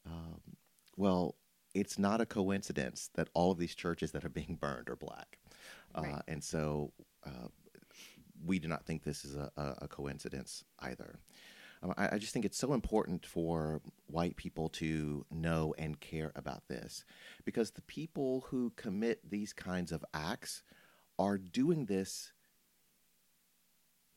um, 0.05 0.41
well, 0.95 1.35
it's 1.73 1.97
not 1.97 2.21
a 2.21 2.25
coincidence 2.25 3.09
that 3.15 3.29
all 3.33 3.51
of 3.51 3.57
these 3.57 3.75
churches 3.75 4.11
that 4.11 4.23
are 4.23 4.29
being 4.29 4.57
burned 4.59 4.89
are 4.89 4.95
black. 4.95 5.39
Uh, 5.95 6.19
and 6.27 6.43
so 6.43 6.91
uh, 7.25 7.47
we 8.45 8.59
do 8.59 8.67
not 8.67 8.85
think 8.85 9.03
this 9.03 9.25
is 9.25 9.35
a, 9.35 9.51
a 9.57 9.87
coincidence 9.87 10.63
either. 10.79 11.19
Um, 11.81 11.93
I, 11.97 12.15
I, 12.15 12.17
just 12.17 12.33
think 12.33 12.45
it's 12.45 12.57
so 12.57 12.73
important 12.73 13.25
for 13.25 13.81
white 14.07 14.35
people 14.35 14.69
to 14.69 15.25
know 15.31 15.75
and 15.77 15.99
care 15.99 16.31
about 16.35 16.67
this 16.67 17.05
because 17.45 17.71
the 17.71 17.83
people 17.83 18.45
who 18.47 18.71
commit 18.75 19.29
these 19.29 19.53
kinds 19.53 19.91
of 19.91 20.03
acts 20.13 20.63
are 21.19 21.37
doing 21.37 21.85
this 21.85 22.31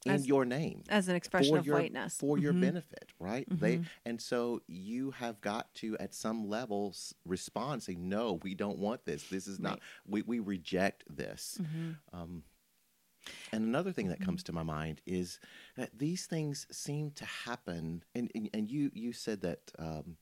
in 0.07 0.13
as, 0.13 0.27
your 0.27 0.45
name 0.45 0.83
as 0.89 1.09
an 1.09 1.17
expression 1.17 1.57
of 1.57 1.67
your, 1.67 1.77
whiteness 1.77 2.17
for 2.17 2.37
mm-hmm. 2.37 2.45
your 2.45 2.53
benefit 2.53 3.11
right 3.19 3.49
mm-hmm. 3.49 3.65
they 3.65 3.81
and 4.07 4.21
so 4.21 4.61
you 4.67 5.11
have 5.11 5.41
got 5.41 5.73
to 5.75 5.97
at 5.99 6.15
some 6.15 6.49
levels 6.49 7.15
respond 7.27 7.83
say 7.83 7.95
no 7.95 8.39
we 8.43 8.55
don't 8.55 8.79
want 8.79 9.05
this 9.05 9.25
this 9.25 9.47
is 9.47 9.59
not 9.59 9.73
right. 9.73 9.81
we, 10.09 10.23
we 10.23 10.39
reject 10.39 11.05
this 11.09 11.59
mm-hmm. 11.61 12.19
um, 12.19 12.43
and 13.53 13.65
another 13.65 13.93
thing 13.93 14.09
that 14.09 14.19
mm-hmm. 14.19 14.25
comes 14.25 14.43
to 14.43 14.53
my 14.53 14.63
mind 14.63 15.03
is 15.07 15.39
that 15.77 15.91
these 15.99 16.27
things 16.27 16.67
seem 16.71 17.11
to 17.11 17.25
happen 17.25 18.03
and 18.15 18.31
and, 18.35 18.49
and 18.55 18.71
you 18.71 18.91
you 18.95 19.13
said 19.13 19.43
that 19.43 19.71
um, 19.79 20.17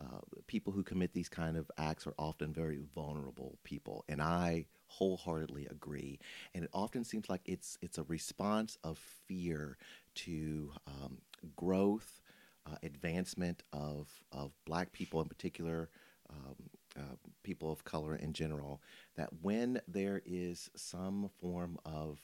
uh, 0.00 0.20
people 0.46 0.72
who 0.72 0.82
commit 0.82 1.12
these 1.12 1.28
kind 1.28 1.56
of 1.56 1.70
acts 1.76 2.06
are 2.06 2.14
often 2.18 2.52
very 2.52 2.80
vulnerable 2.94 3.58
people 3.64 4.04
and 4.08 4.22
i 4.22 4.64
wholeheartedly 4.88 5.66
agree. 5.70 6.18
And 6.54 6.64
it 6.64 6.70
often 6.72 7.04
seems 7.04 7.28
like 7.28 7.42
it's 7.44 7.78
it's 7.82 7.98
a 7.98 8.04
response 8.04 8.78
of 8.84 8.98
fear 8.98 9.76
to 10.16 10.72
um, 10.86 11.18
growth, 11.56 12.20
uh, 12.66 12.76
advancement 12.82 13.62
of 13.72 14.08
of 14.32 14.52
Black 14.64 14.92
people 14.92 15.20
in 15.20 15.28
particular. 15.28 15.90
Um, 16.30 16.56
uh, 16.98 17.16
people 17.44 17.70
of 17.70 17.84
color 17.84 18.16
in 18.16 18.32
general, 18.32 18.82
that 19.16 19.28
when 19.40 19.80
there 19.86 20.20
is 20.26 20.68
some 20.74 21.30
form 21.40 21.78
of 21.84 22.18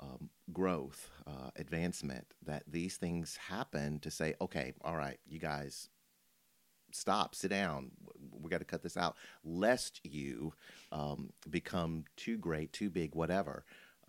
um, 0.00 0.30
growth, 0.52 1.10
uh, 1.26 1.50
advancement, 1.56 2.26
that 2.44 2.62
these 2.66 2.96
things 2.96 3.36
happen 3.36 3.98
to 4.00 4.10
say, 4.10 4.34
okay, 4.40 4.72
all 4.82 4.96
right, 4.96 5.18
you 5.26 5.38
guys, 5.38 5.88
stop, 6.92 7.34
sit 7.34 7.50
down. 7.50 7.90
We 8.40 8.50
got 8.50 8.58
to 8.58 8.64
cut 8.64 8.82
this 8.82 8.96
out, 8.96 9.16
lest 9.44 10.00
you 10.04 10.52
um, 10.92 11.30
become 11.48 12.04
too 12.16 12.38
great, 12.38 12.72
too 12.72 12.90
big, 12.90 13.14
whatever. 13.14 13.64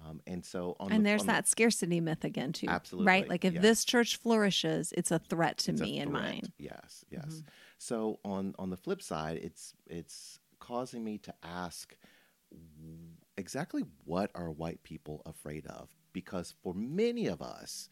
Um, 0.07 0.21
and 0.25 0.45
so, 0.45 0.77
and 0.80 1.05
the, 1.05 1.09
there's 1.09 1.25
that 1.25 1.43
the, 1.45 1.49
scarcity 1.49 1.99
myth 1.99 2.23
again, 2.23 2.53
too. 2.53 2.67
Absolutely, 2.69 3.07
right? 3.07 3.27
Like 3.27 3.43
if 3.43 3.53
yes. 3.55 3.61
this 3.61 3.84
church 3.86 4.15
flourishes, 4.15 4.93
it's 4.95 5.11
a 5.11 5.19
threat 5.19 5.57
to 5.59 5.71
it's 5.71 5.82
me 5.82 5.99
and 5.99 6.11
mine. 6.11 6.53
Yes, 6.57 7.03
yes. 7.09 7.25
Mm-hmm. 7.25 7.47
So 7.80 8.19
on 8.23 8.55
on 8.57 8.69
the 8.69 8.77
flip 8.77 9.01
side, 9.01 9.39
it's 9.43 9.73
it's 9.88 10.39
causing 10.59 11.03
me 11.03 11.17
to 11.17 11.34
ask 11.43 11.95
exactly 13.38 13.84
what 14.05 14.32
are 14.36 14.51
white 14.51 14.84
people 14.84 15.21
afraid 15.25 15.65
of? 15.67 15.89
Because 16.13 16.53
for 16.63 16.73
many 16.73 17.27
of 17.27 17.41
us, 17.41 17.89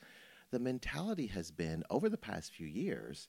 the 0.52 0.60
mentality 0.60 1.28
has 1.28 1.52
been 1.52 1.84
over 1.90 2.10
the 2.10 2.18
past 2.18 2.54
few 2.54 2.68
years 2.68 3.28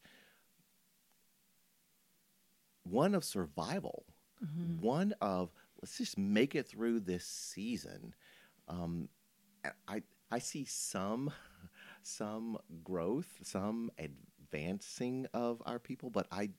one 2.90 3.14
of 3.14 3.24
survival, 3.24 4.04
mm-hmm. 4.44 4.80
one 4.84 5.14
of 5.20 5.50
let's 5.82 5.98
just 5.98 6.18
make 6.18 6.54
it 6.54 6.66
through 6.66 7.00
this 7.00 7.24
season. 7.24 8.14
Um, 8.68 9.08
I 9.86 10.02
I 10.30 10.38
see 10.38 10.64
some 10.64 11.30
some 12.02 12.58
growth, 12.84 13.38
some 13.42 13.90
advancing 13.98 15.26
of 15.32 15.62
our 15.66 15.78
people, 15.78 16.10
but 16.10 16.26
I 16.30 16.50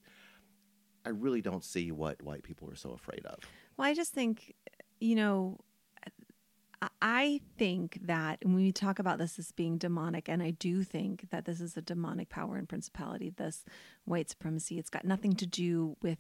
I 1.06 1.10
really 1.10 1.42
don't 1.42 1.64
see 1.64 1.92
what 1.92 2.22
white 2.22 2.44
people 2.44 2.70
are 2.70 2.76
so 2.76 2.92
afraid 2.92 3.26
of. 3.26 3.40
Well, 3.78 3.88
I 3.88 3.94
just 3.94 4.14
think, 4.14 4.54
you 5.00 5.16
know, 5.16 5.60
I 7.02 7.42
think 7.58 8.00
that 8.04 8.40
when 8.44 8.56
we 8.56 8.72
talk 8.72 9.00
about 9.00 9.18
this 9.18 9.38
as 9.38 9.52
being 9.52 9.78
demonic, 9.78 10.30
and 10.30 10.42
I 10.42 10.52
do 10.52 10.84
think 10.84 11.30
that 11.30 11.46
this 11.46 11.60
is 11.60 11.76
a 11.76 11.82
demonic 11.82 12.30
power 12.30 12.56
and 12.56 12.70
principality, 12.70 13.30
this 13.30 13.66
white 14.06 14.30
supremacy, 14.30 14.80
it's 14.80 14.90
got 14.90 15.06
nothing 15.06 15.34
to 15.36 15.46
do 15.46 15.98
with 16.02 16.20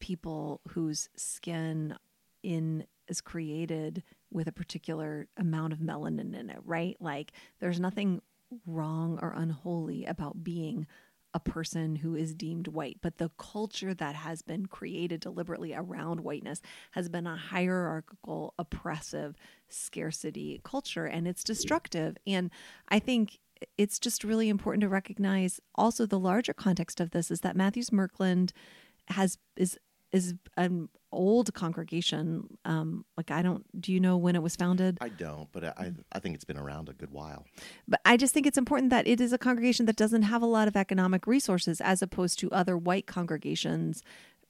people 0.00 0.60
whose 0.68 1.08
skin 1.16 1.96
in 2.42 2.86
is 3.06 3.20
created 3.20 4.02
with 4.30 4.46
a 4.46 4.52
particular 4.52 5.28
amount 5.36 5.72
of 5.72 5.80
melanin 5.80 6.34
in 6.34 6.48
it, 6.48 6.58
right? 6.64 6.96
Like 7.00 7.32
there's 7.58 7.80
nothing 7.80 8.22
wrong 8.66 9.18
or 9.20 9.32
unholy 9.36 10.06
about 10.06 10.42
being 10.42 10.86
a 11.32 11.40
person 11.40 11.96
who 11.96 12.14
is 12.14 12.34
deemed 12.34 12.68
white, 12.68 12.98
but 13.02 13.18
the 13.18 13.30
culture 13.38 13.94
that 13.94 14.14
has 14.14 14.42
been 14.42 14.66
created 14.66 15.20
deliberately 15.20 15.74
around 15.74 16.20
whiteness 16.20 16.60
has 16.92 17.08
been 17.08 17.26
a 17.26 17.36
hierarchical, 17.36 18.54
oppressive, 18.58 19.36
scarcity 19.68 20.60
culture, 20.64 21.06
and 21.06 21.28
it's 21.28 21.44
destructive. 21.44 22.16
And 22.26 22.50
I 22.88 22.98
think 22.98 23.38
it's 23.76 23.98
just 23.98 24.24
really 24.24 24.48
important 24.48 24.80
to 24.82 24.88
recognize 24.88 25.60
also 25.74 26.06
the 26.06 26.18
larger 26.18 26.54
context 26.54 27.00
of 27.00 27.10
this 27.10 27.30
is 27.30 27.40
that 27.40 27.56
Matthews 27.56 27.90
Murkland 27.90 28.52
has 29.08 29.38
is 29.56 29.78
is 30.12 30.34
an 30.56 30.88
old 31.12 31.52
congregation. 31.54 32.58
Um, 32.64 33.04
like 33.16 33.30
I 33.30 33.42
don't. 33.42 33.64
Do 33.80 33.92
you 33.92 34.00
know 34.00 34.16
when 34.16 34.36
it 34.36 34.42
was 34.42 34.56
founded? 34.56 34.98
I 35.00 35.08
don't, 35.08 35.48
but 35.52 35.64
I 35.64 35.92
I 36.12 36.18
think 36.18 36.34
it's 36.34 36.44
been 36.44 36.58
around 36.58 36.88
a 36.88 36.92
good 36.92 37.10
while. 37.10 37.44
But 37.88 38.00
I 38.04 38.16
just 38.16 38.34
think 38.34 38.46
it's 38.46 38.58
important 38.58 38.90
that 38.90 39.06
it 39.06 39.20
is 39.20 39.32
a 39.32 39.38
congregation 39.38 39.86
that 39.86 39.96
doesn't 39.96 40.22
have 40.22 40.42
a 40.42 40.46
lot 40.46 40.68
of 40.68 40.76
economic 40.76 41.26
resources, 41.26 41.80
as 41.80 42.02
opposed 42.02 42.38
to 42.40 42.50
other 42.50 42.76
white 42.76 43.06
congregations 43.06 44.02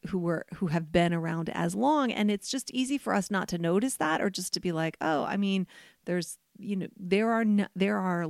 who 0.08 0.18
were 0.18 0.46
who 0.54 0.68
have 0.68 0.90
been 0.90 1.12
around 1.12 1.50
as 1.50 1.74
long 1.74 2.10
and 2.10 2.30
it's 2.30 2.50
just 2.50 2.70
easy 2.70 2.96
for 2.96 3.12
us 3.12 3.30
not 3.30 3.48
to 3.48 3.58
notice 3.58 3.96
that 3.96 4.22
or 4.22 4.30
just 4.30 4.52
to 4.54 4.58
be 4.60 4.72
like 4.72 4.96
oh 5.02 5.24
i 5.24 5.36
mean 5.36 5.66
there's 6.06 6.38
you 6.58 6.74
know 6.74 6.86
there 6.96 7.30
are 7.30 7.44
no, 7.44 7.66
there 7.76 7.98
are 7.98 8.24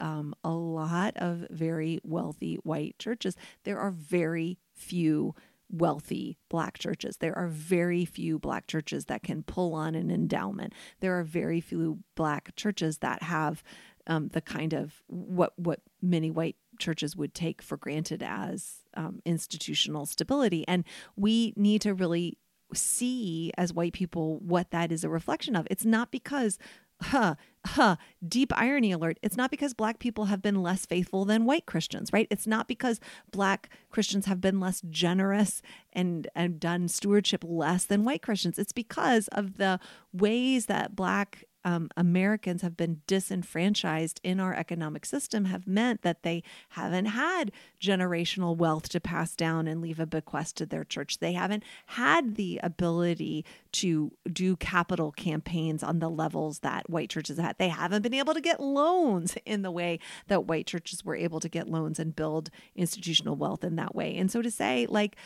um, 0.00 0.34
a 0.42 0.50
lot 0.50 1.14
of 1.16 1.46
very 1.50 2.00
wealthy 2.02 2.54
white 2.62 2.98
churches 2.98 3.36
there 3.64 3.78
are 3.78 3.90
very 3.90 4.58
few 4.74 5.34
wealthy 5.70 6.38
black 6.48 6.78
churches. 6.78 7.18
There 7.18 7.36
are 7.36 7.48
very 7.48 8.04
few 8.04 8.38
black 8.38 8.66
churches 8.66 9.06
that 9.06 9.22
can 9.22 9.42
pull 9.42 9.74
on 9.74 9.94
an 9.94 10.10
endowment. 10.10 10.72
There 11.00 11.18
are 11.18 11.24
very 11.24 11.60
few 11.60 12.00
black 12.16 12.54
churches 12.56 12.98
that 12.98 13.22
have 13.22 13.62
um, 14.06 14.28
the 14.28 14.40
kind 14.40 14.72
of 14.72 15.02
what 15.06 15.58
what 15.58 15.80
many 16.02 16.30
white 16.30 16.56
churches 16.78 17.14
would 17.14 17.34
take 17.34 17.62
for 17.62 17.76
granted 17.76 18.22
as 18.22 18.78
um, 18.94 19.20
institutional 19.24 20.06
stability. 20.06 20.66
And 20.66 20.84
we 21.16 21.52
need 21.56 21.82
to 21.82 21.94
really 21.94 22.38
see 22.72 23.52
as 23.56 23.72
white 23.72 23.92
people 23.92 24.38
what 24.40 24.70
that 24.70 24.90
is 24.90 25.04
a 25.04 25.08
reflection 25.08 25.56
of. 25.56 25.66
It's 25.70 25.84
not 25.84 26.10
because 26.10 26.58
huh, 27.02 27.34
huh, 27.66 27.96
deep 28.26 28.52
irony 28.56 28.92
alert. 28.92 29.18
It's 29.22 29.36
not 29.36 29.50
because 29.50 29.74
black 29.74 29.98
people 29.98 30.26
have 30.26 30.42
been 30.42 30.62
less 30.62 30.86
faithful 30.86 31.24
than 31.24 31.44
white 31.44 31.66
Christians, 31.66 32.12
right? 32.12 32.26
It's 32.30 32.46
not 32.46 32.68
because 32.68 33.00
black 33.30 33.70
Christians 33.90 34.26
have 34.26 34.40
been 34.40 34.60
less 34.60 34.82
generous 34.88 35.62
and, 35.92 36.28
and 36.34 36.60
done 36.60 36.88
stewardship 36.88 37.44
less 37.46 37.84
than 37.84 38.04
white 38.04 38.22
Christians. 38.22 38.58
It's 38.58 38.72
because 38.72 39.28
of 39.28 39.56
the 39.56 39.80
ways 40.12 40.66
that 40.66 40.96
black 40.96 41.44
um, 41.64 41.90
Americans 41.96 42.62
have 42.62 42.76
been 42.76 43.02
disenfranchised 43.06 44.20
in 44.22 44.40
our 44.40 44.54
economic 44.54 45.04
system 45.04 45.44
have 45.46 45.66
meant 45.66 46.02
that 46.02 46.22
they 46.22 46.42
haven't 46.70 47.06
had 47.06 47.52
generational 47.80 48.56
wealth 48.56 48.88
to 48.90 49.00
pass 49.00 49.34
down 49.34 49.66
and 49.66 49.80
leave 49.80 50.00
a 50.00 50.06
bequest 50.06 50.56
to 50.56 50.66
their 50.66 50.84
church. 50.84 51.18
They 51.18 51.32
haven't 51.32 51.62
had 51.86 52.36
the 52.36 52.60
ability 52.62 53.44
to 53.72 54.12
do 54.32 54.56
capital 54.56 55.12
campaigns 55.12 55.82
on 55.82 55.98
the 55.98 56.08
levels 56.08 56.60
that 56.60 56.88
white 56.88 57.10
churches 57.10 57.38
had. 57.38 57.58
They 57.58 57.68
haven't 57.68 58.02
been 58.02 58.14
able 58.14 58.34
to 58.34 58.40
get 58.40 58.60
loans 58.60 59.36
in 59.44 59.62
the 59.62 59.70
way 59.70 59.98
that 60.28 60.46
white 60.46 60.66
churches 60.66 61.04
were 61.04 61.16
able 61.16 61.40
to 61.40 61.48
get 61.48 61.68
loans 61.68 61.98
and 61.98 62.16
build 62.16 62.50
institutional 62.74 63.36
wealth 63.36 63.64
in 63.64 63.76
that 63.76 63.94
way. 63.94 64.16
And 64.16 64.30
so 64.30 64.42
to 64.42 64.50
say, 64.50 64.86
like, 64.88 65.16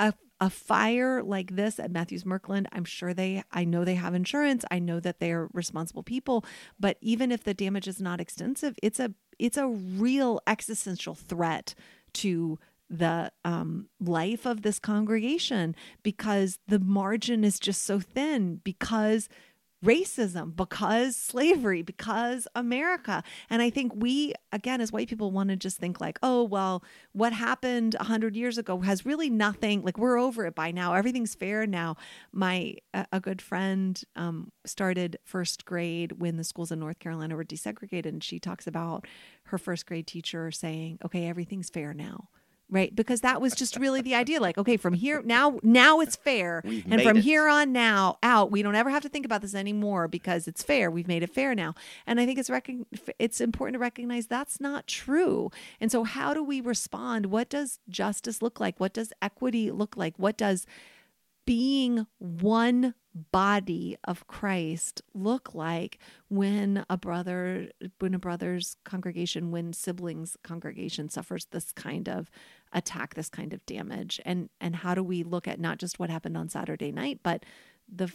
a 0.00 0.12
a 0.44 0.50
fire 0.50 1.22
like 1.22 1.56
this 1.56 1.80
at 1.80 1.90
Matthews 1.90 2.24
Murkland, 2.24 2.66
I'm 2.70 2.84
sure 2.84 3.14
they, 3.14 3.42
I 3.50 3.64
know 3.64 3.82
they 3.82 3.94
have 3.94 4.14
insurance. 4.14 4.62
I 4.70 4.78
know 4.78 5.00
that 5.00 5.18
they're 5.18 5.48
responsible 5.54 6.02
people. 6.02 6.44
But 6.78 6.98
even 7.00 7.32
if 7.32 7.44
the 7.44 7.54
damage 7.54 7.88
is 7.88 7.98
not 7.98 8.20
extensive, 8.20 8.78
it's 8.82 9.00
a, 9.00 9.14
it's 9.38 9.56
a 9.56 9.66
real 9.66 10.40
existential 10.46 11.14
threat 11.14 11.74
to 12.14 12.58
the 12.90 13.32
um, 13.42 13.88
life 13.98 14.44
of 14.44 14.60
this 14.60 14.78
congregation 14.78 15.74
because 16.02 16.58
the 16.68 16.78
margin 16.78 17.42
is 17.42 17.58
just 17.58 17.82
so 17.82 17.98
thin 17.98 18.60
because 18.64 19.30
racism, 19.84 20.56
because 20.56 21.16
slavery, 21.16 21.82
because 21.82 22.48
America. 22.54 23.22
And 23.50 23.62
I 23.62 23.70
think 23.70 23.92
we, 23.94 24.34
again, 24.52 24.80
as 24.80 24.90
white 24.90 25.08
people, 25.08 25.30
want 25.30 25.50
to 25.50 25.56
just 25.56 25.78
think 25.78 26.00
like, 26.00 26.18
oh, 26.22 26.42
well, 26.42 26.82
what 27.12 27.32
happened 27.32 27.94
100 27.98 28.34
years 28.34 28.58
ago 28.58 28.80
has 28.80 29.06
really 29.06 29.30
nothing, 29.30 29.82
like, 29.82 29.98
we're 29.98 30.18
over 30.18 30.46
it 30.46 30.54
by 30.54 30.70
now. 30.70 30.94
Everything's 30.94 31.34
fair 31.34 31.66
now. 31.66 31.96
My, 32.32 32.76
a, 33.12 33.20
good 33.20 33.40
friend 33.40 34.02
um, 34.16 34.50
started 34.66 35.18
first 35.24 35.64
grade 35.64 36.12
when 36.12 36.36
the 36.36 36.44
schools 36.44 36.72
in 36.72 36.80
North 36.80 36.98
Carolina 36.98 37.36
were 37.36 37.44
desegregated. 37.44 38.06
And 38.06 38.24
she 38.24 38.38
talks 38.38 38.66
about 38.66 39.06
her 39.44 39.58
first 39.58 39.86
grade 39.86 40.06
teacher 40.06 40.50
saying, 40.50 40.98
okay, 41.04 41.26
everything's 41.26 41.70
fair 41.70 41.94
now 41.94 42.28
right? 42.74 42.94
Because 42.94 43.20
that 43.20 43.40
was 43.40 43.54
just 43.54 43.76
really 43.76 44.00
the 44.00 44.14
idea 44.14 44.40
like 44.40 44.58
okay 44.58 44.76
from 44.76 44.94
here 44.94 45.22
now 45.24 45.58
now 45.62 46.00
it's 46.00 46.16
fair. 46.16 46.60
We've 46.74 46.84
and 46.90 47.00
from 47.00 47.18
it. 47.18 47.24
here 47.24 47.48
on 47.48 47.72
now 47.72 48.18
out 48.22 48.50
we 48.50 48.62
don't 48.62 48.74
ever 48.74 48.90
have 48.90 49.02
to 49.02 49.08
think 49.08 49.24
about 49.24 49.40
this 49.40 49.54
anymore 49.54 50.08
because 50.08 50.48
it's 50.48 50.62
fair. 50.62 50.90
We've 50.90 51.08
made 51.08 51.22
it 51.22 51.30
fair 51.30 51.54
now. 51.54 51.74
And 52.06 52.20
i 52.20 52.26
think 52.26 52.38
it's 52.38 52.50
rec- 52.50 52.70
it's 53.18 53.40
important 53.40 53.74
to 53.74 53.78
recognize 53.78 54.26
that's 54.26 54.60
not 54.60 54.86
true. 54.86 55.50
And 55.80 55.90
so 55.90 56.04
how 56.04 56.34
do 56.34 56.42
we 56.42 56.60
respond? 56.60 57.26
What 57.26 57.48
does 57.48 57.78
justice 57.88 58.42
look 58.42 58.60
like? 58.60 58.80
What 58.80 58.92
does 58.92 59.12
equity 59.22 59.70
look 59.70 59.96
like? 59.96 60.14
What 60.18 60.36
does 60.36 60.66
being 61.46 62.06
one 62.18 62.94
body 63.14 63.96
of 64.04 64.26
Christ 64.26 65.02
look 65.14 65.54
like 65.54 65.98
when 66.28 66.84
a 66.90 66.96
brother 66.96 67.68
when 68.00 68.12
a 68.14 68.18
brother's 68.18 68.76
congregation 68.84 69.52
when 69.52 69.72
siblings 69.72 70.36
congregation 70.42 71.08
suffers 71.08 71.46
this 71.46 71.70
kind 71.70 72.08
of 72.08 72.28
attack 72.74 73.14
this 73.14 73.28
kind 73.28 73.52
of 73.52 73.64
damage? 73.66 74.20
And 74.24 74.50
and 74.60 74.76
how 74.76 74.94
do 74.94 75.02
we 75.02 75.22
look 75.22 75.48
at 75.48 75.60
not 75.60 75.78
just 75.78 75.98
what 75.98 76.10
happened 76.10 76.36
on 76.36 76.48
Saturday 76.48 76.92
night 76.92 77.20
but 77.22 77.44
the 77.92 78.12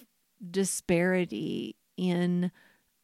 disparity 0.51 1.76
in 1.97 2.51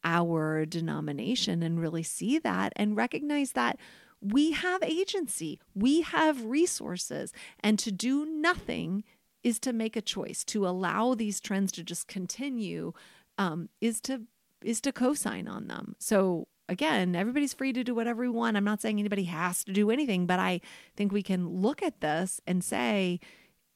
our 0.04 0.66
denomination 0.66 1.64
and 1.64 1.80
really 1.80 2.04
see 2.04 2.38
that 2.40 2.72
and 2.76 2.96
recognize 2.96 3.54
that 3.54 3.78
we 4.22 4.52
have 4.52 4.82
agency 4.84 5.60
we 5.74 6.02
have 6.02 6.46
resources 6.46 7.34
and 7.60 7.80
to 7.80 7.92
do 7.92 8.26
nothing 8.26 9.04
is 9.46 9.60
to 9.60 9.72
make 9.72 9.96
a 9.96 10.02
choice. 10.02 10.44
To 10.46 10.68
allow 10.68 11.14
these 11.14 11.40
trends 11.40 11.72
to 11.74 11.84
just 11.84 12.08
continue 12.08 12.94
um, 13.38 13.70
is 13.80 14.02
to 14.02 14.24
is 14.64 14.82
to 14.82 14.92
co-sign 14.92 15.48
on 15.48 15.68
them. 15.68 15.96
So 16.00 16.48
again 16.68 17.16
everybody's 17.16 17.54
free 17.54 17.74
to 17.74 17.84
do 17.84 17.94
whatever 17.96 18.22
we 18.22 18.30
want 18.30 18.58
i'm 18.58 18.64
not 18.64 18.82
saying 18.82 19.00
anybody 19.00 19.26
has 19.26 19.64
to 19.64 19.72
do 19.72 19.92
anything 19.92 20.26
but 20.26 20.40
i 20.40 20.60
think 20.96 21.12
we 21.12 21.24
can 21.24 21.48
look 21.48 21.84
at 21.84 22.02
this 22.02 22.42
and 22.48 22.64
say 22.64 23.20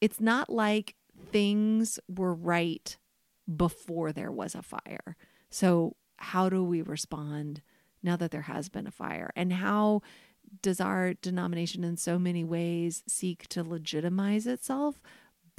it's 0.01 0.19
not 0.19 0.49
like 0.49 0.95
things 1.31 1.99
were 2.07 2.33
right 2.33 2.97
before 3.55 4.11
there 4.11 4.31
was 4.31 4.55
a 4.55 4.61
fire 4.61 5.15
so 5.49 5.95
how 6.17 6.49
do 6.49 6.63
we 6.63 6.81
respond 6.81 7.61
now 8.03 8.15
that 8.15 8.31
there 8.31 8.43
has 8.43 8.69
been 8.69 8.87
a 8.87 8.91
fire? 8.91 9.31
And 9.35 9.53
how 9.53 10.01
does 10.61 10.79
our 10.79 11.13
denomination, 11.13 11.83
in 11.83 11.97
so 11.97 12.17
many 12.17 12.43
ways, 12.43 13.03
seek 13.07 13.47
to 13.49 13.63
legitimize 13.63 14.47
itself 14.47 15.01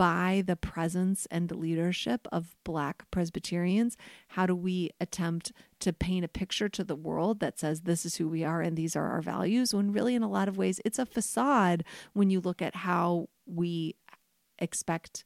by 0.00 0.42
the 0.46 0.56
presence 0.56 1.26
and 1.30 1.50
leadership 1.50 2.26
of 2.32 2.56
Black 2.64 3.04
Presbyterians? 3.10 3.98
How 4.28 4.46
do 4.46 4.54
we 4.54 4.88
attempt 4.98 5.52
to 5.80 5.92
paint 5.92 6.24
a 6.24 6.28
picture 6.28 6.70
to 6.70 6.82
the 6.82 6.96
world 6.96 7.40
that 7.40 7.58
says 7.58 7.82
this 7.82 8.06
is 8.06 8.16
who 8.16 8.26
we 8.26 8.42
are 8.42 8.62
and 8.62 8.78
these 8.78 8.96
are 8.96 9.08
our 9.08 9.20
values? 9.20 9.74
When 9.74 9.92
really, 9.92 10.14
in 10.14 10.22
a 10.22 10.30
lot 10.30 10.48
of 10.48 10.56
ways, 10.56 10.80
it's 10.86 10.98
a 10.98 11.04
facade 11.04 11.84
when 12.14 12.30
you 12.30 12.40
look 12.40 12.62
at 12.62 12.76
how 12.76 13.28
we 13.44 13.94
expect 14.58 15.22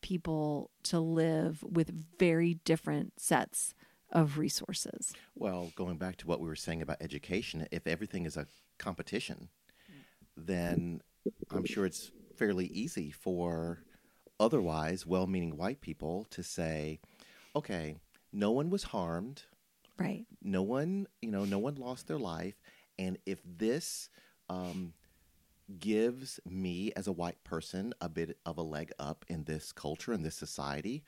people 0.00 0.70
to 0.84 0.98
live 0.98 1.62
with 1.62 1.92
very 2.18 2.54
different 2.54 3.20
sets 3.20 3.74
of 4.10 4.38
resources. 4.38 5.12
Well, 5.34 5.72
going 5.76 5.98
back 5.98 6.16
to 6.16 6.26
what 6.26 6.40
we 6.40 6.48
were 6.48 6.56
saying 6.56 6.80
about 6.80 7.02
education, 7.02 7.68
if 7.70 7.86
everything 7.86 8.24
is 8.24 8.38
a 8.38 8.46
competition, 8.78 9.50
then 10.38 11.02
I'm 11.50 11.66
sure 11.66 11.84
it's 11.84 12.10
fairly 12.34 12.64
easy 12.68 13.10
for 13.10 13.80
otherwise 14.40 15.06
well 15.06 15.26
meaning 15.28 15.56
white 15.56 15.80
people 15.80 16.26
to 16.30 16.42
say, 16.42 16.98
okay, 17.54 17.96
no 18.32 18.50
one 18.50 18.70
was 18.70 18.84
harmed. 18.84 19.42
Right. 19.98 20.24
No 20.42 20.62
one, 20.62 21.06
you 21.20 21.30
know, 21.30 21.44
no 21.44 21.58
one 21.58 21.76
lost 21.76 22.08
their 22.08 22.18
life. 22.18 22.60
And 22.98 23.18
if 23.26 23.40
this 23.44 24.08
um, 24.48 24.94
gives 25.78 26.40
me 26.48 26.92
as 26.96 27.06
a 27.06 27.12
white 27.12 27.42
person 27.44 27.92
a 28.00 28.08
bit 28.08 28.38
of 28.46 28.56
a 28.56 28.62
leg 28.62 28.92
up 28.98 29.24
in 29.28 29.44
this 29.44 29.72
culture, 29.72 30.12
in 30.12 30.22
this 30.22 30.34
society, 30.34 31.04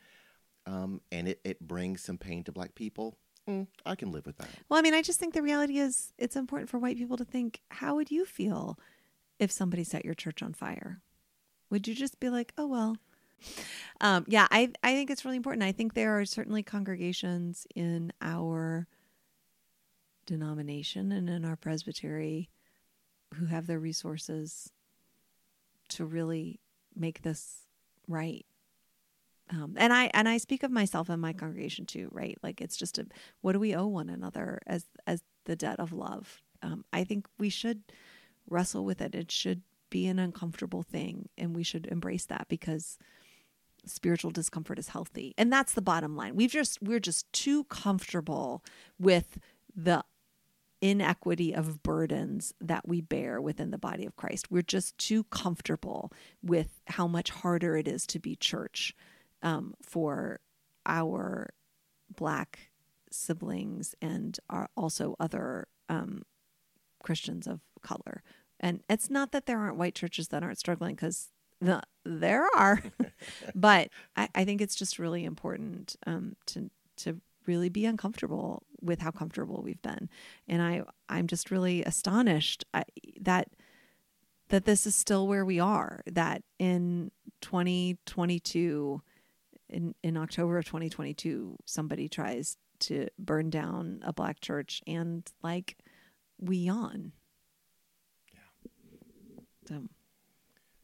um, 0.66 1.00
and 1.10 1.26
it, 1.26 1.40
it 1.42 1.60
brings 1.60 2.02
some 2.02 2.18
pain 2.18 2.44
to 2.44 2.52
black 2.52 2.74
people, 2.74 3.16
mm, 3.48 3.66
I 3.86 3.94
can 3.94 4.12
live 4.12 4.26
with 4.26 4.36
that. 4.38 4.48
Well, 4.68 4.78
I 4.78 4.82
mean, 4.82 4.94
I 4.94 5.02
just 5.02 5.18
think 5.18 5.34
the 5.34 5.42
reality 5.42 5.78
is 5.78 6.12
it's 6.18 6.36
important 6.36 6.68
for 6.68 6.78
white 6.78 6.98
people 6.98 7.16
to 7.16 7.24
think 7.24 7.60
how 7.70 7.96
would 7.96 8.10
you 8.10 8.24
feel 8.24 8.78
if 9.38 9.50
somebody 9.50 9.84
set 9.84 10.04
your 10.04 10.14
church 10.14 10.42
on 10.42 10.52
fire? 10.52 11.00
Would 11.70 11.88
you 11.88 11.94
just 11.94 12.20
be 12.20 12.28
like, 12.28 12.52
oh, 12.58 12.66
well, 12.66 12.96
um, 14.00 14.24
yeah, 14.28 14.46
I, 14.50 14.70
I 14.82 14.94
think 14.94 15.10
it's 15.10 15.24
really 15.24 15.36
important. 15.36 15.62
I 15.62 15.72
think 15.72 15.94
there 15.94 16.18
are 16.18 16.24
certainly 16.24 16.62
congregations 16.62 17.66
in 17.74 18.12
our 18.20 18.86
denomination 20.26 21.12
and 21.12 21.28
in 21.28 21.44
our 21.44 21.56
presbytery 21.56 22.48
who 23.34 23.46
have 23.46 23.66
the 23.66 23.78
resources 23.78 24.70
to 25.88 26.04
really 26.04 26.60
make 26.94 27.22
this 27.22 27.66
right. 28.08 28.46
Um, 29.50 29.74
and 29.76 29.92
I 29.92 30.10
and 30.14 30.28
I 30.28 30.38
speak 30.38 30.62
of 30.62 30.70
myself 30.70 31.08
and 31.08 31.20
my 31.20 31.32
congregation 31.32 31.84
too, 31.84 32.08
right? 32.10 32.38
Like 32.42 32.60
it's 32.60 32.76
just 32.76 32.98
a 32.98 33.06
what 33.40 33.52
do 33.52 33.60
we 33.60 33.74
owe 33.74 33.86
one 33.86 34.08
another 34.08 34.60
as 34.66 34.86
as 35.06 35.22
the 35.44 35.56
debt 35.56 35.78
of 35.78 35.92
love? 35.92 36.40
Um, 36.62 36.84
I 36.92 37.04
think 37.04 37.26
we 37.38 37.48
should 37.48 37.82
wrestle 38.48 38.84
with 38.84 39.00
it. 39.00 39.14
It 39.14 39.30
should 39.30 39.62
be 39.90 40.06
an 40.06 40.18
uncomfortable 40.18 40.82
thing, 40.82 41.28
and 41.36 41.54
we 41.54 41.62
should 41.62 41.86
embrace 41.86 42.24
that 42.26 42.46
because 42.48 42.98
spiritual 43.86 44.30
discomfort 44.30 44.78
is 44.78 44.88
healthy, 44.88 45.34
and 45.36 45.52
that's 45.52 45.72
the 45.72 45.82
bottom 45.82 46.16
line. 46.16 46.36
We've 46.36 46.50
just 46.50 46.82
we're 46.82 47.00
just 47.00 47.32
too 47.32 47.64
comfortable 47.64 48.62
with 48.98 49.38
the 49.74 50.04
inequity 50.80 51.54
of 51.54 51.82
burdens 51.82 52.52
that 52.60 52.86
we 52.86 53.00
bear 53.00 53.40
within 53.40 53.70
the 53.70 53.78
body 53.78 54.04
of 54.04 54.16
Christ. 54.16 54.50
We're 54.50 54.62
just 54.62 54.98
too 54.98 55.24
comfortable 55.24 56.12
with 56.42 56.80
how 56.88 57.06
much 57.06 57.30
harder 57.30 57.76
it 57.76 57.86
is 57.86 58.04
to 58.08 58.18
be 58.18 58.34
church 58.34 58.94
um, 59.42 59.74
for 59.80 60.40
our 60.84 61.54
black 62.14 62.72
siblings 63.12 63.94
and 64.02 64.38
are 64.50 64.68
also 64.76 65.14
other 65.20 65.68
um, 65.88 66.22
Christians 67.02 67.46
of 67.46 67.60
color. 67.82 68.22
And 68.58 68.80
it's 68.88 69.08
not 69.08 69.32
that 69.32 69.46
there 69.46 69.58
aren't 69.58 69.76
white 69.76 69.94
churches 69.94 70.28
that 70.28 70.42
aren't 70.42 70.58
struggling 70.58 70.94
because 70.94 71.30
the, 71.60 71.82
there 72.04 72.46
are, 72.56 72.82
but 73.54 73.88
I, 74.16 74.28
I, 74.34 74.44
think 74.44 74.60
it's 74.60 74.74
just 74.74 74.98
really 74.98 75.24
important 75.24 75.96
um, 76.06 76.36
to 76.46 76.70
to 76.98 77.20
really 77.46 77.68
be 77.68 77.86
uncomfortable 77.86 78.62
with 78.80 79.00
how 79.00 79.10
comfortable 79.10 79.62
we've 79.62 79.82
been. 79.82 80.08
And 80.48 80.62
I 80.62 80.82
I'm 81.08 81.26
just 81.26 81.50
really 81.50 81.82
astonished 81.84 82.64
that 83.20 83.48
that 84.48 84.64
this 84.64 84.86
is 84.86 84.94
still 84.94 85.26
where 85.26 85.44
we 85.44 85.60
are 85.60 86.02
that 86.06 86.42
in 86.58 87.10
2022 87.40 89.02
in 89.68 89.94
in 90.02 90.16
October 90.16 90.58
of 90.58 90.64
2022 90.64 91.56
somebody 91.64 92.08
tries 92.08 92.56
to 92.80 93.08
burn 93.18 93.48
down 93.48 94.00
a 94.04 94.12
black 94.12 94.40
church 94.40 94.82
and 94.86 95.30
like 95.42 95.76
we 96.38 96.56
yawn. 96.56 97.12
Yeah. 98.32 98.70
So 99.68 99.82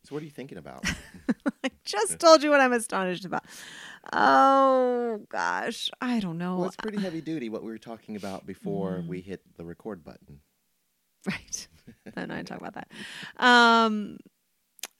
so 0.08 0.14
what 0.14 0.22
are 0.22 0.24
you 0.24 0.30
thinking 0.30 0.56
about? 0.56 0.86
I 1.64 1.70
just 1.84 2.18
told 2.18 2.42
you 2.42 2.48
what 2.48 2.60
I'm 2.60 2.72
astonished 2.72 3.26
about. 3.26 3.44
Oh 4.10 5.20
gosh, 5.28 5.90
I 6.00 6.18
don't 6.20 6.38
know. 6.38 6.56
Well, 6.56 6.68
it's 6.68 6.76
pretty 6.76 6.98
heavy 6.98 7.20
duty 7.32 7.50
what 7.50 7.62
we 7.62 7.70
were 7.70 7.78
talking 7.78 8.16
about 8.16 8.46
before 8.46 9.02
mm. 9.02 9.06
we 9.06 9.20
hit 9.20 9.42
the 9.58 9.66
record 9.66 10.02
button. 10.02 10.40
Right. 11.26 11.68
I 12.16 12.20
don't 12.20 12.30
I 12.30 12.42
talk 12.42 12.58
about 12.58 12.74
that. 12.74 12.90
Um 13.36 14.16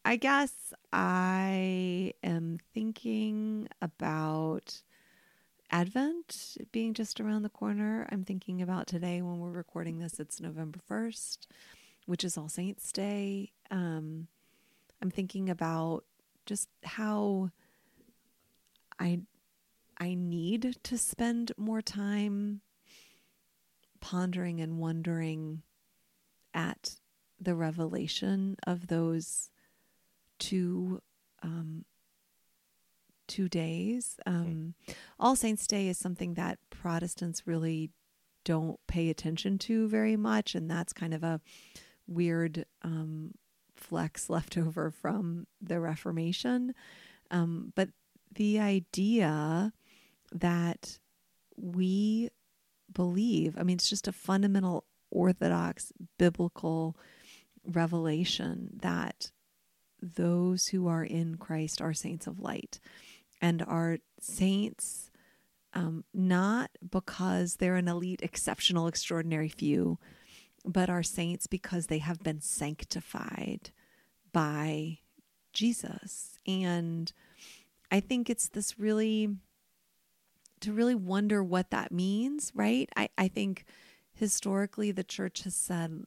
I 0.05 0.17
guess 0.17 0.53
I 0.93 2.13
am 2.23 2.59
thinking 2.75 3.69
about 3.81 4.83
Advent 5.71 6.59
being 6.71 6.93
just 6.93 7.19
around 7.19 7.43
the 7.43 7.49
corner. 7.49 8.07
I'm 8.13 8.25
thinking 8.25 8.61
about 8.61 8.87
today 8.87 9.23
when 9.23 9.39
we're 9.39 9.51
recording 9.51 9.99
this, 9.99 10.19
it's 10.19 10.41
November 10.41 10.79
1st, 10.91 11.47
which 12.07 12.25
is 12.25 12.39
All 12.39 12.49
Saints 12.49 12.91
Day. 12.91 13.53
Um, 13.71 14.29
I'm 15.01 15.11
thinking 15.11 15.49
about 15.49 16.05
just 16.47 16.69
how 16.85 17.51
I 18.99 19.21
I 19.99 20.15
need 20.15 20.77
to 20.85 20.99
spend 20.99 21.53
more 21.57 21.83
time 21.83 22.61
pondering 24.01 24.61
and 24.61 24.79
wondering 24.79 25.63
at 26.55 26.97
the 27.41 27.55
revelation 27.55 28.57
of 28.67 28.87
those 28.87 29.51
two 30.39 31.01
um, 31.43 31.85
two 33.27 33.49
days. 33.49 34.19
Um, 34.27 34.75
All 35.21 35.37
Saints 35.37 35.67
Day 35.67 35.89
is 35.89 35.99
something 35.99 36.35
that 36.35 36.59
Protestants 36.71 37.47
really 37.47 37.91
don't 38.45 38.81
pay 38.87 39.11
attention 39.11 39.59
to 39.59 39.89
very 39.89 40.17
much, 40.17 40.55
and 40.55 40.71
that's 40.71 40.93
kind 40.93 41.13
of 41.13 41.23
a 41.23 41.41
weird 42.07 42.65
um, 42.83 43.35
flex 43.79 44.29
left 44.29 44.57
over 44.57 44.91
from 44.91 45.47
the 45.61 45.81
Reformation. 45.81 46.75
Um, 47.31 47.73
but 47.75 47.91
the 48.35 48.61
idea 48.61 49.73
that 50.33 50.99
we 51.57 52.31
believe, 52.93 53.57
I 53.59 53.63
mean, 53.63 53.77
it's 53.77 53.91
just 53.91 54.09
a 54.09 54.13
fundamental 54.13 54.85
orthodox 55.11 55.93
biblical 56.19 56.97
revelation 57.67 58.71
that 58.81 59.31
those 60.01 60.69
who 60.69 60.87
are 60.87 61.05
in 61.05 61.37
Christ 61.37 61.81
are 61.81 61.95
saints 61.95 62.27
of 62.27 62.41
light 62.41 62.79
and 63.41 63.63
are 63.67 63.99
saints 64.21 65.11
um, 65.75 66.05
not 66.15 66.71
because 66.89 67.57
they're 67.57 67.77
an 67.77 67.89
elite, 67.89 68.21
exceptional, 68.23 68.87
extraordinary 68.87 69.49
few, 69.49 69.99
but 70.69 70.91
are 70.91 71.03
saints 71.03 71.47
because 71.47 71.87
they 71.87 71.99
have 71.99 72.23
been 72.23 72.41
sanctified 72.41 73.71
by 74.33 74.99
Jesus. 75.53 76.39
And 76.47 77.11
I 77.91 78.01
think 78.01 78.29
it's 78.29 78.49
this 78.49 78.79
really 78.79 79.31
to 80.61 80.73
really 80.73 80.95
wonder 80.95 81.43
what 81.43 81.71
that 81.71 81.91
means, 81.91 82.53
right? 82.55 82.89
I, 82.97 83.09
I 83.17 83.29
think 83.29 83.65
historically 84.13 84.91
the 84.91 85.05
church 85.05 85.45
has 85.45 85.55
said, 85.55 86.05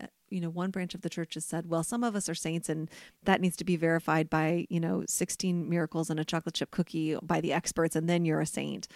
uh, 0.00 0.06
you 0.30 0.40
know, 0.40 0.48
one 0.48 0.70
branch 0.70 0.94
of 0.94 1.02
the 1.02 1.10
church 1.10 1.34
has 1.34 1.44
said, 1.44 1.68
well, 1.68 1.84
some 1.84 2.02
of 2.02 2.16
us 2.16 2.28
are 2.28 2.34
saints 2.34 2.68
and 2.68 2.90
that 3.24 3.40
needs 3.40 3.56
to 3.58 3.64
be 3.64 3.76
verified 3.76 4.30
by, 4.30 4.66
you 4.70 4.80
know, 4.80 5.04
16 5.06 5.68
miracles 5.68 6.10
and 6.10 6.18
a 6.18 6.24
chocolate 6.24 6.54
chip 6.54 6.70
cookie 6.70 7.16
by 7.22 7.40
the 7.40 7.52
experts, 7.52 7.94
and 7.94 8.08
then 8.08 8.24
you're 8.24 8.40
a 8.40 8.46
saint. 8.46 8.88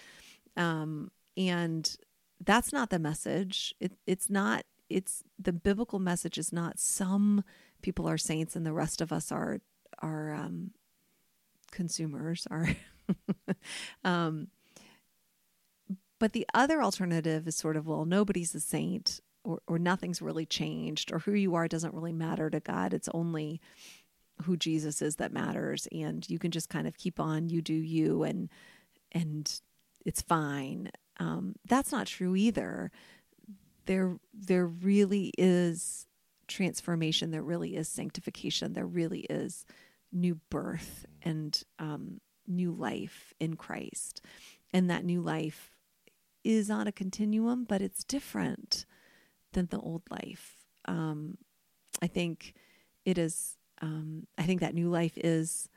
Um, 0.57 1.11
and 1.37 1.95
that's 2.43 2.73
not 2.73 2.89
the 2.89 2.99
message. 2.99 3.75
It, 3.79 3.93
it's 4.07 4.29
not 4.29 4.65
it's 4.89 5.23
the 5.39 5.53
biblical 5.53 5.99
message 5.99 6.37
is 6.37 6.53
not 6.53 6.79
some 6.79 7.43
people 7.81 8.07
are 8.07 8.17
saints 8.17 8.55
and 8.55 8.65
the 8.65 8.73
rest 8.73 9.01
of 9.01 9.11
us 9.11 9.31
are 9.31 9.59
are 9.99 10.33
um, 10.33 10.71
consumers 11.71 12.47
are 12.49 12.69
um, 14.03 14.47
but 16.19 16.33
the 16.33 16.45
other 16.53 16.81
alternative 16.81 17.47
is 17.47 17.55
sort 17.55 17.77
of 17.77 17.87
well 17.87 18.05
nobody's 18.05 18.55
a 18.55 18.59
saint 18.59 19.19
or, 19.43 19.59
or 19.67 19.77
nothing's 19.77 20.21
really 20.21 20.45
changed 20.45 21.11
or 21.11 21.19
who 21.19 21.33
you 21.33 21.55
are 21.55 21.67
doesn't 21.67 21.93
really 21.93 22.13
matter 22.13 22.49
to 22.49 22.59
god 22.59 22.93
it's 22.93 23.09
only 23.13 23.61
who 24.43 24.57
jesus 24.57 25.01
is 25.01 25.15
that 25.15 25.31
matters 25.31 25.87
and 25.91 26.29
you 26.29 26.39
can 26.39 26.51
just 26.51 26.69
kind 26.69 26.87
of 26.87 26.97
keep 26.97 27.19
on 27.19 27.49
you 27.49 27.61
do 27.61 27.73
you 27.73 28.23
and 28.23 28.49
and 29.11 29.61
it's 30.05 30.21
fine 30.21 30.91
um, 31.19 31.55
that's 31.65 31.91
not 31.91 32.07
true 32.07 32.35
either. 32.35 32.91
There, 33.85 34.17
there 34.33 34.65
really 34.65 35.31
is 35.37 36.07
transformation. 36.47 37.31
There 37.31 37.43
really 37.43 37.75
is 37.75 37.87
sanctification. 37.87 38.73
There 38.73 38.85
really 38.85 39.21
is 39.21 39.65
new 40.11 40.39
birth 40.49 41.05
and 41.21 41.61
um, 41.79 42.21
new 42.47 42.71
life 42.71 43.33
in 43.39 43.55
Christ. 43.55 44.21
And 44.73 44.89
that 44.89 45.05
new 45.05 45.21
life 45.21 45.75
is 46.43 46.69
on 46.69 46.87
a 46.87 46.91
continuum, 46.91 47.63
but 47.63 47.81
it's 47.81 48.03
different 48.03 48.85
than 49.53 49.67
the 49.67 49.79
old 49.79 50.03
life. 50.09 50.53
Um, 50.85 51.37
I 52.01 52.07
think 52.07 52.53
it 53.03 53.17
is, 53.17 53.57
um, 53.81 54.27
I 54.37 54.43
think 54.43 54.61
that 54.61 54.75
new 54.75 54.89
life 54.89 55.17
is 55.17 55.69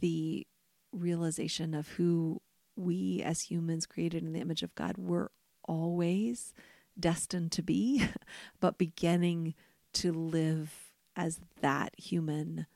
the 0.00 0.46
realization 0.92 1.74
of 1.74 1.88
who 1.88 2.40
we 2.76 3.22
as 3.24 3.42
humans 3.42 3.86
created 3.86 4.22
in 4.22 4.32
the 4.32 4.40
image 4.40 4.62
of 4.62 4.74
God 4.74 4.96
were 4.98 5.30
always 5.64 6.52
destined 6.98 7.52
to 7.52 7.62
be, 7.62 8.04
but 8.60 8.78
beginning 8.78 9.54
to 9.94 10.12
live 10.12 10.92
as 11.16 11.40
that 11.60 11.92
human 11.98 12.66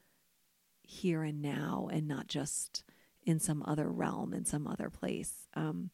here 0.82 1.22
and 1.22 1.40
now 1.40 1.88
and 1.92 2.06
not 2.08 2.26
just 2.26 2.84
in 3.24 3.38
some 3.38 3.62
other 3.66 3.88
realm 3.88 4.34
in 4.34 4.44
some 4.44 4.66
other 4.66 4.90
place. 4.90 5.46
Um, 5.54 5.90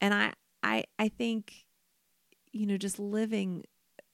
and 0.00 0.14
i 0.14 0.32
i 0.62 0.84
i 0.98 1.08
think 1.08 1.64
you 2.52 2.66
know 2.66 2.76
just 2.76 2.98
living 2.98 3.64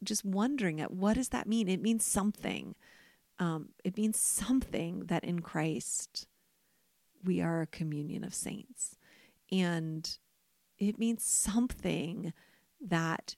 just 0.03 0.25
wondering 0.25 0.81
at 0.81 0.93
what 0.93 1.15
does 1.15 1.31
that 1.31 1.47
mean? 1.47 1.69
It 1.69 1.81
means 1.81 2.05
something. 2.05 2.75
Um, 3.39 3.71
it 3.85 3.97
means 3.97 4.19
something 4.19 5.07
that 5.07 5.25
in 5.25 5.41
christ 5.41 6.27
we 7.25 7.41
are 7.41 7.63
a 7.63 7.67
communion 7.67 8.25
of 8.25 8.35
saints. 8.35 8.97
And 9.51 10.19
it 10.79 10.99
means 10.99 11.25
something 11.25 12.33
that 12.81 13.37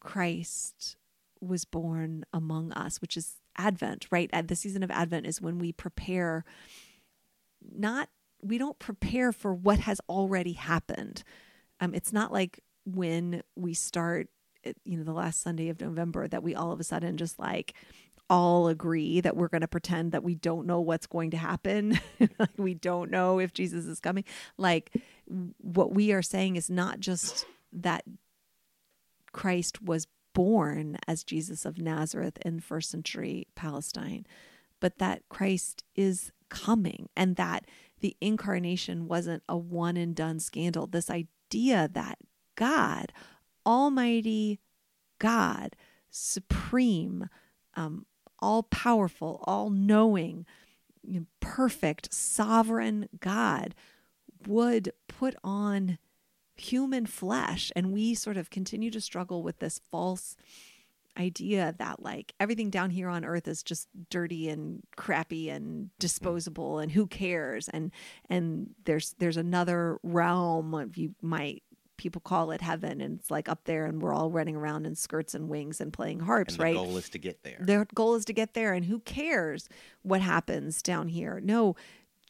christ 0.00 0.96
was 1.40 1.64
born 1.64 2.24
among 2.32 2.72
us 2.72 3.00
which 3.00 3.16
is 3.16 3.36
advent 3.58 4.06
right 4.10 4.30
at 4.32 4.48
the 4.48 4.56
season 4.56 4.82
of 4.82 4.90
advent 4.90 5.26
is 5.26 5.40
when 5.40 5.58
we 5.58 5.72
prepare 5.72 6.44
not 7.74 8.08
we 8.42 8.58
don't 8.58 8.78
prepare 8.78 9.32
for 9.32 9.54
what 9.54 9.80
has 9.80 10.00
already 10.08 10.52
happened. 10.52 11.22
Um, 11.80 11.94
it's 11.94 12.12
not 12.12 12.32
like 12.32 12.60
when 12.84 13.42
we 13.56 13.74
start, 13.74 14.28
you 14.84 14.96
know, 14.96 15.04
the 15.04 15.12
last 15.12 15.42
Sunday 15.42 15.68
of 15.68 15.80
November 15.80 16.28
that 16.28 16.42
we 16.42 16.54
all 16.54 16.72
of 16.72 16.80
a 16.80 16.84
sudden 16.84 17.16
just 17.16 17.38
like 17.38 17.74
all 18.28 18.68
agree 18.68 19.20
that 19.20 19.36
we're 19.36 19.48
going 19.48 19.60
to 19.60 19.68
pretend 19.68 20.12
that 20.12 20.24
we 20.24 20.34
don't 20.34 20.66
know 20.66 20.80
what's 20.80 21.06
going 21.06 21.30
to 21.30 21.36
happen. 21.36 21.98
like 22.38 22.50
we 22.56 22.74
don't 22.74 23.10
know 23.10 23.38
if 23.38 23.52
Jesus 23.52 23.84
is 23.86 24.00
coming. 24.00 24.24
Like 24.56 24.92
what 25.58 25.92
we 25.92 26.12
are 26.12 26.22
saying 26.22 26.56
is 26.56 26.70
not 26.70 27.00
just 27.00 27.46
that 27.72 28.04
Christ 29.36 29.82
was 29.82 30.06
born 30.32 30.96
as 31.06 31.22
Jesus 31.22 31.66
of 31.66 31.78
Nazareth 31.78 32.38
in 32.42 32.58
first 32.58 32.88
century 32.88 33.46
Palestine, 33.54 34.26
but 34.80 34.96
that 34.96 35.28
Christ 35.28 35.84
is 35.94 36.32
coming 36.48 37.10
and 37.14 37.36
that 37.36 37.66
the 38.00 38.16
incarnation 38.22 39.06
wasn't 39.06 39.42
a 39.46 39.54
one 39.54 39.98
and 39.98 40.16
done 40.16 40.40
scandal. 40.40 40.86
This 40.86 41.10
idea 41.10 41.86
that 41.92 42.16
God, 42.54 43.12
Almighty 43.66 44.58
God, 45.18 45.76
supreme, 46.08 47.28
um, 47.74 48.06
all 48.38 48.62
powerful, 48.62 49.44
all 49.46 49.68
knowing, 49.68 50.46
perfect, 51.40 52.10
sovereign 52.10 53.10
God 53.20 53.74
would 54.46 54.92
put 55.08 55.36
on 55.44 55.98
human 56.56 57.06
flesh. 57.06 57.70
And 57.76 57.92
we 57.92 58.14
sort 58.14 58.36
of 58.36 58.50
continue 58.50 58.90
to 58.90 59.00
struggle 59.00 59.42
with 59.42 59.58
this 59.58 59.80
false 59.90 60.36
idea 61.18 61.74
that 61.78 62.02
like 62.02 62.34
everything 62.38 62.68
down 62.68 62.90
here 62.90 63.08
on 63.08 63.24
earth 63.24 63.48
is 63.48 63.62
just 63.62 63.88
dirty 64.10 64.48
and 64.50 64.82
crappy 64.96 65.48
and 65.48 65.90
disposable 65.98 66.78
and 66.78 66.92
who 66.92 67.06
cares? 67.06 67.68
And 67.68 67.90
and 68.28 68.70
there's 68.84 69.14
there's 69.18 69.36
another 69.36 69.98
realm 70.02 70.74
of 70.74 70.96
you 70.96 71.14
might 71.22 71.62
people 71.96 72.20
call 72.20 72.50
it 72.50 72.60
heaven 72.60 73.00
and 73.00 73.18
it's 73.18 73.30
like 73.30 73.48
up 73.48 73.64
there 73.64 73.86
and 73.86 74.02
we're 74.02 74.12
all 74.12 74.30
running 74.30 74.54
around 74.54 74.84
in 74.86 74.94
skirts 74.94 75.34
and 75.34 75.48
wings 75.48 75.80
and 75.80 75.94
playing 75.94 76.20
harps 76.20 76.52
and 76.52 76.60
the 76.60 76.64
right? 76.64 76.74
goal 76.74 76.94
is 76.98 77.08
to 77.08 77.18
get 77.18 77.42
there. 77.42 77.56
Their 77.58 77.86
goal 77.94 78.14
is 78.16 78.26
to 78.26 78.34
get 78.34 78.52
there 78.52 78.74
and 78.74 78.84
who 78.84 79.00
cares 79.00 79.68
what 80.02 80.20
happens 80.20 80.82
down 80.82 81.08
here? 81.08 81.40
No 81.42 81.74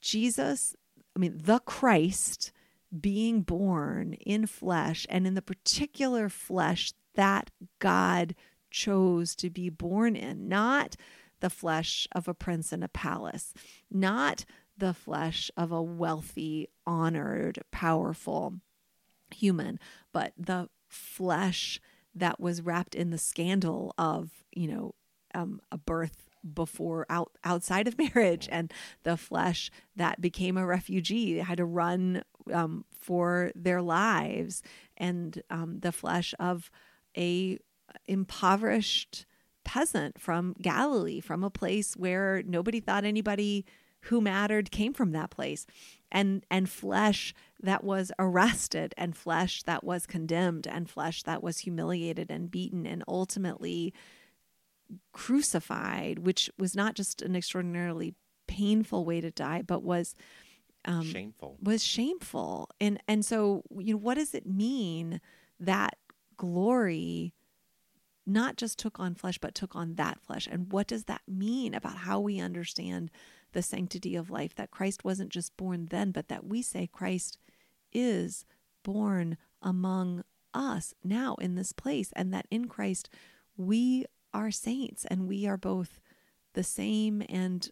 jesus 0.01 0.77
i 1.17 1.19
mean 1.19 1.41
the 1.43 1.59
christ 1.61 2.53
being 3.01 3.43
born 3.43 4.15
in 4.15 4.47
flesh 4.47 5.07
and 5.09 5.27
in 5.27 5.35
the 5.35 5.43
particular 5.43 6.29
flesh 6.29 6.93
that 7.15 7.51
god 7.79 8.35
chose 8.77 9.35
to 9.37 9.49
be 9.49 9.71
born 9.71 10.15
in, 10.15 10.49
not 10.49 10.97
the 11.41 11.51
flesh 11.51 12.07
of 12.13 12.29
a 12.29 12.35
prince 12.35 12.73
in 12.73 12.83
a 12.83 12.89
palace, 12.89 13.55
not 13.91 14.45
the 14.77 14.93
flesh 14.93 15.51
of 15.57 15.73
a 15.73 15.83
wealthy, 15.83 16.69
honored, 16.87 17.59
powerful 17.71 18.55
human, 19.35 19.79
but 20.13 20.33
the 20.37 20.69
flesh 20.89 21.81
that 22.15 22.39
was 22.39 22.63
wrapped 22.63 22.95
in 22.95 23.11
the 23.11 23.19
scandal 23.19 23.95
of, 23.99 24.45
you 24.53 24.69
know, 24.69 24.95
um, 25.35 25.61
a 25.73 25.79
birth 25.79 26.29
before 26.55 27.07
out 27.11 27.33
outside 27.45 27.89
of 27.89 27.99
marriage 28.15 28.49
and 28.53 28.73
the 29.03 29.17
flesh 29.17 29.71
that 29.97 30.21
became 30.21 30.57
a 30.57 30.67
refugee 30.67 31.39
had 31.39 31.57
to 31.57 31.65
run 31.65 32.23
um, 32.53 32.85
for 32.99 33.53
their 33.55 33.83
lives 33.83 34.63
and 34.97 35.43
um, 35.51 35.81
the 35.81 35.93
flesh 35.93 36.35
of 36.39 36.71
a 37.17 37.59
impoverished 38.07 39.27
peasant 39.65 40.21
from 40.21 40.55
Galilee, 40.61 41.21
from 41.21 41.43
a 41.43 41.51
place 41.51 41.95
where 41.97 42.43
nobody 42.47 42.81
thought 42.81 43.05
anybody 43.05 43.65
who 44.03 44.21
mattered 44.21 44.71
came 44.71 44.93
from 44.93 45.13
that 45.13 45.31
place. 45.31 45.67
And 46.13 46.47
and 46.51 46.69
flesh 46.71 47.35
that 47.61 47.83
was 47.83 48.13
arrested 48.19 48.95
and 48.97 49.17
flesh 49.17 49.63
that 49.65 49.83
was 49.83 50.07
condemned 50.07 50.67
and 50.67 50.89
flesh 50.89 51.25
that 51.25 51.43
was 51.43 51.59
humiliated 51.59 52.31
and 52.31 52.51
beaten 52.51 52.87
and 52.87 53.03
ultimately 53.09 53.93
crucified, 55.13 56.21
which 56.21 56.49
was 56.59 56.77
not 56.77 56.95
just 56.95 57.23
an 57.23 57.35
extraordinarily 57.35 58.15
painful 58.47 59.05
way 59.05 59.21
to 59.21 59.33
die, 59.33 59.63
but 59.63 59.83
was 59.83 60.15
um, 60.87 61.05
shameful. 61.05 61.59
Was 61.63 61.85
shameful. 61.85 62.71
And 62.81 63.01
and 63.09 63.25
so 63.25 63.63
you 63.79 63.95
know 63.95 63.99
what 63.99 64.15
does 64.15 64.35
it 64.35 64.47
mean 64.47 65.21
that 65.61 65.97
glory 66.37 67.35
not 68.27 68.57
just 68.57 68.79
took 68.79 68.99
on 68.99 69.15
flesh, 69.15 69.39
but 69.39 69.55
took 69.55 69.77
on 69.77 69.95
that 69.95 70.21
flesh. 70.21 70.49
And 70.51 70.73
what 70.73 70.89
does 70.89 71.05
that 71.05 71.23
mean 71.29 71.75
about 71.75 71.99
how 71.99 72.19
we 72.19 72.41
understand 72.41 73.11
the 73.53 73.63
sanctity 73.63 74.17
of 74.17 74.31
life? 74.31 74.55
That 74.57 74.73
Christ 74.73 75.05
wasn't 75.05 75.31
just 75.31 75.57
born 75.57 75.87
then, 75.91 76.11
but 76.11 76.29
that 76.29 76.45
we 76.45 76.61
say 76.61 76.89
Christ 76.89 77.39
is 77.93 78.45
born 78.83 79.37
among 79.63 80.25
us 80.53 80.93
now 81.05 81.37
in 81.37 81.55
this 81.55 81.73
place, 81.73 82.13
and 82.17 82.33
that 82.35 82.47
in 82.51 82.67
Christ 82.67 83.09
we 83.57 84.07
are 84.35 84.51
saints 84.51 85.05
and 85.05 85.29
we 85.29 85.47
are 85.47 85.57
both 85.57 86.01
the 86.55 86.65
same 86.65 87.23
and 87.29 87.71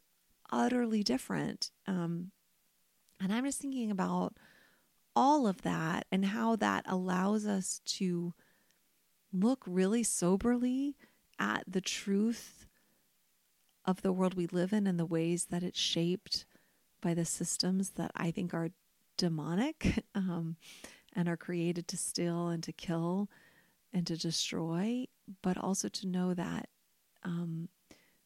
utterly 0.51 1.03
different. 1.03 1.71
Um, 1.87 2.31
and 3.21 3.33
I'm 3.33 3.45
just 3.45 3.61
thinking 3.61 3.91
about 3.91 4.35
all 5.17 5.47
of 5.47 5.63
that 5.63 6.07
and 6.11 6.27
how 6.27 6.57
that 6.57 6.85
allows 6.89 7.47
us 7.47 7.81
to 7.85 8.35
look 9.33 9.63
really 9.67 10.03
soberly 10.03 10.97
at 11.39 11.65
the 11.67 11.81
truth 11.81 12.67
of 13.85 14.03
the 14.03 14.13
world 14.13 14.35
we 14.35 14.47
live 14.47 14.73
in 14.73 14.87
and 14.87 14.99
the 14.99 15.07
ways 15.07 15.47
that 15.51 15.63
it's 15.63 15.79
shaped 15.79 16.47
by 17.01 17.15
the 17.15 17.25
systems 17.25 17.91
that 17.91 18.11
I 18.17 18.31
think 18.31 18.55
are 18.55 18.71
demonic 19.17 20.05
um, 20.15 20.57
and 21.13 21.29
are 21.29 21.37
created 21.37 21.87
to 21.89 21.97
steal 21.97 22.49
and 22.49 22.63
to 22.63 22.73
kill 22.73 23.29
and 23.93 24.07
to 24.07 24.17
destroy, 24.17 25.07
but 25.43 25.57
also 25.57 25.89
to 25.89 26.07
know 26.07 26.35
that 26.35 26.69
um, 27.23 27.69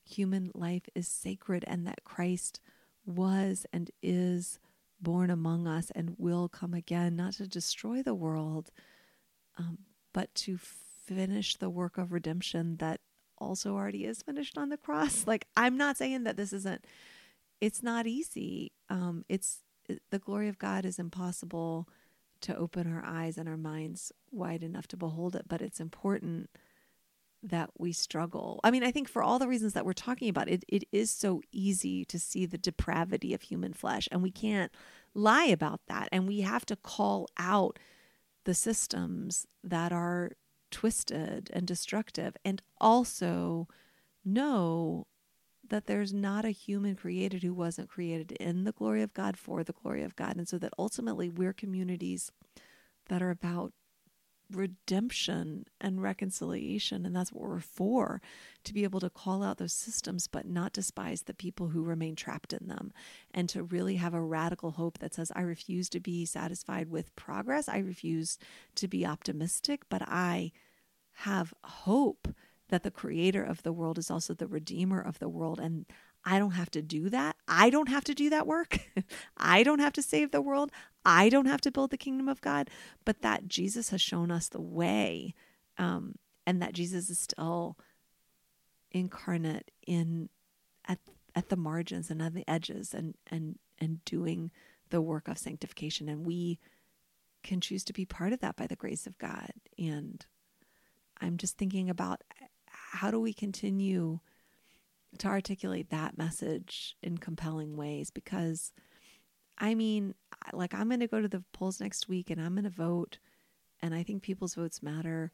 human 0.08 0.50
life 0.54 0.88
is 0.94 1.06
sacred 1.06 1.64
and 1.66 1.86
that 1.86 2.04
Christ 2.04 2.60
was 3.04 3.66
and 3.72 3.90
is 4.02 4.58
born 5.00 5.30
among 5.30 5.66
us 5.66 5.90
and 5.94 6.14
will 6.18 6.48
come 6.48 6.74
again, 6.74 7.16
not 7.16 7.34
to 7.34 7.46
destroy 7.46 8.02
the 8.02 8.14
world, 8.14 8.70
um, 9.56 9.78
but 10.12 10.34
to 10.34 10.58
finish 10.58 11.56
the 11.56 11.70
work 11.70 11.98
of 11.98 12.12
redemption 12.12 12.76
that 12.78 13.00
also 13.38 13.74
already 13.74 14.04
is 14.04 14.22
finished 14.22 14.58
on 14.58 14.68
the 14.68 14.76
cross. 14.76 15.24
Like 15.26 15.46
I'm 15.56 15.76
not 15.76 15.96
saying 15.96 16.24
that 16.24 16.36
this 16.36 16.52
isn't 16.52 16.84
it's 17.60 17.82
not 17.82 18.06
easy. 18.06 18.72
Um 18.90 19.24
it's 19.28 19.60
the 20.10 20.18
glory 20.18 20.48
of 20.48 20.58
God 20.58 20.84
is 20.84 20.98
impossible 20.98 21.88
to 22.40 22.56
open 22.56 22.92
our 22.92 23.04
eyes 23.04 23.38
and 23.38 23.48
our 23.48 23.56
minds 23.56 24.12
wide 24.30 24.62
enough 24.62 24.86
to 24.88 24.96
behold 24.96 25.34
it, 25.34 25.46
but 25.48 25.62
it's 25.62 25.80
important 25.80 26.50
that 27.42 27.70
we 27.78 27.92
struggle. 27.92 28.60
I 28.64 28.70
mean, 28.70 28.82
I 28.82 28.90
think 28.90 29.08
for 29.08 29.22
all 29.22 29.38
the 29.38 29.48
reasons 29.48 29.72
that 29.74 29.86
we're 29.86 29.92
talking 29.92 30.28
about, 30.28 30.48
it, 30.48 30.64
it 30.68 30.84
is 30.90 31.10
so 31.10 31.40
easy 31.52 32.04
to 32.06 32.18
see 32.18 32.46
the 32.46 32.58
depravity 32.58 33.32
of 33.34 33.42
human 33.42 33.72
flesh, 33.72 34.08
and 34.10 34.22
we 34.22 34.30
can't 34.30 34.72
lie 35.14 35.46
about 35.46 35.80
that. 35.88 36.08
And 36.10 36.26
we 36.26 36.40
have 36.40 36.66
to 36.66 36.76
call 36.76 37.28
out 37.38 37.78
the 38.44 38.54
systems 38.54 39.46
that 39.62 39.92
are 39.92 40.32
twisted 40.70 41.50
and 41.52 41.66
destructive 41.66 42.36
and 42.44 42.62
also 42.80 43.68
know 44.24 45.06
that 45.68 45.86
there's 45.86 46.14
not 46.14 46.44
a 46.44 46.50
human 46.50 46.94
created 46.94 47.42
who 47.42 47.52
wasn't 47.52 47.88
created 47.88 48.32
in 48.32 48.64
the 48.64 48.72
glory 48.72 49.02
of 49.02 49.12
God 49.12 49.36
for 49.36 49.62
the 49.62 49.72
glory 49.72 50.02
of 50.02 50.16
God. 50.16 50.36
And 50.36 50.48
so 50.48 50.58
that 50.58 50.72
ultimately 50.78 51.28
we're 51.28 51.52
communities 51.52 52.32
that 53.08 53.22
are 53.22 53.30
about 53.30 53.72
redemption 54.50 55.66
and 55.80 56.02
reconciliation. 56.02 57.04
And 57.04 57.14
that's 57.14 57.32
what 57.32 57.48
we're 57.48 57.60
for 57.60 58.20
to 58.64 58.74
be 58.74 58.84
able 58.84 59.00
to 59.00 59.10
call 59.10 59.42
out 59.42 59.58
those 59.58 59.72
systems, 59.72 60.26
but 60.26 60.46
not 60.46 60.72
despise 60.72 61.22
the 61.22 61.34
people 61.34 61.68
who 61.68 61.82
remain 61.82 62.16
trapped 62.16 62.52
in 62.52 62.68
them. 62.68 62.92
And 63.32 63.48
to 63.50 63.62
really 63.62 63.96
have 63.96 64.14
a 64.14 64.22
radical 64.22 64.72
hope 64.72 64.98
that 64.98 65.14
says, 65.14 65.30
I 65.34 65.42
refuse 65.42 65.88
to 65.90 66.00
be 66.00 66.24
satisfied 66.24 66.90
with 66.90 67.14
progress. 67.16 67.68
I 67.68 67.78
refuse 67.78 68.38
to 68.76 68.88
be 68.88 69.06
optimistic, 69.06 69.82
but 69.88 70.02
I 70.02 70.52
have 71.12 71.52
hope 71.64 72.28
that 72.68 72.82
the 72.82 72.90
creator 72.90 73.42
of 73.42 73.62
the 73.62 73.72
world 73.72 73.98
is 73.98 74.10
also 74.10 74.34
the 74.34 74.46
redeemer 74.46 75.00
of 75.00 75.18
the 75.18 75.28
world. 75.28 75.58
And 75.58 75.86
I 76.28 76.38
don't 76.38 76.50
have 76.50 76.70
to 76.72 76.82
do 76.82 77.08
that. 77.08 77.36
I 77.48 77.70
don't 77.70 77.88
have 77.88 78.04
to 78.04 78.14
do 78.14 78.28
that 78.28 78.46
work. 78.46 78.80
I 79.38 79.62
don't 79.62 79.78
have 79.78 79.94
to 79.94 80.02
save 80.02 80.30
the 80.30 80.42
world. 80.42 80.70
I 81.02 81.30
don't 81.30 81.46
have 81.46 81.62
to 81.62 81.70
build 81.70 81.90
the 81.90 81.96
kingdom 81.96 82.28
of 82.28 82.42
God. 82.42 82.68
But 83.06 83.22
that 83.22 83.48
Jesus 83.48 83.88
has 83.88 84.02
shown 84.02 84.30
us 84.30 84.50
the 84.50 84.60
way, 84.60 85.34
um, 85.78 86.16
and 86.46 86.60
that 86.60 86.74
Jesus 86.74 87.08
is 87.08 87.18
still 87.18 87.78
incarnate 88.92 89.70
in 89.86 90.28
at 90.86 90.98
at 91.34 91.48
the 91.48 91.56
margins 91.56 92.10
and 92.10 92.20
at 92.20 92.34
the 92.34 92.44
edges, 92.46 92.92
and 92.92 93.14
and 93.28 93.58
and 93.78 94.04
doing 94.04 94.50
the 94.90 95.00
work 95.00 95.28
of 95.28 95.38
sanctification. 95.38 96.10
And 96.10 96.26
we 96.26 96.58
can 97.42 97.62
choose 97.62 97.84
to 97.84 97.94
be 97.94 98.04
part 98.04 98.34
of 98.34 98.40
that 98.40 98.56
by 98.56 98.66
the 98.66 98.76
grace 98.76 99.06
of 99.06 99.16
God. 99.16 99.52
And 99.78 100.26
I'm 101.22 101.38
just 101.38 101.56
thinking 101.56 101.88
about 101.88 102.20
how 102.66 103.10
do 103.10 103.18
we 103.18 103.32
continue 103.32 104.20
to 105.16 105.26
articulate 105.26 105.90
that 105.90 106.18
message 106.18 106.96
in 107.02 107.18
compelling 107.18 107.76
ways 107.76 108.10
because 108.10 108.72
I 109.56 109.74
mean, 109.74 110.14
like 110.52 110.74
I'm 110.74 110.88
going 110.88 111.00
to 111.00 111.08
go 111.08 111.20
to 111.20 111.28
the 111.28 111.42
polls 111.52 111.80
next 111.80 112.08
week 112.08 112.30
and 112.30 112.40
I'm 112.40 112.54
going 112.54 112.64
to 112.64 112.70
vote 112.70 113.18
and 113.80 113.94
I 113.94 114.02
think 114.02 114.22
people's 114.22 114.54
votes 114.54 114.82
matter, 114.82 115.32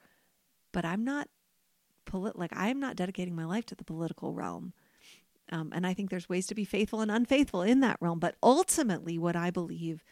but 0.72 0.84
I'm 0.84 1.04
not 1.04 1.28
polit- 2.04 2.38
like 2.38 2.52
I'm 2.54 2.80
not 2.80 2.96
dedicating 2.96 3.34
my 3.34 3.44
life 3.44 3.66
to 3.66 3.74
the 3.74 3.84
political 3.84 4.32
realm. 4.32 4.72
Um, 5.52 5.72
and 5.74 5.86
I 5.86 5.92
think 5.92 6.10
there's 6.10 6.28
ways 6.28 6.46
to 6.46 6.54
be 6.54 6.64
faithful 6.64 7.00
and 7.00 7.10
unfaithful 7.10 7.62
in 7.62 7.80
that 7.80 7.98
realm. 8.00 8.18
But 8.18 8.36
ultimately, 8.42 9.18
what 9.18 9.36
I 9.36 9.50
believe 9.50 10.02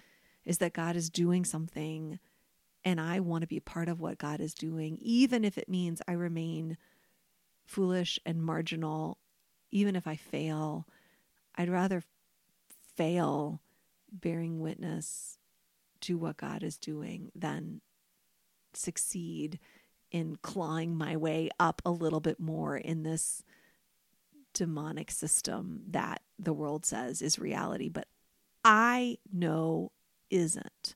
is 0.45 0.59
that 0.59 0.75
God 0.75 0.95
is 0.95 1.09
doing 1.09 1.45
something, 1.45 2.19
and 2.85 3.01
I 3.01 3.21
want 3.21 3.43
to 3.43 3.49
be 3.49 3.61
part 3.61 3.89
of 3.89 4.01
what 4.01 4.19
God 4.19 4.41
is 4.41 4.53
doing, 4.53 4.99
even 5.01 5.45
if 5.45 5.57
it 5.57 5.71
means 5.71 6.03
I 6.07 6.13
remain 6.13 6.77
foolish 7.65 8.19
and 8.27 8.43
marginal 8.43 9.19
even 9.73 9.97
if 9.97 10.07
I 10.07 10.15
fail, 10.17 10.87
I'd 11.57 11.69
rather 11.71 12.03
fail 12.95 13.61
bearing 14.13 14.61
witness 14.61 15.39
to 16.03 16.19
what 16.19 16.37
God 16.37 16.63
is 16.63 16.77
doing 16.77 17.33
than 17.35 17.81
succeed 18.75 19.59
in 20.11 20.37
clawing 20.43 20.95
my 20.95 21.17
way 21.17 21.49
up 21.59 21.81
a 21.85 21.91
little 21.91 22.21
bit 22.21 22.39
more 22.39 22.77
in 22.77 23.03
this 23.03 23.43
demonic 24.53 25.11
system 25.11 25.83
that 25.89 26.21
the 26.39 26.53
world 26.53 26.85
says 26.85 27.23
is 27.23 27.39
reality, 27.39 27.89
but 27.89 28.07
I 28.65 29.19
know 29.33 29.93
isn't. 30.31 30.95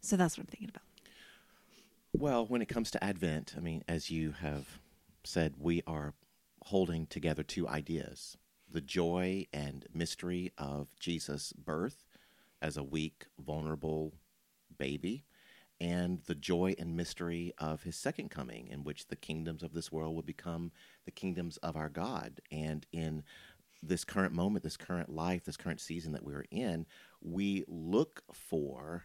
So 0.00 0.16
that's 0.16 0.36
what 0.36 0.44
I'm 0.44 0.48
thinking 0.48 0.68
about. 0.68 0.82
Well, 2.12 2.46
when 2.46 2.60
it 2.60 2.68
comes 2.68 2.90
to 2.92 3.02
Advent, 3.04 3.54
I 3.56 3.60
mean, 3.60 3.84
as 3.86 4.10
you 4.10 4.32
have 4.32 4.80
said, 5.24 5.54
we 5.58 5.82
are 5.86 6.12
holding 6.66 7.06
together 7.06 7.42
two 7.42 7.68
ideas 7.68 8.36
the 8.70 8.80
joy 8.80 9.46
and 9.52 9.86
mystery 9.92 10.50
of 10.56 10.88
Jesus' 10.98 11.52
birth 11.52 12.06
as 12.62 12.76
a 12.76 12.82
weak, 12.82 13.26
vulnerable 13.38 14.14
baby, 14.78 15.24
and 15.80 16.22
the 16.26 16.34
joy 16.34 16.74
and 16.78 16.96
mystery 16.96 17.52
of 17.58 17.82
his 17.82 17.96
second 17.96 18.30
coming, 18.30 18.68
in 18.68 18.84
which 18.84 19.08
the 19.08 19.16
kingdoms 19.16 19.62
of 19.62 19.74
this 19.74 19.92
world 19.92 20.14
will 20.14 20.22
become 20.22 20.72
the 21.04 21.10
kingdoms 21.10 21.58
of 21.58 21.76
our 21.76 21.88
God. 21.88 22.40
And 22.50 22.86
in 22.92 23.24
this 23.82 24.04
current 24.04 24.32
moment, 24.32 24.62
this 24.62 24.76
current 24.76 25.10
life, 25.10 25.44
this 25.44 25.56
current 25.56 25.80
season 25.80 26.12
that 26.12 26.24
we're 26.24 26.46
in, 26.50 26.86
we 27.20 27.64
look 27.66 28.22
for 28.32 29.04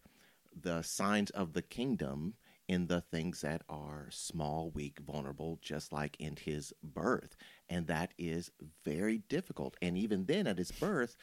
the 0.55 0.81
signs 0.81 1.29
of 1.31 1.53
the 1.53 1.61
kingdom 1.61 2.35
in 2.67 2.87
the 2.87 3.01
things 3.01 3.41
that 3.41 3.61
are 3.69 4.07
small, 4.09 4.71
weak, 4.71 4.99
vulnerable, 4.99 5.57
just 5.61 5.93
like 5.93 6.17
in 6.19 6.35
his 6.35 6.73
birth. 6.83 7.35
And 7.69 7.87
that 7.87 8.11
is 8.17 8.51
very 8.83 9.19
difficult. 9.29 9.77
And 9.81 9.97
even 9.97 10.25
then, 10.25 10.47
at 10.47 10.57
his 10.57 10.71
birth, 10.71 11.15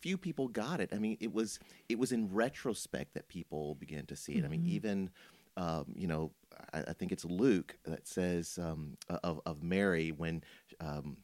few 0.00 0.18
people 0.18 0.48
got 0.48 0.80
it. 0.80 0.90
I 0.92 0.98
mean, 0.98 1.16
it 1.20 1.32
was 1.32 1.58
it 1.88 1.98
was 1.98 2.12
in 2.12 2.32
retrospect 2.32 3.14
that 3.14 3.28
people 3.28 3.74
began 3.76 4.04
to 4.06 4.16
see 4.16 4.32
it. 4.32 4.36
Mm-hmm. 4.36 4.44
I 4.44 4.48
mean, 4.48 4.60
mm-hmm. 4.60 4.76
even 4.76 5.10
um, 5.56 5.86
you 5.96 6.06
know, 6.06 6.32
I, 6.72 6.80
I, 6.88 6.92
think 6.92 7.12
it's 7.12 7.24
Luke 7.24 7.76
that 7.84 8.06
says 8.06 8.58
um, 8.60 8.96
of 9.08 9.40
of 9.46 9.62
Mary 9.62 10.10
when. 10.12 10.44
Um, 10.80 11.16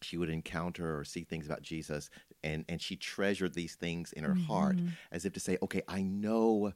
she 0.00 0.16
would 0.16 0.30
encounter 0.30 0.98
or 0.98 1.04
see 1.04 1.22
things 1.22 1.46
about 1.46 1.62
Jesus, 1.62 2.10
and 2.42 2.64
and 2.68 2.82
she 2.82 2.96
treasured 2.96 3.54
these 3.54 3.76
things 3.76 4.12
in 4.12 4.24
her 4.24 4.34
mm-hmm. 4.34 4.46
heart, 4.46 4.76
as 5.12 5.24
if 5.24 5.32
to 5.34 5.38
say, 5.38 5.58
"Okay, 5.62 5.82
I 5.86 6.02
know 6.02 6.72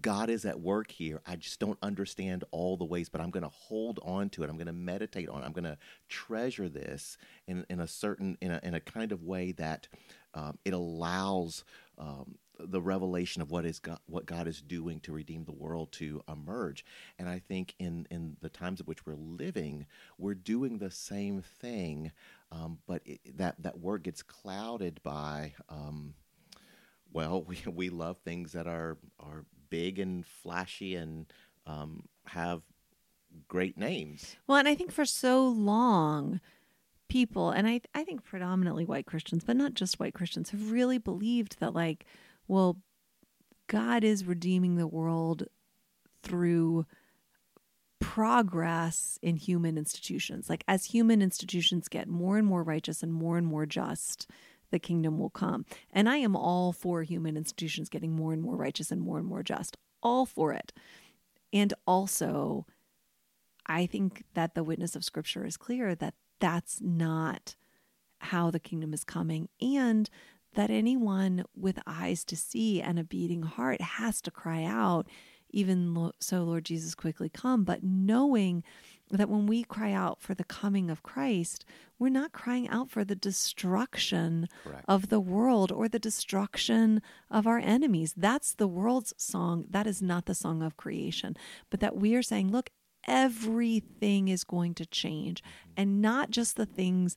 God 0.00 0.30
is 0.30 0.44
at 0.44 0.60
work 0.60 0.90
here. 0.90 1.20
I 1.26 1.36
just 1.36 1.60
don't 1.60 1.78
understand 1.82 2.44
all 2.50 2.76
the 2.76 2.84
ways, 2.84 3.08
but 3.08 3.20
I'm 3.20 3.30
going 3.30 3.42
to 3.42 3.50
hold 3.50 4.00
on 4.02 4.30
to 4.30 4.42
it. 4.42 4.50
I'm 4.50 4.56
going 4.56 4.66
to 4.66 4.72
meditate 4.72 5.28
on 5.28 5.42
it. 5.42 5.46
I'm 5.46 5.52
going 5.52 5.64
to 5.64 5.78
treasure 6.08 6.68
this 6.68 7.18
in, 7.46 7.66
in 7.68 7.80
a 7.80 7.86
certain, 7.86 8.38
in 8.40 8.50
a, 8.50 8.60
in 8.62 8.74
a 8.74 8.80
kind 8.80 9.12
of 9.12 9.24
way 9.24 9.52
that 9.52 9.88
um, 10.34 10.58
it 10.64 10.72
allows 10.72 11.64
um, 11.98 12.36
the 12.58 12.80
revelation 12.80 13.42
of 13.42 13.50
what 13.50 13.64
is 13.64 13.78
God, 13.78 13.98
what 14.06 14.26
God 14.26 14.46
is 14.46 14.60
doing 14.60 15.00
to 15.00 15.12
redeem 15.12 15.44
the 15.44 15.52
world 15.52 15.92
to 15.92 16.22
emerge. 16.28 16.84
And 17.18 17.28
I 17.28 17.38
think 17.38 17.74
in 17.78 18.06
in 18.10 18.36
the 18.40 18.48
times 18.48 18.80
of 18.80 18.88
which 18.88 19.06
we're 19.06 19.14
living, 19.14 19.86
we're 20.18 20.34
doing 20.34 20.78
the 20.78 20.90
same 20.90 21.42
thing, 21.42 22.12
um, 22.50 22.78
but 22.86 23.02
it, 23.04 23.20
that 23.38 23.62
that 23.62 23.78
word 23.78 24.02
gets 24.02 24.22
clouded 24.22 25.00
by. 25.02 25.54
Um, 25.68 26.14
well, 27.12 27.42
we, 27.48 27.58
we 27.66 27.90
love 27.90 28.18
things 28.18 28.52
that 28.52 28.66
are 28.66 28.98
are 29.20 29.44
big 29.70 29.98
and 29.98 30.24
flashy 30.26 30.94
and 30.94 31.26
um, 31.66 32.04
have 32.26 32.62
great 33.46 33.76
names. 33.76 34.36
Well, 34.46 34.58
and 34.58 34.68
I 34.68 34.74
think 34.74 34.92
for 34.92 35.04
so 35.04 35.46
long, 35.46 36.40
people, 37.08 37.50
and 37.50 37.68
I, 37.68 37.80
I 37.94 38.04
think 38.04 38.24
predominantly 38.24 38.84
white 38.84 39.06
Christians, 39.06 39.44
but 39.44 39.56
not 39.56 39.74
just 39.74 39.98
white 39.98 40.14
Christians, 40.14 40.50
have 40.50 40.70
really 40.70 40.98
believed 40.98 41.58
that, 41.60 41.74
like, 41.74 42.04
well, 42.46 42.78
God 43.66 44.04
is 44.04 44.24
redeeming 44.24 44.76
the 44.76 44.86
world 44.86 45.44
through 46.22 46.86
progress 48.00 49.18
in 49.22 49.36
human 49.36 49.76
institutions. 49.76 50.48
Like, 50.48 50.64
as 50.68 50.86
human 50.86 51.20
institutions 51.20 51.88
get 51.88 52.08
more 52.08 52.38
and 52.38 52.46
more 52.46 52.62
righteous 52.62 53.02
and 53.02 53.12
more 53.12 53.36
and 53.36 53.46
more 53.46 53.66
just, 53.66 54.28
the 54.70 54.78
kingdom 54.78 55.18
will 55.18 55.30
come. 55.30 55.64
And 55.92 56.08
I 56.08 56.18
am 56.18 56.36
all 56.36 56.72
for 56.72 57.02
human 57.02 57.36
institutions 57.36 57.88
getting 57.88 58.14
more 58.14 58.32
and 58.32 58.42
more 58.42 58.56
righteous 58.56 58.90
and 58.90 59.00
more 59.00 59.18
and 59.18 59.26
more 59.26 59.42
just. 59.42 59.76
All 60.02 60.26
for 60.26 60.52
it. 60.52 60.72
And 61.52 61.72
also, 61.86 62.66
I 63.66 63.86
think 63.86 64.24
that 64.34 64.54
the 64.54 64.64
witness 64.64 64.94
of 64.94 65.04
scripture 65.04 65.44
is 65.46 65.56
clear 65.56 65.94
that 65.94 66.14
that's 66.40 66.80
not 66.80 67.56
how 68.18 68.50
the 68.50 68.60
kingdom 68.60 68.92
is 68.92 69.04
coming. 69.04 69.48
And 69.60 70.08
that 70.54 70.70
anyone 70.70 71.44
with 71.54 71.78
eyes 71.86 72.24
to 72.24 72.36
see 72.36 72.80
and 72.80 72.98
a 72.98 73.04
beating 73.04 73.42
heart 73.42 73.80
has 73.80 74.20
to 74.22 74.30
cry 74.30 74.64
out, 74.64 75.06
even 75.50 76.12
so, 76.20 76.42
Lord 76.42 76.64
Jesus, 76.64 76.94
quickly 76.94 77.28
come. 77.28 77.64
But 77.64 77.82
knowing 77.82 78.64
that 79.10 79.28
when 79.28 79.46
we 79.46 79.62
cry 79.62 79.92
out 79.92 80.20
for 80.20 80.34
the 80.34 80.44
coming 80.44 80.90
of 80.90 81.02
Christ, 81.02 81.64
we're 81.98 82.08
not 82.08 82.32
crying 82.32 82.68
out 82.68 82.90
for 82.90 83.04
the 83.04 83.16
destruction 83.16 84.48
Correct. 84.64 84.84
of 84.86 85.08
the 85.08 85.20
world 85.20 85.72
or 85.72 85.88
the 85.88 85.98
destruction 85.98 87.02
of 87.30 87.46
our 87.46 87.58
enemies. 87.58 88.14
That's 88.16 88.54
the 88.54 88.68
world's 88.68 89.14
song. 89.16 89.66
That 89.70 89.86
is 89.86 90.02
not 90.02 90.26
the 90.26 90.34
song 90.34 90.62
of 90.62 90.76
creation. 90.76 91.36
But 91.70 91.80
that 91.80 91.96
we 91.96 92.14
are 92.14 92.22
saying, 92.22 92.50
look, 92.50 92.70
everything 93.06 94.28
is 94.28 94.44
going 94.44 94.74
to 94.74 94.86
change, 94.86 95.42
mm-hmm. 95.42 95.72
and 95.76 96.02
not 96.02 96.30
just 96.30 96.56
the 96.56 96.66
things 96.66 97.16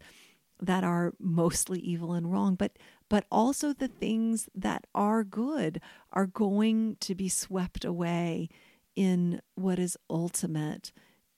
that 0.59 0.83
are 0.83 1.13
mostly 1.19 1.79
evil 1.79 2.13
and 2.13 2.31
wrong, 2.31 2.55
but 2.55 2.77
but 3.09 3.25
also 3.29 3.73
the 3.73 3.89
things 3.89 4.47
that 4.55 4.87
are 4.95 5.23
good 5.23 5.81
are 6.13 6.27
going 6.27 6.95
to 7.01 7.13
be 7.13 7.27
swept 7.27 7.83
away 7.83 8.47
in 8.95 9.41
what 9.55 9.79
is 9.79 9.97
ultimate 10.09 10.93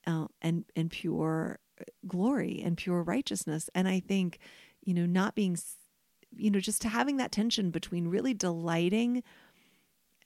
uh, 0.06 0.28
and 0.41 0.66
and 0.76 0.89
pure 0.89 1.60
uh, 1.80 1.84
glory 2.08 2.62
and 2.64 2.78
pure 2.78 3.04
righteousness. 3.04 3.70
And 3.74 3.88
I 3.88 3.99
think, 3.99 4.39
you 4.84 4.93
know, 4.93 5.06
not 5.06 5.36
being, 5.36 5.58
you 6.36 6.51
know, 6.51 6.60
just 6.60 6.84
having 6.84 7.18
that 7.18 7.32
tension 7.32 7.72
between 7.72 8.08
really 8.08 8.34
delighting 8.34 9.24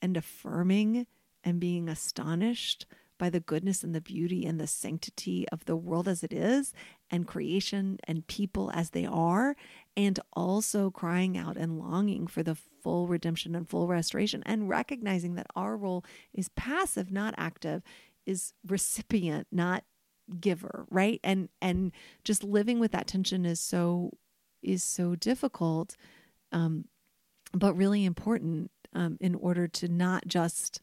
and 0.02 0.16
affirming 0.16 1.06
and 1.44 1.60
being 1.60 1.88
astonished 1.88 2.86
by 3.18 3.28
the 3.28 3.40
goodness 3.40 3.82
and 3.82 3.94
the 3.94 4.00
beauty 4.00 4.46
and 4.46 4.60
the 4.60 4.66
sanctity 4.66 5.46
of 5.48 5.64
the 5.64 5.76
world 5.76 6.06
as 6.06 6.22
it 6.22 6.32
is 6.32 6.72
and 7.10 7.26
creation 7.26 7.98
and 8.04 8.26
people 8.28 8.70
as 8.72 8.90
they 8.90 9.04
are 9.04 9.56
and 9.96 10.20
also 10.32 10.90
crying 10.90 11.36
out 11.36 11.56
and 11.56 11.78
longing 11.78 12.26
for 12.26 12.42
the 12.42 12.54
full 12.54 13.08
redemption 13.08 13.54
and 13.56 13.68
full 13.68 13.88
restoration 13.88 14.42
and 14.46 14.68
recognizing 14.68 15.34
that 15.34 15.48
our 15.56 15.76
role 15.76 16.04
is 16.32 16.48
passive 16.50 17.10
not 17.10 17.34
active 17.36 17.82
is 18.28 18.52
recipient 18.66 19.48
not 19.50 19.82
giver 20.38 20.86
right? 20.90 21.18
And 21.24 21.48
and 21.62 21.92
just 22.22 22.44
living 22.44 22.78
with 22.78 22.92
that 22.92 23.06
tension 23.06 23.46
is 23.46 23.58
so 23.58 24.12
is 24.62 24.84
so 24.84 25.14
difficult 25.14 25.96
um 26.52 26.84
but 27.54 27.74
really 27.74 28.04
important 28.04 28.70
um 28.94 29.16
in 29.20 29.34
order 29.34 29.66
to 29.66 29.88
not 29.88 30.26
just 30.26 30.80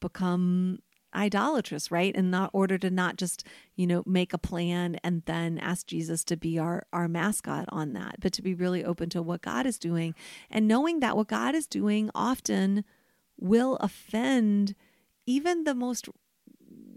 become 0.00 0.78
idolatrous 1.14 1.90
right? 1.90 2.16
In 2.16 2.30
not 2.30 2.50
order 2.54 2.78
to 2.78 2.90
not 2.90 3.16
just 3.16 3.44
you 3.76 3.86
know 3.86 4.02
make 4.06 4.32
a 4.32 4.38
plan 4.38 4.96
and 5.04 5.22
then 5.26 5.58
ask 5.58 5.86
jesus 5.86 6.24
to 6.24 6.36
be 6.36 6.58
our 6.58 6.86
our 6.92 7.08
mascot 7.08 7.66
on 7.68 7.92
that 7.92 8.16
but 8.20 8.32
to 8.34 8.42
be 8.42 8.54
really 8.54 8.84
open 8.84 9.08
to 9.10 9.22
what 9.22 9.42
god 9.42 9.66
is 9.66 9.78
doing 9.78 10.14
and 10.50 10.68
knowing 10.68 11.00
that 11.00 11.16
what 11.16 11.28
god 11.28 11.54
is 11.54 11.66
doing 11.66 12.10
often 12.14 12.84
will 13.38 13.76
offend 13.76 14.74
even 15.26 15.64
the 15.64 15.74
most 15.74 16.08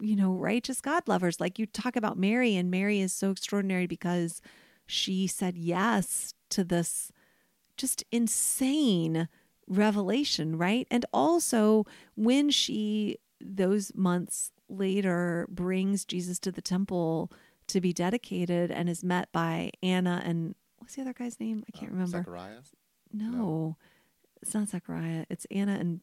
you 0.01 0.15
know 0.15 0.33
righteous 0.33 0.81
god 0.81 1.07
lovers 1.07 1.39
like 1.39 1.59
you 1.59 1.65
talk 1.65 1.95
about 1.95 2.17
mary 2.17 2.55
and 2.55 2.71
mary 2.71 2.99
is 2.99 3.13
so 3.13 3.29
extraordinary 3.31 3.85
because 3.87 4.41
she 4.87 5.27
said 5.27 5.57
yes 5.57 6.33
to 6.49 6.63
this 6.63 7.11
just 7.77 8.03
insane 8.11 9.29
revelation 9.67 10.57
right 10.57 10.87
and 10.91 11.05
also 11.13 11.85
when 12.15 12.49
she 12.49 13.17
those 13.39 13.93
months 13.95 14.51
later 14.69 15.47
brings 15.49 16.05
Jesus 16.05 16.39
to 16.39 16.51
the 16.51 16.61
temple 16.61 17.31
to 17.67 17.81
be 17.81 17.91
dedicated 17.93 18.69
and 18.71 18.87
is 18.89 19.03
met 19.03 19.31
by 19.31 19.71
Anna 19.81 20.21
and 20.23 20.55
what's 20.77 20.95
the 20.95 21.01
other 21.01 21.13
guy's 21.13 21.39
name? 21.39 21.63
I 21.67 21.71
can't 21.77 21.91
Uh, 21.91 21.95
remember. 21.95 22.17
Zechariah? 22.19 22.59
No, 23.11 23.31
No. 23.31 23.77
it's 24.41 24.53
not 24.53 24.67
Zechariah. 24.69 25.25
It's 25.29 25.45
Anna 25.51 25.73
and 25.73 26.01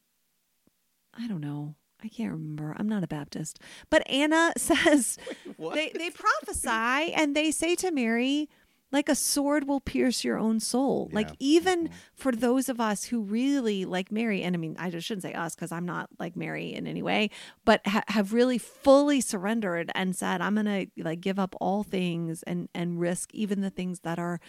I 1.14 1.28
don't 1.28 1.40
know. 1.40 1.74
I 2.02 2.08
can't 2.08 2.32
remember. 2.32 2.74
I'm 2.78 2.88
not 2.88 3.02
a 3.04 3.08
Baptist. 3.08 3.58
But 3.90 4.08
Anna 4.08 4.52
says 4.58 5.18
What? 5.56 5.74
they 5.74 5.90
they 5.94 6.10
prophesy 6.10 7.12
and 7.16 7.34
they 7.34 7.50
say 7.50 7.74
to 7.76 7.90
Mary, 7.90 8.48
like 8.90 9.08
a 9.10 9.14
sword 9.14 9.68
will 9.68 9.80
pierce 9.80 10.24
your 10.24 10.38
own 10.38 10.60
soul. 10.60 11.10
Like 11.12 11.28
Yeah. 11.28 11.34
even 11.40 11.88
Mhm. 11.88 11.92
for 12.14 12.32
those 12.32 12.68
of 12.70 12.80
us 12.80 13.04
who 13.04 13.20
really 13.20 13.84
like 13.84 14.10
Mary, 14.10 14.42
and 14.42 14.54
I 14.56 14.58
mean 14.58 14.76
I 14.78 14.90
just 14.90 15.06
shouldn't 15.06 15.22
say 15.24 15.34
us 15.34 15.54
because 15.54 15.72
I'm 15.72 15.84
not 15.84 16.08
like 16.18 16.36
Mary 16.36 16.72
in 16.72 16.86
any 16.86 17.02
way, 17.02 17.28
but 17.64 17.86
ha- 17.86 18.04
have 18.08 18.32
really 18.32 18.56
fully 18.58 19.20
surrendered 19.20 19.90
and 19.94 20.16
said, 20.16 20.40
I'm 20.40 20.54
gonna 20.54 20.86
like 20.96 21.20
give 21.20 21.38
up 21.38 21.54
all 21.60 21.82
things 21.82 22.42
and 22.44 22.68
and 22.74 22.98
risk 23.00 23.34
even 23.34 23.60
the 23.60 23.70
things 23.70 24.00
that 24.00 24.18
are 24.18 24.40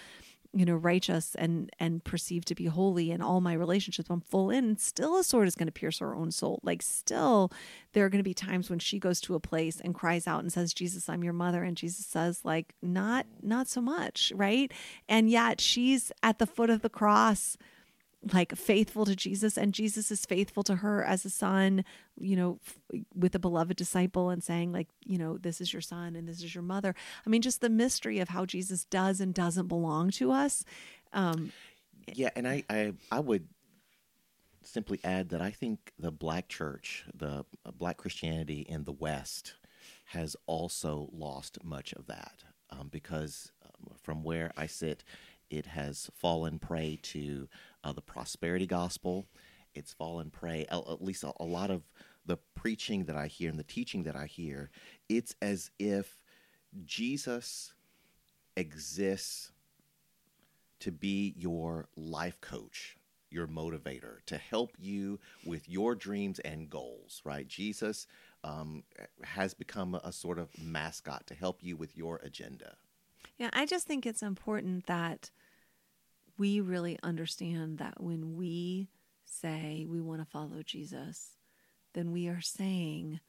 you 0.54 0.66
know 0.66 0.76
righteous 0.76 1.36
and 1.36 1.70
and 1.80 2.04
perceived 2.04 2.48
to 2.48 2.56
be 2.56 2.66
holy 2.66 3.12
and 3.12 3.22
all 3.22 3.40
my 3.40 3.54
relationships 3.54 4.10
i'm 4.10 4.22
full 4.22 4.50
in 4.50 4.76
still 4.78 5.18
a 5.18 5.24
sword 5.24 5.48
is 5.48 5.56
going 5.56 5.68
to 5.68 5.72
pierce 5.72 6.00
her 6.00 6.16
own 6.16 6.32
soul. 6.32 6.60
Like 6.64 6.82
still 6.82 7.52
there 7.94 8.06
are 8.06 8.10
going 8.10 8.20
to 8.20 8.28
be 8.28 8.34
times 8.34 8.70
when 8.70 8.80
she 8.80 9.00
goes 9.00 9.22
to 9.22 9.36
a 9.36 9.40
place 9.40 9.80
and 9.80 9.94
cries 9.94 10.28
out 10.28 10.42
and 10.42 10.52
says 10.52 10.74
jesus 10.74 11.08
i'm 11.08 11.24
your 11.24 11.34
mother 11.34 11.64
and 11.64 11.78
jesus 11.78 12.06
says 12.06 12.42
like 12.44 12.74
not 12.82 13.26
not 13.42 13.68
so 13.68 13.82
much 13.82 14.32
right? 14.36 14.72
And 15.08 15.30
yet 15.30 15.62
she's 15.62 16.12
at 16.24 16.40
the 16.40 16.48
foot 16.48 16.70
of 16.70 16.82
the 16.82 16.90
cross 16.90 17.58
like 18.34 18.56
faithful 18.56 19.06
to 19.06 19.16
Jesus 19.16 19.58
and 19.58 19.74
Jesus 19.74 20.12
is 20.12 20.26
faithful 20.26 20.64
to 20.64 20.78
her 20.78 21.04
as 21.04 21.24
a 21.26 21.30
son, 21.30 21.86
you 22.20 22.36
know, 22.36 22.60
f- 22.66 23.02
with 23.16 23.34
a 23.36 23.40
beloved 23.40 23.78
disciple 23.78 24.30
and 24.30 24.44
saying 24.44 24.74
like, 24.74 24.90
you 25.06 25.18
know, 25.18 25.38
this 25.38 25.62
is 25.62 25.72
your 25.72 25.82
son 25.82 26.16
and 26.16 26.28
this 26.28 26.44
is 26.44 26.54
your 26.54 26.64
mother. 26.64 26.94
I 27.26 27.30
mean, 27.30 27.42
just 27.42 27.62
the 27.62 27.70
mystery 27.70 28.20
of 28.20 28.30
how 28.30 28.46
Jesus 28.46 28.84
does 28.86 29.22
and 29.22 29.34
doesn't 29.34 29.68
belong 29.68 30.12
to 30.12 30.32
us. 30.32 30.66
Um, 31.14 31.54
Yeah, 32.14 32.30
and 32.36 32.48
I, 32.48 32.64
I, 32.70 32.94
I 33.12 33.20
would 33.20 33.48
simply 34.64 35.00
add 35.04 35.30
that 35.30 35.42
I 35.42 35.52
think 35.52 35.94
the 35.98 36.12
black 36.12 36.50
church, 36.50 37.06
the 37.14 37.46
uh, 37.66 37.72
black 37.72 37.98
Christianity 37.98 38.66
in 38.68 38.84
the 38.84 38.92
West, 38.92 39.56
has 40.06 40.36
also 40.46 41.10
lost 41.14 41.64
much 41.64 41.94
of 41.94 42.08
that 42.08 42.44
um, 42.70 42.90
because 42.92 43.52
um, 43.66 43.96
from 44.02 44.24
where 44.24 44.52
I 44.58 44.66
sit, 44.66 45.04
it 45.50 45.68
has 45.68 46.10
fallen 46.16 46.60
prey 46.60 47.00
to 47.04 47.48
uh, 47.84 47.94
the 47.94 48.02
prosperity 48.02 48.68
gospel. 48.68 49.28
It's 49.74 49.94
fallen 49.94 50.32
prey, 50.32 50.66
at 50.72 51.02
least 51.02 51.24
a, 51.24 51.32
a 51.40 51.46
lot 51.46 51.70
of 51.70 51.84
the 52.26 52.38
preaching 52.56 53.06
that 53.06 53.16
I 53.16 53.28
hear 53.28 53.50
and 53.50 53.60
the 53.60 53.64
teaching 53.64 54.04
that 54.04 54.16
I 54.16 54.26
hear. 54.26 54.70
It's 55.08 55.36
as 55.42 55.72
if 55.80 56.22
Jesus 56.86 57.74
exists 58.56 59.52
to 60.80 60.92
be 60.92 61.34
your 61.38 61.88
life 61.96 62.40
coach, 62.42 62.98
your 63.30 63.48
motivator, 63.48 64.24
to 64.26 64.38
help 64.38 64.72
you 64.80 65.20
with 65.46 65.68
your 65.68 65.96
dreams 65.96 66.40
and 66.40 66.70
goals, 66.70 67.22
right? 67.26 67.48
Jesus 67.48 68.08
um, 68.44 68.84
has 69.24 69.54
become 69.54 69.96
a 69.96 70.12
sort 70.12 70.40
of 70.40 70.50
mascot 70.58 71.28
to 71.28 71.36
help 71.36 71.60
you 71.62 71.76
with 71.76 71.98
your 71.98 72.18
agenda. 72.24 72.76
yeah, 73.38 73.50
I 73.54 73.66
just 73.66 73.88
think 73.88 74.06
it's 74.06 74.24
important 74.24 74.86
that 74.88 75.32
we 76.40 76.62
really 76.62 76.98
understand 77.04 77.78
that 77.78 78.02
when 78.02 78.36
we 78.36 78.88
say 79.26 79.86
we 79.88 80.00
want 80.02 80.22
to 80.22 80.26
follow 80.26 80.64
Jesus, 80.64 81.38
then 81.94 82.12
we 82.12 82.28
are 82.28 82.42
saying, 82.42 83.20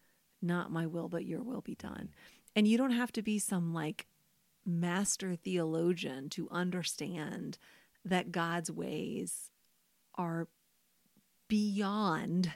not 0.40 0.72
my 0.72 0.86
will, 0.86 1.08
but 1.08 1.26
your 1.26 1.42
will 1.42 1.60
be 1.60 1.74
done. 1.74 2.10
And 2.54 2.66
you 2.66 2.78
don't 2.78 2.92
have 2.92 3.12
to 3.12 3.22
be 3.22 3.38
some 3.38 3.74
like 3.74 4.06
master 4.64 5.34
theologian 5.34 6.28
to 6.30 6.48
understand 6.50 7.58
that 8.04 8.32
God's 8.32 8.70
ways 8.70 9.50
are 10.14 10.48
beyond 11.48 12.52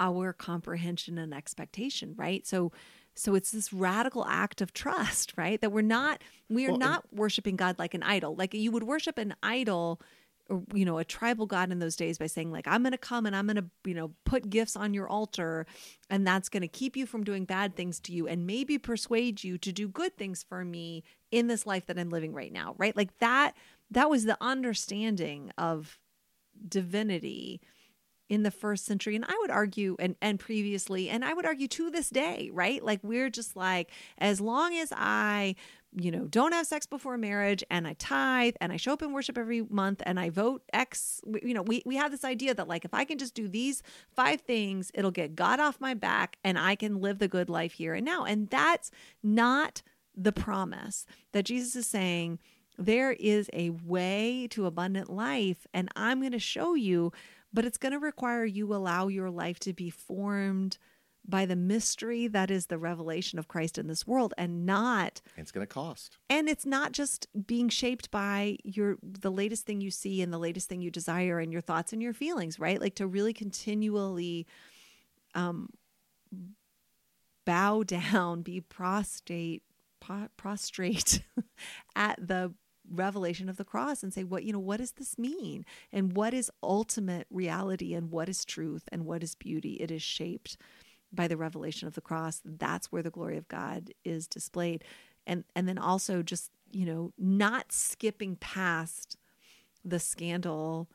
our 0.00 0.32
comprehension 0.32 1.16
and 1.16 1.32
expectation, 1.32 2.14
right? 2.16 2.44
So 2.46 2.72
so 3.14 3.34
it's 3.34 3.50
this 3.50 3.72
radical 3.72 4.24
act 4.26 4.60
of 4.60 4.72
trust, 4.72 5.32
right? 5.36 5.60
That 5.60 5.72
we're 5.72 5.82
not 5.82 6.22
we 6.48 6.64
are 6.64 6.68
Well, 6.68 6.74
and- 6.74 6.80
not 6.80 7.04
worshiping 7.12 7.56
God 7.56 7.78
like 7.78 7.94
an 7.94 8.02
idol. 8.02 8.34
Like 8.34 8.54
you 8.54 8.70
would 8.72 8.84
worship 8.84 9.18
an 9.18 9.34
idol 9.42 10.00
or 10.48 10.64
you 10.74 10.84
know, 10.84 10.98
a 10.98 11.04
tribal 11.04 11.46
god 11.46 11.70
in 11.70 11.78
those 11.78 11.94
days 11.94 12.18
by 12.18 12.26
saying 12.26 12.50
like 12.50 12.66
I'm 12.66 12.82
going 12.82 12.92
to 12.92 12.98
come 12.98 13.26
and 13.26 13.34
I'm 13.36 13.46
going 13.46 13.56
to, 13.56 13.66
you 13.84 13.94
know, 13.94 14.12
put 14.24 14.50
gifts 14.50 14.74
on 14.76 14.92
your 14.92 15.08
altar 15.08 15.66
and 16.10 16.26
that's 16.26 16.48
going 16.48 16.62
to 16.62 16.68
keep 16.68 16.96
you 16.96 17.06
from 17.06 17.22
doing 17.22 17.44
bad 17.44 17.76
things 17.76 18.00
to 18.00 18.12
you 18.12 18.26
and 18.26 18.44
maybe 18.46 18.76
persuade 18.76 19.44
you 19.44 19.56
to 19.58 19.72
do 19.72 19.86
good 19.88 20.16
things 20.16 20.42
for 20.42 20.64
me 20.64 21.04
in 21.30 21.46
this 21.46 21.64
life 21.64 21.86
that 21.86 21.98
I'm 21.98 22.10
living 22.10 22.34
right 22.34 22.52
now, 22.52 22.74
right? 22.76 22.96
Like 22.96 23.16
that 23.18 23.54
that 23.92 24.10
was 24.10 24.24
the 24.24 24.36
understanding 24.40 25.52
of 25.56 25.98
divinity 26.68 27.60
in 28.32 28.44
the 28.44 28.50
first 28.50 28.86
century 28.86 29.14
and 29.14 29.26
i 29.26 29.34
would 29.40 29.50
argue 29.50 29.94
and 29.98 30.16
and 30.22 30.40
previously 30.40 31.10
and 31.10 31.22
i 31.22 31.34
would 31.34 31.44
argue 31.44 31.68
to 31.68 31.90
this 31.90 32.08
day 32.08 32.48
right? 32.52 32.82
Like 32.82 33.00
we're 33.02 33.28
just 33.28 33.56
like 33.56 33.90
as 34.16 34.40
long 34.40 34.74
as 34.74 34.92
i 34.96 35.54
you 35.94 36.10
know 36.10 36.26
don't 36.26 36.52
have 36.52 36.66
sex 36.66 36.86
before 36.86 37.18
marriage 37.18 37.62
and 37.70 37.86
i 37.86 37.92
tithe 37.94 38.54
and 38.62 38.72
i 38.72 38.76
show 38.78 38.94
up 38.94 39.02
in 39.02 39.12
worship 39.12 39.36
every 39.36 39.60
month 39.68 40.02
and 40.06 40.18
i 40.18 40.30
vote 40.30 40.62
x 40.72 41.20
you 41.42 41.52
know 41.52 41.60
we 41.60 41.82
we 41.84 41.96
have 41.96 42.10
this 42.10 42.24
idea 42.24 42.54
that 42.54 42.66
like 42.66 42.86
if 42.86 42.94
i 42.94 43.04
can 43.04 43.18
just 43.18 43.34
do 43.34 43.46
these 43.46 43.82
five 44.16 44.40
things 44.40 44.90
it'll 44.94 45.10
get 45.10 45.36
god 45.36 45.60
off 45.60 45.78
my 45.80 45.92
back 45.92 46.38
and 46.42 46.58
i 46.58 46.74
can 46.74 47.02
live 47.02 47.18
the 47.18 47.28
good 47.28 47.50
life 47.50 47.74
here 47.74 47.94
and 47.94 48.06
now. 48.06 48.24
And 48.24 48.48
that's 48.48 48.90
not 49.22 49.82
the 50.16 50.32
promise 50.32 51.04
that 51.32 51.44
jesus 51.44 51.76
is 51.76 51.86
saying 51.86 52.38
there 52.78 53.12
is 53.12 53.50
a 53.52 53.68
way 53.70 54.46
to 54.50 54.64
abundant 54.64 55.10
life 55.10 55.66
and 55.74 55.90
i'm 55.94 56.20
going 56.20 56.32
to 56.32 56.38
show 56.38 56.74
you 56.74 57.12
but 57.52 57.64
it's 57.64 57.78
going 57.78 57.92
to 57.92 57.98
require 57.98 58.44
you 58.44 58.74
allow 58.74 59.08
your 59.08 59.30
life 59.30 59.58
to 59.60 59.72
be 59.72 59.90
formed 59.90 60.78
by 61.26 61.46
the 61.46 61.56
mystery 61.56 62.26
that 62.26 62.50
is 62.50 62.66
the 62.66 62.78
revelation 62.78 63.38
of 63.38 63.46
Christ 63.46 63.78
in 63.78 63.86
this 63.86 64.06
world 64.06 64.34
and 64.36 64.66
not 64.66 65.20
it's 65.36 65.52
going 65.52 65.66
to 65.66 65.72
cost. 65.72 66.18
and 66.28 66.48
it's 66.48 66.66
not 66.66 66.92
just 66.92 67.28
being 67.46 67.68
shaped 67.68 68.10
by 68.10 68.56
your 68.64 68.96
the 69.02 69.30
latest 69.30 69.64
thing 69.64 69.80
you 69.80 69.90
see 69.90 70.20
and 70.20 70.32
the 70.32 70.38
latest 70.38 70.68
thing 70.68 70.82
you 70.82 70.90
desire 70.90 71.38
and 71.38 71.52
your 71.52 71.60
thoughts 71.60 71.92
and 71.92 72.02
your 72.02 72.12
feelings 72.12 72.58
right 72.58 72.80
like 72.80 72.96
to 72.96 73.06
really 73.06 73.32
continually 73.32 74.46
um 75.34 75.68
bow 77.44 77.82
down 77.86 78.42
be 78.42 78.60
prostrate 78.60 79.62
prostrate 80.36 81.22
at 81.96 82.18
the 82.26 82.52
revelation 82.90 83.48
of 83.48 83.56
the 83.56 83.64
cross 83.64 84.02
and 84.02 84.12
say 84.12 84.24
what 84.24 84.44
you 84.44 84.52
know 84.52 84.58
what 84.58 84.78
does 84.78 84.92
this 84.92 85.18
mean? 85.18 85.64
And 85.92 86.14
what 86.14 86.34
is 86.34 86.50
ultimate 86.62 87.26
reality? 87.30 87.94
And 87.94 88.10
what 88.10 88.28
is 88.28 88.44
truth? 88.44 88.88
And 88.90 89.04
what 89.04 89.22
is 89.22 89.34
beauty? 89.34 89.74
It 89.74 89.90
is 89.90 90.02
shaped 90.02 90.56
by 91.12 91.28
the 91.28 91.36
revelation 91.36 91.86
of 91.86 91.94
the 91.94 92.00
cross. 92.00 92.40
That's 92.44 92.90
where 92.90 93.02
the 93.02 93.10
glory 93.10 93.36
of 93.36 93.48
god 93.48 93.92
is 94.04 94.26
displayed. 94.26 94.84
And 95.26 95.44
and 95.54 95.68
then 95.68 95.78
also 95.78 96.22
just 96.22 96.50
you 96.70 96.86
know 96.86 97.12
not 97.18 97.72
skipping 97.72 98.36
past 98.36 99.16
the 99.84 99.98
scandal 99.98 100.88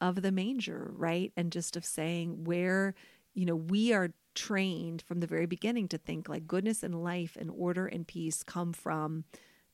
of 0.00 0.22
the 0.22 0.32
manger 0.32 0.92
right? 0.96 1.32
And 1.36 1.52
just 1.52 1.76
of 1.76 1.84
saying 1.84 2.44
where 2.44 2.94
you 3.34 3.46
know 3.46 3.56
we 3.56 3.92
are 3.92 4.12
trained 4.34 5.02
from 5.02 5.20
the 5.20 5.26
very 5.26 5.46
beginning 5.46 5.88
to 5.88 5.98
think 5.98 6.28
like 6.28 6.46
goodness 6.46 6.82
and 6.82 7.02
life 7.04 7.36
and 7.38 7.50
order 7.50 7.86
and 7.86 8.06
peace 8.06 8.42
come 8.42 8.72
from 8.72 9.24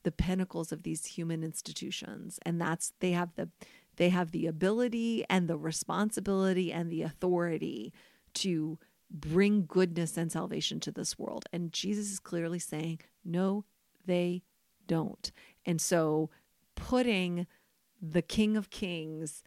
the 0.08 0.12
pinnacles 0.12 0.72
of 0.72 0.84
these 0.84 1.04
human 1.04 1.44
institutions. 1.44 2.38
And 2.46 2.58
that's 2.58 2.94
they 3.00 3.10
have 3.10 3.34
the 3.34 3.50
they 3.96 4.08
have 4.08 4.30
the 4.30 4.46
ability 4.46 5.22
and 5.28 5.48
the 5.48 5.58
responsibility 5.58 6.72
and 6.72 6.90
the 6.90 7.02
authority 7.02 7.92
to 8.32 8.78
bring 9.10 9.66
goodness 9.66 10.16
and 10.16 10.32
salvation 10.32 10.80
to 10.80 10.90
this 10.90 11.18
world. 11.18 11.44
And 11.52 11.74
Jesus 11.74 12.10
is 12.10 12.20
clearly 12.20 12.58
saying 12.58 13.00
no 13.22 13.66
they 14.06 14.44
don't. 14.86 15.30
And 15.66 15.78
so 15.78 16.30
putting 16.74 17.46
the 18.00 18.22
king 18.22 18.56
of 18.56 18.70
kings 18.70 19.42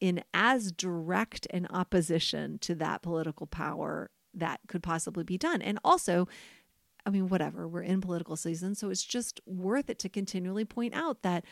in 0.00 0.22
as 0.34 0.70
direct 0.70 1.46
an 1.48 1.66
opposition 1.70 2.58
to 2.58 2.74
that 2.74 3.00
political 3.00 3.46
power 3.46 4.10
that 4.34 4.60
could 4.68 4.82
possibly 4.82 5.24
be 5.24 5.38
done. 5.38 5.62
And 5.62 5.78
also, 5.82 6.28
I 7.06 7.10
mean, 7.10 7.28
whatever, 7.28 7.68
we're 7.68 7.82
in 7.82 8.00
political 8.00 8.36
season. 8.36 8.74
So 8.74 8.90
it's 8.90 9.04
just 9.04 9.40
worth 9.46 9.90
it 9.90 9.98
to 10.00 10.08
continually 10.08 10.64
point 10.64 10.94
out 10.94 11.22
that 11.22 11.44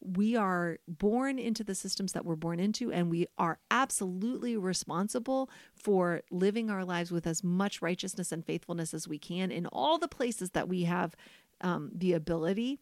we 0.00 0.36
are 0.36 0.78
born 0.86 1.38
into 1.38 1.64
the 1.64 1.74
systems 1.74 2.12
that 2.12 2.24
we're 2.24 2.36
born 2.36 2.60
into, 2.60 2.92
and 2.92 3.10
we 3.10 3.26
are 3.36 3.58
absolutely 3.70 4.56
responsible 4.56 5.50
for 5.74 6.22
living 6.30 6.70
our 6.70 6.84
lives 6.84 7.10
with 7.10 7.26
as 7.26 7.42
much 7.42 7.82
righteousness 7.82 8.30
and 8.30 8.44
faithfulness 8.44 8.94
as 8.94 9.08
we 9.08 9.18
can 9.18 9.50
in 9.50 9.66
all 9.66 9.98
the 9.98 10.06
places 10.08 10.50
that 10.50 10.68
we 10.68 10.84
have 10.84 11.16
um, 11.60 11.90
the 11.92 12.12
ability 12.12 12.78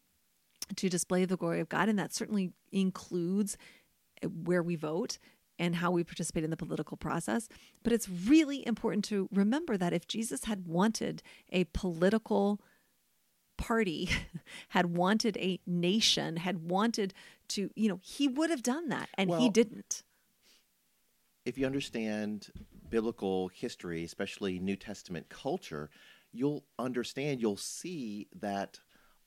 to 0.75 0.89
display 0.89 1.25
the 1.25 1.37
glory 1.37 1.61
of 1.61 1.69
God. 1.69 1.89
And 1.89 1.99
that 1.99 2.13
certainly 2.13 2.53
includes 2.71 3.57
where 4.45 4.63
we 4.63 4.77
vote 4.77 5.19
and 5.59 5.77
how 5.77 5.91
we 5.91 6.05
participate 6.05 6.45
in 6.45 6.51
the 6.51 6.57
political 6.57 6.97
process. 6.97 7.49
But 7.83 7.93
it's 7.93 8.09
really 8.09 8.67
important 8.67 9.05
to 9.07 9.29
remember 9.33 9.77
that 9.77 9.93
if 9.93 10.07
Jesus 10.07 10.45
had 10.45 10.67
wanted 10.67 11.23
a 11.51 11.65
political 11.73 12.61
party, 13.57 14.09
had 14.71 14.87
wanted 14.97 15.37
a 15.39 15.59
nation, 15.67 16.37
had 16.37 16.69
wanted 16.71 17.15
to, 17.49 17.71
you 17.75 17.89
know, 17.89 18.01
he 18.03 18.29
would 18.29 18.51
have 18.51 18.63
done 18.63 18.89
that 18.89 19.09
and 19.15 19.31
Well- 19.31 19.41
he 19.41 19.49
didn't. 19.49 20.03
if 21.45 21.57
you 21.57 21.65
understand 21.65 22.51
biblical 22.89 23.49
history, 23.49 24.03
especially 24.05 24.59
New 24.59 24.77
Testament 24.77 25.29
culture, 25.29 25.91
you'll 26.33 26.65
understand, 26.79 27.41
you'll 27.41 27.57
see 27.57 28.29
that 28.35 28.81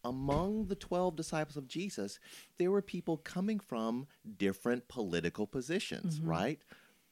among 0.03 0.67
the 0.67 0.75
12 0.75 1.15
disciples 1.15 1.57
of 1.57 1.67
Jesus, 1.67 2.19
there 2.57 2.71
were 2.71 2.81
people 2.81 3.17
coming 3.17 3.59
from 3.59 4.07
different 4.37 4.87
political 4.87 5.47
positions, 5.47 6.19
mm-hmm. 6.19 6.29
right? 6.29 6.61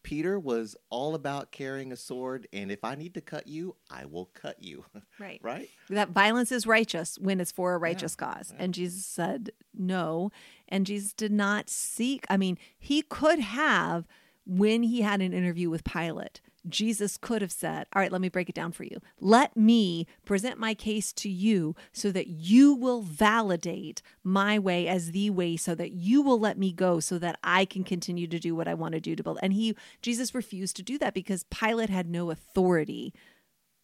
Peter 0.08 0.40
was 0.40 0.78
all 0.90 1.16
about 1.16 1.52
carrying 1.52 1.92
a 1.92 1.98
sword, 1.98 2.48
and 2.54 2.72
if 2.72 2.86
I 2.86 2.96
need 2.96 3.14
to 3.16 3.20
cut 3.20 3.46
you, 3.46 3.76
I 3.92 4.06
will 4.06 4.30
cut 4.34 4.64
you. 4.64 4.86
Right. 5.20 5.40
right? 5.42 5.68
That 5.90 6.12
violence 6.12 6.52
is 6.52 6.68
righteous 6.68 7.18
when 7.20 7.42
it's 7.42 7.52
for 7.52 7.74
a 7.74 7.78
righteous 7.78 8.16
cause. 8.16 8.54
And 8.58 8.74
Jesus 8.74 9.04
said 9.04 9.52
no. 9.74 10.32
And 10.70 10.86
Jesus 10.86 11.12
did 11.12 11.32
not 11.32 11.70
seek, 11.70 12.26
I 12.30 12.38
mean, 12.38 12.58
he 12.78 13.02
could 13.02 13.40
have, 13.40 14.08
when 14.46 14.84
he 14.84 15.02
had 15.02 15.22
an 15.22 15.34
interview 15.34 15.70
with 15.70 15.84
Pilate, 15.84 16.40
Jesus 16.68 17.18
could 17.18 17.42
have 17.42 17.52
said, 17.52 17.88
All 17.94 18.02
right, 18.02 18.12
let 18.12 18.22
me 18.22 18.30
break 18.30 18.50
it 18.50 18.56
down 18.56 18.72
for 18.72 18.84
you. 18.84 19.00
Let 19.20 19.56
me 19.56 20.08
present 20.26 20.60
my 20.60 20.74
case 20.74 21.14
to 21.14 21.30
you 21.30 21.76
so 21.92 22.12
that 22.12 22.28
you 22.28 22.74
will 22.74 23.02
validate 23.02 24.02
my 24.24 24.60
way 24.60 24.88
as 24.88 25.12
the 25.12 25.30
way, 25.30 25.58
so 25.58 25.76
that 25.76 25.92
you 25.92 26.22
will 26.22 26.40
let 26.40 26.58
me 26.58 26.72
go, 26.72 27.00
so 27.00 27.18
that 27.20 27.40
I 27.44 27.66
can 27.66 27.84
continue 27.84 28.28
to 28.28 28.40
do 28.40 28.56
what 28.56 28.68
I 28.68 28.74
want 28.74 28.94
to 28.94 29.00
do 29.00 29.16
to 29.16 29.24
build. 29.24 29.40
And 29.42 29.54
he, 29.54 29.76
Jesus 30.02 30.36
refused 30.36 30.76
to 30.78 30.84
do 30.84 30.98
that 31.00 31.14
because 31.14 31.44
Pilate 31.44 31.90
had 31.90 32.10
no 32.10 32.32
authority 32.32 33.14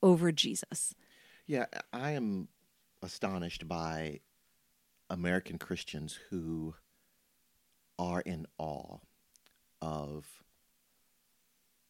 over 0.01 0.31
Jesus. 0.31 0.93
Yeah, 1.45 1.65
I 1.91 2.11
am 2.11 2.47
astonished 3.01 3.67
by 3.67 4.21
American 5.09 5.57
Christians 5.57 6.17
who 6.29 6.75
are 7.99 8.21
in 8.21 8.45
awe 8.57 8.97
of, 9.81 10.42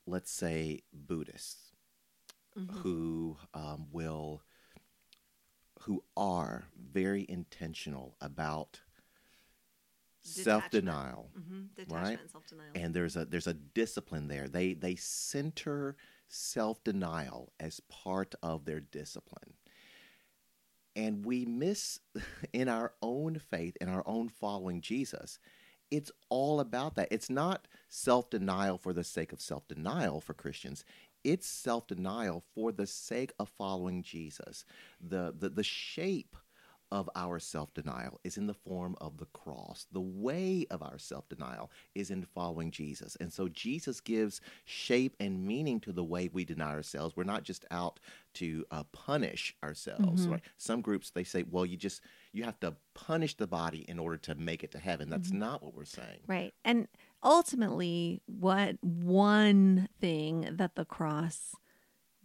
let's 0.05 0.31
say, 0.31 0.83
Buddhists 0.93 1.73
who 2.71 3.37
um, 3.53 3.87
will, 3.91 4.41
who 5.81 6.03
are 6.15 6.65
very 6.91 7.25
intentional 7.27 8.15
about 8.21 8.79
self 10.21 10.69
denial 10.69 11.29
right? 11.89 12.19
and 12.75 12.93
there's 12.93 13.15
a 13.17 13.25
there's 13.25 13.47
a 13.47 13.53
discipline 13.53 14.27
there. 14.27 14.47
They 14.47 14.73
they 14.73 14.95
center 14.95 15.95
self-denial 16.29 17.51
as 17.59 17.79
part 17.81 18.33
of 18.41 18.65
their 18.65 18.79
discipline. 18.79 19.53
And 20.95 21.25
we 21.25 21.45
miss 21.45 21.99
in 22.53 22.69
our 22.69 22.93
own 23.01 23.39
faith 23.39 23.75
in 23.81 23.89
our 23.89 24.03
own 24.05 24.29
following 24.29 24.79
jesus 24.81 25.39
it's 25.93 26.11
all 26.29 26.59
about 26.59 26.95
that. 26.95 27.09
It's 27.11 27.29
not 27.29 27.67
self-denial 27.93 28.77
for 28.77 28.91
the 28.91 29.03
sake 29.03 29.31
of 29.31 29.39
self-denial 29.39 30.19
for 30.19 30.33
christians 30.33 30.83
it's 31.23 31.47
self-denial 31.47 32.43
for 32.55 32.71
the 32.71 32.87
sake 32.87 33.31
of 33.37 33.49
following 33.49 34.01
jesus 34.01 34.65
the 34.99 35.33
the, 35.37 35.49
the 35.49 35.63
shape 35.63 36.35
of 36.93 37.09
our 37.15 37.39
self 37.39 37.73
denial 37.73 38.19
is 38.23 38.37
in 38.37 38.45
the 38.45 38.53
form 38.53 38.95
of 39.01 39.17
the 39.17 39.25
cross. 39.25 39.87
The 39.91 39.99
way 39.99 40.67
of 40.69 40.83
our 40.83 40.99
self 40.99 41.27
denial 41.27 41.71
is 41.95 42.11
in 42.11 42.23
following 42.23 42.69
Jesus. 42.69 43.17
And 43.19 43.33
so 43.33 43.47
Jesus 43.47 43.99
gives 43.99 44.41
shape 44.65 45.15
and 45.19 45.43
meaning 45.43 45.79
to 45.81 45.91
the 45.91 46.03
way 46.03 46.29
we 46.31 46.45
deny 46.45 46.69
ourselves. 46.69 47.17
We're 47.17 47.23
not 47.23 47.43
just 47.43 47.65
out 47.71 47.99
to 48.35 48.63
uh, 48.69 48.83
punish 48.91 49.55
ourselves. 49.63 50.27
Right? 50.27 50.41
Some 50.57 50.81
groups, 50.81 51.09
they 51.09 51.23
say, 51.23 51.43
well, 51.49 51.65
you 51.65 51.77
just, 51.77 52.01
you 52.31 52.43
have 52.43 52.59
to 52.59 52.75
punish 52.93 53.35
the 53.37 53.47
body 53.47 53.85
in 53.87 53.97
order 53.97 54.17
to 54.17 54.35
make 54.35 54.63
it 54.63 54.71
to 54.73 54.79
heaven. 54.79 55.09
That's 55.09 55.31
not 55.31 55.63
what 55.63 55.73
we're 55.73 55.85
saying. 55.85 56.19
Right. 56.27 56.53
And 56.63 56.87
ultimately, 57.23 58.21
what 58.25 58.77
one 58.81 59.87
thing 59.99 60.47
that 60.51 60.75
the 60.75 60.85
cross 60.85 61.55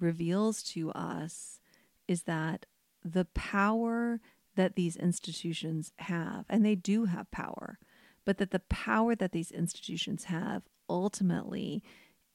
reveals 0.01 0.63
to 0.63 0.91
us 0.93 1.61
is 2.07 2.23
that 2.25 2.67
the 3.05 3.27
power 3.27 4.21
that 4.57 4.77
these 4.77 4.97
institutions 4.97 5.93
have, 5.99 6.45
and 6.49 6.65
they 6.65 6.75
do 6.75 7.05
have 7.05 7.31
power, 7.31 7.79
but 8.25 8.39
that 8.39 8.51
the 8.51 8.59
power 8.59 9.15
that 9.15 9.33
these 9.33 9.51
institutions 9.51 10.25
have 10.25 10.63
ultimately 10.89 11.83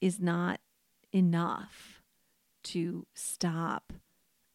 is 0.00 0.20
not 0.20 0.60
enough 1.12 2.02
to 2.62 3.06
stop 3.14 3.92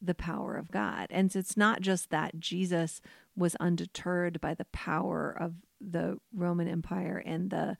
the 0.02 0.16
power 0.16 0.56
of 0.56 0.72
God. 0.72 1.08
And 1.10 1.32
so 1.32 1.40
it's 1.40 1.58
not 1.58 1.82
just 1.82 2.10
that 2.10 2.40
Jesus 2.40 3.02
was 3.36 3.56
undeterred 3.56 4.42
by 4.42 4.54
the 4.54 4.66
power 4.66 5.32
of 5.32 5.56
the 5.80 6.18
Roman 6.34 6.68
Empire 6.68 7.22
and 7.26 7.50
the 7.50 7.78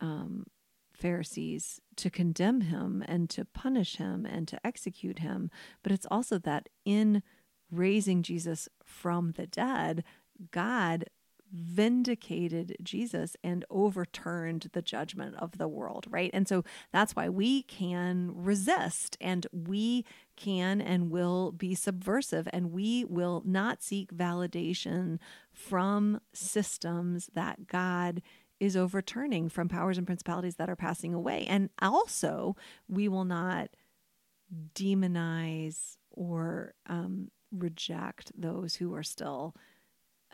um, 0.00 0.46
Pharisees 0.92 1.80
to 1.96 2.10
condemn 2.10 2.62
him 2.62 3.04
and 3.06 3.28
to 3.30 3.44
punish 3.44 3.96
him 3.96 4.26
and 4.26 4.48
to 4.48 4.66
execute 4.66 5.18
him, 5.18 5.50
but 5.82 5.92
it's 5.92 6.06
also 6.10 6.38
that 6.38 6.68
in 6.84 7.22
raising 7.70 8.22
Jesus 8.22 8.68
from 8.84 9.32
the 9.32 9.46
dead, 9.46 10.04
God 10.50 11.06
vindicated 11.52 12.76
Jesus 12.82 13.36
and 13.42 13.64
overturned 13.70 14.68
the 14.72 14.82
judgment 14.82 15.36
of 15.36 15.58
the 15.58 15.68
world, 15.68 16.06
right? 16.10 16.30
And 16.34 16.48
so 16.48 16.64
that's 16.92 17.14
why 17.14 17.28
we 17.28 17.62
can 17.62 18.32
resist 18.34 19.16
and 19.20 19.46
we 19.52 20.04
can 20.36 20.80
and 20.80 21.10
will 21.10 21.52
be 21.52 21.74
subversive 21.74 22.48
and 22.52 22.72
we 22.72 23.04
will 23.04 23.42
not 23.44 23.82
seek 23.82 24.12
validation 24.12 25.18
from 25.52 26.20
systems 26.32 27.30
that 27.34 27.66
God 27.66 28.22
is 28.60 28.76
overturning 28.76 29.48
from 29.48 29.68
powers 29.68 29.98
and 29.98 30.06
principalities 30.06 30.56
that 30.56 30.70
are 30.70 30.76
passing 30.76 31.12
away. 31.12 31.44
And 31.48 31.70
also, 31.80 32.56
we 32.88 33.08
will 33.08 33.24
not 33.24 33.70
demonize 34.74 35.96
or 36.10 36.74
um, 36.86 37.30
reject 37.52 38.32
those 38.36 38.76
who 38.76 38.94
are 38.94 39.02
still 39.02 39.54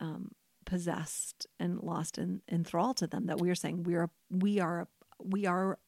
um, 0.00 0.32
possessed 0.64 1.46
and 1.58 1.80
lost 1.80 2.18
in, 2.18 2.42
in 2.48 2.64
thrall 2.64 2.94
to 2.94 3.06
them. 3.06 3.26
That 3.26 3.40
we 3.40 3.50
are 3.50 3.54
saying 3.54 3.82
we 3.84 3.94
are 3.96 4.10
we 4.30 4.60
are 4.60 4.88
we 5.18 5.46
are 5.46 5.78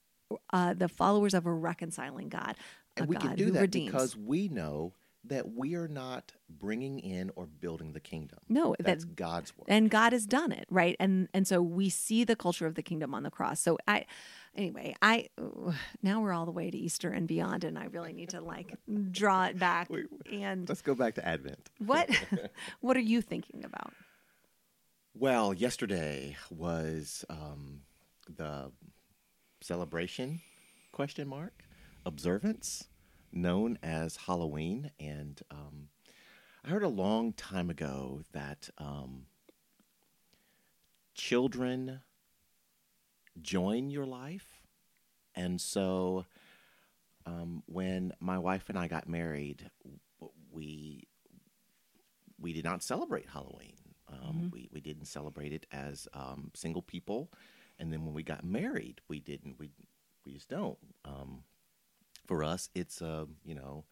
uh, 0.53 0.75
the 0.75 0.89
followers 0.89 1.35
of 1.35 1.47
a 1.47 1.53
reconciling 1.53 2.29
God, 2.29 2.57
a 2.97 3.01
And 3.01 3.09
we 3.09 3.17
God 3.17 3.23
can 3.23 3.37
do 3.37 3.51
that 3.53 3.61
redeems. 3.61 3.93
because 3.93 4.17
we 4.17 4.49
know 4.49 4.95
that 5.27 5.55
we 5.55 5.75
are 5.75 5.89
not 5.89 6.33
bringing 6.49 6.99
in 6.99 7.31
or 7.37 7.47
building 7.47 7.93
the 7.93 8.01
kingdom. 8.01 8.39
no, 8.49 8.75
that 8.79 8.85
That's 8.85 9.05
God's 9.05 9.57
work. 9.57 9.67
and 9.69 9.91
God 9.91 10.13
has 10.13 10.27
done 10.27 10.53
it, 10.53 10.67
right? 10.71 10.97
And 11.01 11.29
and 11.33 11.47
so 11.47 11.63
we 11.63 11.89
see 11.89 12.25
the 12.25 12.37
culture 12.37 12.67
of 12.67 12.75
the 12.75 12.83
kingdom 12.83 13.15
on 13.15 13.23
the 13.23 13.31
cross. 13.31 13.61
So 13.61 13.79
I 13.89 14.07
anyway, 14.55 14.95
I 15.01 15.29
now 16.03 16.21
we're 16.21 16.33
all 16.33 16.45
the 16.45 16.53
way 16.53 16.71
to 16.71 16.77
Easter 16.77 17.11
and 17.11 17.27
beyond 17.27 17.65
and 17.65 17.79
I 17.79 17.87
really 17.87 18.13
need 18.13 18.31
to 18.31 18.41
like 18.41 18.77
draw 19.11 19.45
it 19.47 19.59
back 19.59 19.89
Wait, 19.91 20.07
and 20.31 20.69
Let's 20.69 20.83
go 20.83 20.95
back 20.95 21.15
to 21.15 21.27
Advent. 21.27 21.71
what 21.79 22.09
what 22.81 22.97
are 22.97 23.01
you 23.01 23.23
thinking 23.23 23.65
about? 23.65 23.93
Well, 25.17 25.55
yesterday 25.55 26.37
was 26.51 27.25
um, 27.31 27.83
the 28.29 28.73
celebration 29.61 30.41
question 30.93 31.27
mark 31.29 31.63
observance 32.05 32.85
known 33.35 33.79
as 33.83 34.17
Halloween. 34.17 34.91
And 34.99 35.41
um, 35.51 35.89
I 36.65 36.69
heard 36.69 36.83
a 36.83 36.89
long 36.89 37.33
time 37.33 37.71
ago 37.71 38.23
that 38.33 38.71
um, 38.79 39.27
children 41.15 42.01
join 43.43 43.91
your 43.91 44.07
life. 44.07 44.61
And 45.35 45.61
so 45.61 46.27
um, 47.27 47.63
when 47.67 48.13
my 48.21 48.39
wife 48.39 48.69
and 48.69 48.79
I 48.79 48.89
got 48.89 49.09
married, 49.09 49.71
we 50.53 51.05
we 52.41 52.53
did 52.53 52.65
not 52.65 52.83
celebrate 52.83 53.29
Halloween. 53.29 53.77
Um, 54.09 54.19
Mm-hmm. 54.19 54.49
we, 54.53 54.69
we 54.73 54.81
didn't 54.81 55.07
celebrate 55.07 55.53
it 55.53 55.67
as 55.73 56.07
um, 56.13 56.51
single 56.55 56.83
people. 56.83 57.31
And 57.79 57.93
then 57.93 58.05
when 58.05 58.15
we 58.15 58.23
got 58.23 58.45
married, 58.45 59.01
we 59.09 59.19
didn't. 59.21 59.59
We 59.59 59.71
we 60.25 60.33
just 60.35 60.49
don't. 60.49 60.79
Um, 61.05 61.43
for 62.27 62.45
us, 62.45 62.69
it's 62.75 63.01
a 63.01 63.27
you 63.45 63.55
know 63.55 63.85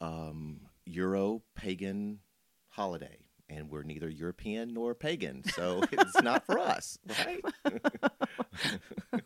um, 0.00 0.60
Euro 0.86 1.42
pagan 1.54 2.20
holiday, 2.68 3.18
and 3.48 3.70
we're 3.70 3.82
neither 3.82 4.08
European 4.08 4.72
nor 4.74 4.94
pagan, 4.94 5.42
so 5.44 5.82
it's 5.92 6.22
not 6.22 6.44
for 6.46 6.58
us, 6.58 6.98
right? 7.26 7.44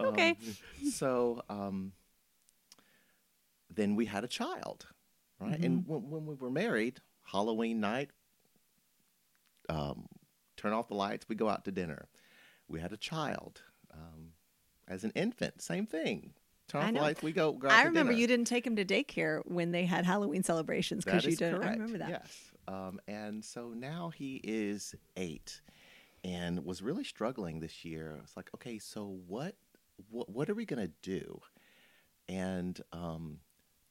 Okay. 0.00 0.30
Um, 0.30 0.90
so 0.90 1.42
um, 1.48 1.92
then 3.70 3.94
we 3.94 4.06
had 4.06 4.24
a 4.24 4.28
child, 4.28 4.86
right? 5.40 5.58
And 5.60 5.86
when, 5.86 6.10
when 6.10 6.26
we 6.26 6.34
were 6.34 6.50
married, 6.50 7.00
Halloween 7.22 7.80
night, 7.80 8.10
um, 9.68 10.06
turn 10.56 10.72
off 10.72 10.88
the 10.88 10.94
lights, 10.94 11.26
we 11.28 11.36
go 11.36 11.48
out 11.48 11.64
to 11.66 11.70
dinner. 11.72 12.08
We 12.68 12.80
had 12.80 12.92
a 12.92 12.96
child 12.96 13.62
um, 13.92 14.30
as 14.88 15.04
an 15.04 15.12
infant, 15.14 15.62
same 15.62 15.86
thing. 15.86 16.32
I 16.78 16.90
know. 16.90 17.12
we 17.22 17.32
go. 17.32 17.52
go 17.52 17.68
I 17.68 17.84
remember 17.84 18.12
dinner. 18.12 18.20
you 18.20 18.26
didn't 18.26 18.46
take 18.46 18.66
him 18.66 18.76
to 18.76 18.84
daycare 18.84 19.42
when 19.44 19.72
they 19.72 19.84
had 19.84 20.04
Halloween 20.04 20.42
celebrations 20.42 21.04
because 21.04 21.24
you 21.24 21.32
is 21.32 21.38
did. 21.38 21.54
correct. 21.54 21.70
I 21.70 21.72
remember 21.72 21.98
that. 21.98 22.08
Yes. 22.08 22.52
Um, 22.68 23.00
and 23.08 23.44
so 23.44 23.68
now 23.76 24.10
he 24.14 24.40
is 24.44 24.94
eight, 25.16 25.60
and 26.24 26.64
was 26.64 26.82
really 26.82 27.04
struggling 27.04 27.60
this 27.60 27.84
year. 27.84 28.18
It's 28.22 28.36
like, 28.36 28.50
okay, 28.54 28.78
so 28.78 29.18
what, 29.26 29.56
what, 30.10 30.28
what 30.28 30.48
are 30.48 30.54
we 30.54 30.64
gonna 30.64 30.90
do? 31.02 31.40
And 32.28 32.80
um, 32.92 33.38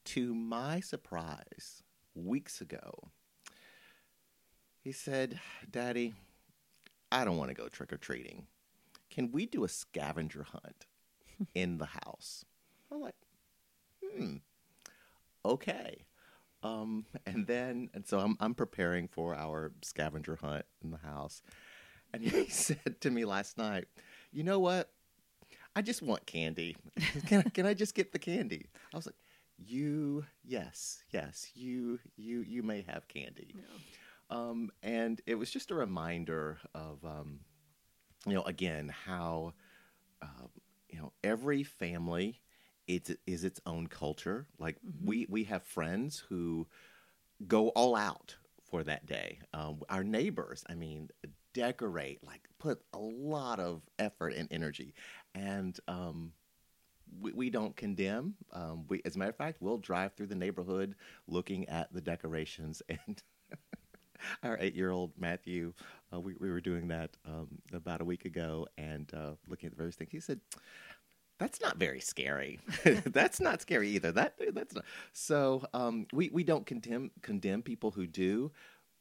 to 0.06 0.34
my 0.34 0.80
surprise, 0.80 1.84
weeks 2.16 2.62
ago, 2.62 3.10
he 4.80 4.92
said, 4.92 5.40
"Daddy, 5.70 6.14
I 7.12 7.26
don't 7.26 7.38
want 7.38 7.50
to 7.50 7.56
go 7.56 7.68
trick 7.68 7.92
or 7.94 7.98
treating. 7.98 8.48
Can 9.10 9.32
we 9.32 9.46
do 9.46 9.64
a 9.64 9.70
scavenger 9.70 10.44
hunt 10.44 10.86
in 11.54 11.78
the 11.78 11.88
house?" 11.88 12.46
I'm 12.92 13.02
like, 13.02 13.16
"Hmm, 14.04 14.38
okay." 15.46 16.06
Um, 16.64 17.06
and 17.26 17.48
then, 17.48 17.90
and 17.94 18.06
so 18.06 18.20
I'm, 18.20 18.38
I'm 18.40 18.54
preparing 18.54 19.08
for 19.08 19.36
our 19.36 19.72
scavenger 19.82 20.36
hunt 20.36 20.66
in 20.84 20.92
the 20.92 20.98
house. 20.98 21.42
And 22.14 22.22
he 22.24 22.48
said 22.50 23.02
to 23.02 23.10
me 23.10 23.26
last 23.26 23.58
night, 23.58 23.86
you 24.32 24.44
know 24.44 24.60
what? 24.60 24.92
I 25.76 25.82
just 25.82 26.02
want 26.02 26.26
candy. 26.26 26.76
can, 27.28 27.44
I, 27.46 27.50
can 27.50 27.66
I 27.66 27.74
just 27.74 27.96
get 27.96 28.12
the 28.12 28.20
candy? 28.20 28.68
I 28.94 28.98
was 28.98 29.06
like, 29.06 29.16
you, 29.58 30.26
yes, 30.44 31.04
yes, 31.12 31.50
you, 31.54 32.00
you, 32.18 32.42
you 32.42 32.64
may 32.64 32.84
have 32.88 33.08
candy. 33.08 33.56
Um, 34.30 34.72
and 34.82 35.22
it 35.26 35.36
was 35.36 35.52
just 35.52 35.72
a 35.72 35.76
reminder 35.76 36.60
of, 36.74 37.04
um, 37.06 37.42
you 38.26 38.34
know, 38.34 38.44
again, 38.44 38.94
how, 39.06 39.54
uh, 40.22 40.48
you 40.90 41.00
know, 41.00 41.14
every 41.24 41.64
family 41.64 42.42
it's, 42.96 43.12
is 43.26 43.44
its 43.44 43.62
own 43.66 43.88
culture. 43.88 44.48
Like 44.60 44.78
we, 45.04 45.26
we 45.30 45.44
have 45.46 45.64
friends 45.64 46.24
who 46.30 46.68
go 47.48 47.70
all 47.70 47.96
out 47.96 48.36
for 48.70 48.84
that 48.84 49.06
day. 49.06 49.40
Um, 49.54 49.82
our 49.90 50.04
neighbors, 50.04 50.64
I 50.70 50.76
mean, 50.76 51.10
decorate, 51.54 52.24
like 52.24 52.48
put 52.60 52.82
a 52.94 53.00
lot 53.00 53.60
of 53.60 53.82
effort 54.00 54.34
and 54.34 54.48
energy. 54.52 54.94
And, 55.36 55.78
um, 55.88 56.34
we, 57.20 57.34
we 57.34 57.50
don't 57.50 57.76
condemn. 57.76 58.36
Um, 58.54 58.86
we, 58.88 59.02
as 59.04 59.18
a 59.18 59.20
matter 59.20 59.32
of 59.32 59.36
fact, 59.36 59.58
we'll 59.60 59.78
drive 59.78 60.14
through 60.14 60.28
the 60.28 60.36
neighborhood 60.36 60.96
looking 61.28 61.68
at 61.68 61.92
the 61.94 62.00
decorations 62.00 62.82
and 62.90 63.22
our 64.44 64.58
eight-year-old 64.62 65.12
Matthew, 65.18 65.74
uh, 66.14 66.20
we, 66.20 66.36
we 66.40 66.50
were 66.50 66.62
doing 66.62 66.88
that 66.88 67.18
um, 67.26 67.48
about 67.74 68.02
a 68.02 68.06
week 68.06 68.26
ago 68.26 68.68
and 68.78 69.12
uh, 69.14 69.32
looking 69.48 69.68
at 69.68 69.74
the 69.74 69.78
various 69.78 69.96
things. 69.96 70.12
He 70.12 70.20
said, 70.20 70.40
"That's 71.42 71.60
not 71.60 71.78
very 71.78 72.00
scary. 72.00 72.60
that's 72.86 73.40
not 73.40 73.64
scary 73.64 73.90
either. 73.90 74.12
That 74.12 74.36
that's 74.54 74.76
not." 74.76 74.86
So 75.12 75.66
um, 75.74 76.06
we 76.14 76.30
we 76.30 76.44
don't 76.44 76.68
condemn 76.68 77.10
condemn 77.24 77.64
people 77.64 77.90
who 77.90 78.06
do. 78.06 78.52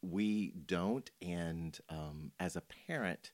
We 0.01 0.53
don't. 0.65 1.07
And 1.21 1.79
um, 1.87 2.31
as 2.39 2.55
a 2.55 2.63
parent, 2.87 3.31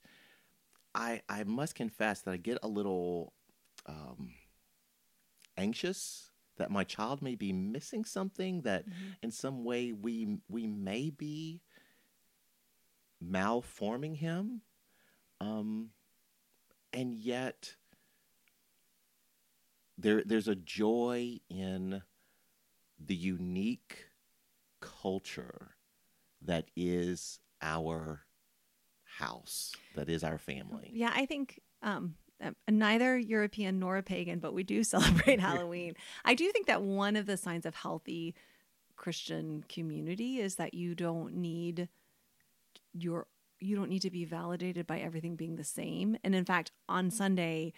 I 0.94 1.22
I 1.26 1.44
must 1.44 1.74
confess 1.74 2.20
that 2.20 2.32
I 2.32 2.36
get 2.36 2.58
a 2.62 2.68
little 2.68 3.32
um, 3.86 4.34
anxious 5.56 6.30
that 6.58 6.70
my 6.70 6.84
child 6.84 7.22
may 7.22 7.34
be 7.34 7.50
missing 7.50 8.04
something 8.04 8.60
that 8.62 8.84
in 9.22 9.30
some 9.30 9.64
way 9.64 9.94
we 9.94 10.36
we 10.50 10.66
may 10.66 11.08
be 11.08 11.62
malforming 13.24 14.14
him 14.14 14.60
um 15.40 15.88
and 16.92 17.14
yet 17.14 17.74
there 19.98 20.22
there's 20.24 20.48
a 20.48 20.54
joy 20.54 21.38
in 21.50 22.02
the 22.98 23.14
unique 23.14 24.06
culture 24.80 25.74
that 26.40 26.66
is 26.76 27.40
our 27.60 28.22
house 29.04 29.74
that 29.96 30.08
is 30.08 30.22
our 30.22 30.38
family 30.38 30.90
Yeah, 30.92 31.12
I 31.14 31.26
think 31.26 31.60
um, 31.82 32.14
uh, 32.42 32.50
neither 32.68 33.18
European 33.18 33.78
nor 33.78 34.00
pagan, 34.02 34.38
but 34.38 34.54
we 34.54 34.62
do 34.62 34.84
celebrate 34.84 35.40
Halloween. 35.40 35.94
I 36.24 36.34
do 36.34 36.50
think 36.52 36.66
that 36.66 36.82
one 36.82 37.16
of 37.16 37.26
the 37.26 37.36
signs 37.36 37.66
of 37.66 37.74
healthy 37.74 38.34
Christian 38.96 39.64
community 39.68 40.38
is 40.38 40.56
that 40.56 40.74
you 40.74 40.94
don't 40.94 41.34
need 41.34 41.88
your 42.92 43.26
you 43.60 43.74
don't 43.74 43.88
need 43.88 44.02
to 44.02 44.10
be 44.10 44.24
validated 44.24 44.86
by 44.86 45.00
everything 45.00 45.34
being 45.34 45.56
the 45.56 45.64
same. 45.64 46.16
And 46.22 46.32
in 46.32 46.44
fact, 46.44 46.70
on 46.88 47.10
Sunday, 47.10 47.72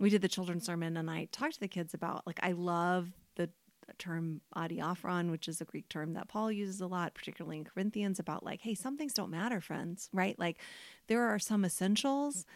we 0.00 0.10
did 0.10 0.22
the 0.22 0.28
children's 0.28 0.64
sermon, 0.64 0.96
and 0.96 1.10
I 1.10 1.28
talked 1.30 1.54
to 1.54 1.60
the 1.60 1.68
kids 1.68 1.94
about 1.94 2.26
like 2.26 2.40
I 2.42 2.52
love 2.52 3.10
the 3.36 3.50
term 3.98 4.40
adiaphoron, 4.56 5.30
which 5.30 5.46
is 5.46 5.60
a 5.60 5.64
Greek 5.64 5.88
term 5.88 6.14
that 6.14 6.28
Paul 6.28 6.50
uses 6.50 6.80
a 6.80 6.86
lot, 6.86 7.14
particularly 7.14 7.58
in 7.58 7.64
Corinthians, 7.64 8.18
about 8.18 8.44
like, 8.44 8.62
hey, 8.62 8.74
some 8.74 8.96
things 8.96 9.12
don't 9.12 9.30
matter, 9.30 9.60
friends, 9.60 10.08
right? 10.12 10.38
Like 10.38 10.58
there 11.06 11.22
are 11.22 11.38
some 11.38 11.64
essentials, 11.64 12.46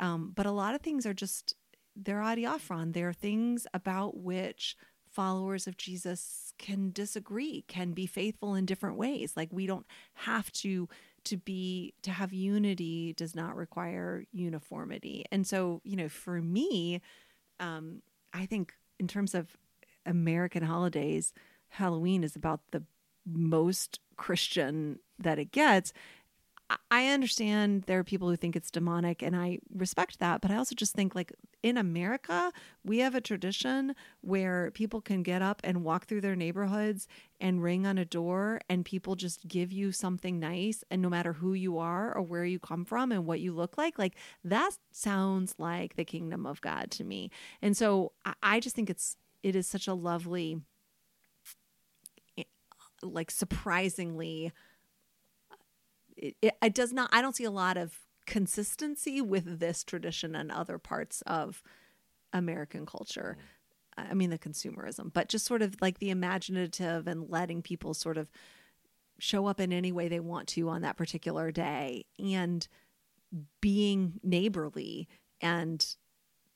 um, 0.00 0.32
but 0.34 0.46
a 0.46 0.50
lot 0.50 0.74
of 0.74 0.80
things 0.80 1.06
are 1.06 1.14
just 1.14 1.54
they're 1.94 2.20
adiaphoron. 2.20 2.92
They're 2.92 3.12
things 3.12 3.66
about 3.72 4.16
which 4.16 4.76
followers 5.10 5.66
of 5.66 5.76
Jesus 5.76 6.54
can 6.58 6.90
disagree, 6.92 7.64
can 7.68 7.92
be 7.92 8.06
faithful 8.06 8.54
in 8.54 8.64
different 8.64 8.96
ways. 8.96 9.34
Like 9.36 9.48
we 9.52 9.66
don't 9.66 9.86
have 10.14 10.50
to 10.52 10.88
to 11.24 11.36
be 11.36 11.94
to 12.02 12.10
have 12.10 12.32
unity 12.32 13.12
does 13.12 13.34
not 13.34 13.56
require 13.56 14.24
uniformity. 14.32 15.24
And 15.30 15.46
so, 15.46 15.80
you 15.84 15.96
know, 15.96 16.08
for 16.08 16.40
me, 16.40 17.00
um, 17.58 18.02
I 18.32 18.46
think 18.46 18.74
in 18.98 19.08
terms 19.08 19.34
of 19.34 19.56
American 20.06 20.62
holidays, 20.62 21.32
Halloween 21.68 22.24
is 22.24 22.36
about 22.36 22.60
the 22.70 22.82
most 23.26 24.00
Christian 24.16 24.98
that 25.18 25.38
it 25.38 25.52
gets. 25.52 25.92
I- 26.90 27.06
understand 27.08 27.84
there 27.84 27.98
are 27.98 28.04
people 28.04 28.28
who 28.28 28.36
think 28.36 28.54
it's 28.56 28.70
demonic, 28.70 29.22
and 29.22 29.34
I 29.36 29.58
respect 29.74 30.20
that. 30.20 30.40
But 30.40 30.50
I 30.50 30.56
also 30.56 30.74
just 30.74 30.94
think, 30.94 31.14
like, 31.14 31.32
in 31.62 31.76
America, 31.76 32.52
we 32.84 32.98
have 32.98 33.14
a 33.14 33.20
tradition 33.20 33.94
where 34.20 34.70
people 34.70 35.00
can 35.00 35.22
get 35.22 35.42
up 35.42 35.60
and 35.64 35.82
walk 35.84 36.06
through 36.06 36.20
their 36.22 36.36
neighborhoods 36.36 37.08
and 37.40 37.62
ring 37.62 37.86
on 37.86 37.98
a 37.98 38.04
door, 38.04 38.60
and 38.68 38.84
people 38.84 39.16
just 39.16 39.48
give 39.48 39.72
you 39.72 39.92
something 39.92 40.38
nice. 40.38 40.84
And 40.90 41.02
no 41.02 41.08
matter 41.08 41.32
who 41.34 41.54
you 41.54 41.78
are 41.78 42.14
or 42.16 42.22
where 42.22 42.44
you 42.44 42.58
come 42.58 42.84
from 42.84 43.10
and 43.12 43.26
what 43.26 43.40
you 43.40 43.52
look 43.52 43.76
like, 43.76 43.98
like, 43.98 44.14
that 44.44 44.70
sounds 44.92 45.54
like 45.58 45.96
the 45.96 46.04
kingdom 46.04 46.46
of 46.46 46.60
God 46.60 46.90
to 46.92 47.04
me. 47.04 47.30
And 47.60 47.76
so 47.76 48.12
I, 48.24 48.34
I 48.42 48.60
just 48.60 48.76
think 48.76 48.90
it's, 48.90 49.16
it 49.42 49.56
is 49.56 49.66
such 49.66 49.88
a 49.88 49.94
lovely, 49.94 50.58
eh, 52.38 52.44
like, 53.02 53.30
surprisingly 53.30 54.52
it, 56.16 56.36
it, 56.42 56.54
it 56.62 56.74
does 56.74 56.92
not 56.92 57.08
i 57.12 57.22
don't 57.22 57.36
see 57.36 57.44
a 57.44 57.50
lot 57.50 57.76
of 57.76 58.00
consistency 58.26 59.20
with 59.20 59.58
this 59.58 59.82
tradition 59.82 60.34
and 60.34 60.52
other 60.52 60.78
parts 60.78 61.22
of 61.22 61.62
american 62.32 62.86
culture. 62.86 63.36
I 63.96 64.14
mean 64.14 64.30
the 64.30 64.38
consumerism 64.38 65.12
but 65.12 65.28
just 65.28 65.44
sort 65.44 65.62
of 65.62 65.76
like 65.80 65.98
the 65.98 66.10
imaginative 66.10 67.06
and 67.06 67.28
letting 67.28 67.60
people 67.60 67.92
sort 67.92 68.16
of 68.16 68.30
show 69.18 69.46
up 69.46 69.60
in 69.60 69.72
any 69.72 69.92
way 69.92 70.08
they 70.08 70.20
want 70.20 70.48
to 70.48 70.68
on 70.68 70.82
that 70.82 70.96
particular 70.96 71.50
day 71.50 72.06
and 72.18 72.66
being 73.60 74.14
neighborly 74.22 75.08
and 75.40 75.96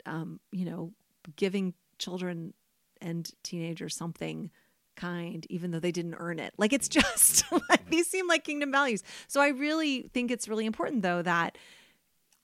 um, 0.06 0.40
you 0.52 0.64
know 0.64 0.92
giving 1.36 1.74
children 1.98 2.54
and 3.00 3.30
teenagers 3.42 3.94
something 3.94 4.50
kind 4.96 5.46
even 5.50 5.70
though 5.70 5.80
they 5.80 5.92
didn't 5.92 6.16
earn 6.18 6.38
it. 6.38 6.54
Like 6.56 6.72
it's 6.72 6.88
just 7.00 7.44
like 7.52 7.88
these 7.90 8.08
seem 8.08 8.28
like 8.28 8.44
kingdom 8.44 8.72
values. 8.72 9.02
So 9.28 9.40
i 9.40 9.48
really 9.48 10.10
think 10.12 10.30
it's 10.30 10.48
really 10.48 10.66
important 10.66 11.02
though 11.02 11.22
that 11.22 11.58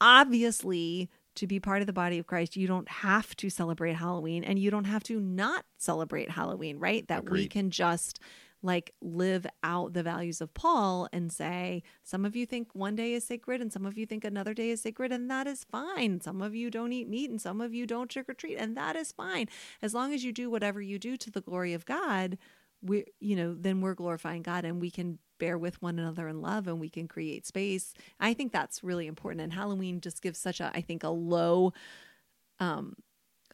obviously 0.00 1.10
to 1.36 1.46
be 1.46 1.60
part 1.60 1.80
of 1.80 1.86
the 1.86 1.92
body 1.92 2.18
of 2.18 2.26
christ 2.26 2.56
you 2.56 2.66
don't 2.66 2.88
have 2.88 3.36
to 3.36 3.50
celebrate 3.50 3.94
halloween 3.94 4.42
and 4.42 4.58
you 4.58 4.70
don't 4.70 4.84
have 4.84 5.02
to 5.04 5.20
not 5.20 5.64
celebrate 5.78 6.30
halloween 6.30 6.78
right? 6.78 7.06
That 7.08 7.28
we 7.28 7.46
can 7.46 7.70
just 7.70 8.18
like 8.62 8.92
live 9.00 9.46
out 9.62 9.94
the 9.94 10.02
values 10.02 10.40
of 10.40 10.52
Paul 10.52 11.08
and 11.12 11.32
say, 11.32 11.82
some 12.02 12.24
of 12.24 12.36
you 12.36 12.44
think 12.44 12.68
one 12.74 12.94
day 12.94 13.14
is 13.14 13.24
sacred 13.24 13.60
and 13.60 13.72
some 13.72 13.86
of 13.86 13.96
you 13.96 14.06
think 14.06 14.24
another 14.24 14.52
day 14.54 14.70
is 14.70 14.82
sacred, 14.82 15.12
and 15.12 15.30
that 15.30 15.46
is 15.46 15.64
fine. 15.64 16.20
Some 16.20 16.42
of 16.42 16.54
you 16.54 16.70
don't 16.70 16.92
eat 16.92 17.08
meat 17.08 17.30
and 17.30 17.40
some 17.40 17.60
of 17.60 17.72
you 17.72 17.86
don't 17.86 18.10
trick 18.10 18.28
or 18.28 18.34
treat, 18.34 18.56
and 18.56 18.76
that 18.76 18.96
is 18.96 19.12
fine. 19.12 19.48
As 19.80 19.94
long 19.94 20.12
as 20.12 20.24
you 20.24 20.32
do 20.32 20.50
whatever 20.50 20.80
you 20.80 20.98
do 20.98 21.16
to 21.16 21.30
the 21.30 21.40
glory 21.40 21.72
of 21.72 21.86
God, 21.86 22.36
we 22.82 23.04
you 23.20 23.36
know, 23.36 23.54
then 23.58 23.80
we're 23.80 23.94
glorifying 23.94 24.42
God 24.42 24.64
and 24.64 24.80
we 24.80 24.90
can 24.90 25.18
bear 25.38 25.56
with 25.56 25.80
one 25.80 25.98
another 25.98 26.28
in 26.28 26.40
love 26.42 26.66
and 26.66 26.80
we 26.80 26.88
can 26.90 27.08
create 27.08 27.46
space. 27.46 27.94
I 28.18 28.34
think 28.34 28.52
that's 28.52 28.84
really 28.84 29.06
important. 29.06 29.42
And 29.42 29.52
Halloween 29.52 30.00
just 30.00 30.22
gives 30.22 30.38
such 30.38 30.60
a 30.60 30.70
I 30.74 30.80
think 30.80 31.02
a 31.02 31.08
low 31.08 31.72
um 32.58 32.94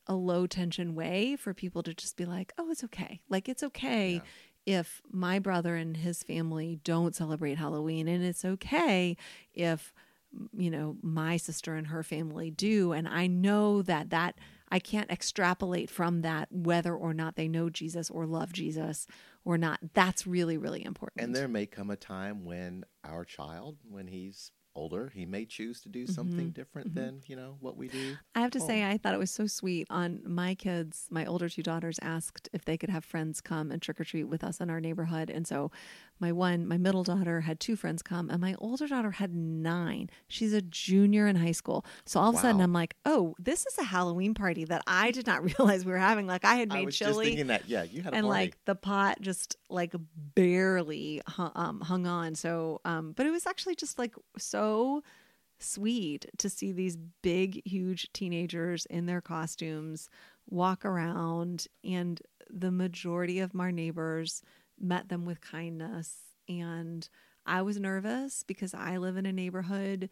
a 0.08 0.14
low 0.14 0.46
tension 0.46 0.94
way 0.94 1.36
for 1.36 1.52
people 1.54 1.82
to 1.82 1.92
just 1.94 2.16
be 2.16 2.24
like, 2.24 2.52
oh, 2.58 2.70
it's 2.70 2.84
okay. 2.84 3.20
Like, 3.28 3.48
it's 3.48 3.62
okay 3.64 4.22
if 4.66 5.00
my 5.10 5.38
brother 5.38 5.76
and 5.76 5.96
his 5.96 6.22
family 6.22 6.80
don't 6.84 7.14
celebrate 7.14 7.56
Halloween, 7.56 8.08
and 8.08 8.24
it's 8.24 8.44
okay 8.44 9.16
if, 9.54 9.94
you 10.52 10.70
know, 10.70 10.96
my 11.00 11.36
sister 11.36 11.76
and 11.76 11.86
her 11.86 12.02
family 12.02 12.50
do. 12.50 12.92
And 12.92 13.08
I 13.08 13.26
know 13.28 13.80
that 13.82 14.10
that 14.10 14.34
I 14.68 14.80
can't 14.80 15.10
extrapolate 15.10 15.88
from 15.88 16.22
that 16.22 16.50
whether 16.50 16.94
or 16.94 17.14
not 17.14 17.36
they 17.36 17.46
know 17.46 17.70
Jesus 17.70 18.10
or 18.10 18.26
love 18.26 18.52
Jesus 18.52 19.06
or 19.44 19.56
not. 19.56 19.78
That's 19.94 20.26
really, 20.26 20.58
really 20.58 20.84
important. 20.84 21.24
And 21.24 21.36
there 21.36 21.46
may 21.46 21.66
come 21.66 21.88
a 21.88 21.96
time 21.96 22.44
when 22.44 22.84
our 23.04 23.24
child, 23.24 23.76
when 23.88 24.08
he's 24.08 24.50
older, 24.76 25.10
he 25.14 25.26
may 25.26 25.44
choose 25.44 25.80
to 25.80 25.88
do 25.88 26.04
mm-hmm. 26.04 26.12
something 26.12 26.50
different 26.50 26.94
mm-hmm. 26.94 27.00
than, 27.00 27.22
you 27.26 27.34
know, 27.34 27.56
what 27.60 27.76
we 27.76 27.88
do. 27.88 28.16
I 28.34 28.40
have 28.40 28.52
to 28.52 28.60
say, 28.60 28.88
I 28.88 28.98
thought 28.98 29.14
it 29.14 29.18
was 29.18 29.30
so 29.30 29.46
sweet. 29.46 29.86
On 29.90 30.20
my 30.24 30.54
kids, 30.54 31.06
my 31.10 31.24
older 31.24 31.48
two 31.48 31.62
daughters 31.62 31.98
asked 32.02 32.48
if 32.52 32.64
they 32.64 32.76
could 32.76 32.90
have 32.90 33.04
friends 33.04 33.40
come 33.40 33.72
and 33.72 33.82
trick 33.82 34.00
or 34.00 34.04
treat 34.04 34.24
with 34.24 34.44
us 34.44 34.60
in 34.60 34.70
our 34.70 34.80
neighborhood. 34.80 35.30
And 35.30 35.46
so 35.46 35.70
my 36.18 36.32
one, 36.32 36.66
my 36.66 36.78
middle 36.78 37.04
daughter 37.04 37.42
had 37.42 37.60
two 37.60 37.76
friends 37.76 38.02
come, 38.02 38.30
and 38.30 38.40
my 38.40 38.54
older 38.58 38.86
daughter 38.86 39.10
had 39.10 39.34
nine. 39.34 40.10
She's 40.28 40.52
a 40.52 40.62
junior 40.62 41.26
in 41.26 41.36
high 41.36 41.52
school. 41.52 41.84
So 42.04 42.20
all 42.20 42.30
of 42.30 42.36
a 42.36 42.38
sudden, 42.38 42.60
I'm 42.60 42.72
like, 42.72 42.96
oh, 43.04 43.34
this 43.38 43.66
is 43.66 43.78
a 43.78 43.84
Halloween 43.84 44.34
party 44.34 44.64
that 44.64 44.82
I 44.86 45.10
did 45.10 45.26
not 45.26 45.42
realize 45.58 45.84
we 45.84 45.92
were 45.92 45.98
having. 45.98 46.26
Like, 46.26 46.44
I 46.44 46.56
had 46.56 46.72
I 46.72 46.76
made 46.76 46.86
was 46.86 46.98
just 46.98 47.10
chili 47.10 47.26
thinking 47.26 47.48
that, 47.48 47.68
yeah, 47.68 47.82
you 47.82 48.02
had 48.02 48.14
and 48.14 48.24
party. 48.24 48.40
like 48.40 48.64
the 48.64 48.74
pot 48.74 49.20
just 49.20 49.56
like 49.68 49.94
barely 50.34 51.20
hung, 51.26 51.52
um, 51.54 51.80
hung 51.80 52.06
on 52.06 52.34
so 52.34 52.80
um 52.84 53.12
but 53.16 53.26
it 53.26 53.30
was 53.30 53.46
actually 53.46 53.74
just 53.74 53.98
like 53.98 54.14
so 54.38 55.02
sweet 55.58 56.26
to 56.38 56.48
see 56.48 56.72
these 56.72 56.96
big 57.22 57.62
huge 57.66 58.12
teenagers 58.12 58.86
in 58.86 59.06
their 59.06 59.20
costumes 59.20 60.08
walk 60.48 60.84
around 60.84 61.66
and 61.82 62.22
the 62.50 62.70
majority 62.70 63.40
of 63.40 63.54
my 63.54 63.70
neighbors 63.70 64.42
met 64.80 65.08
them 65.08 65.24
with 65.24 65.40
kindness. 65.40 66.16
And 66.48 67.08
i 67.46 67.62
was 67.62 67.78
nervous 67.78 68.42
because 68.42 68.74
i 68.74 68.96
live 68.96 69.16
in 69.16 69.24
a 69.24 69.32
neighborhood 69.32 70.10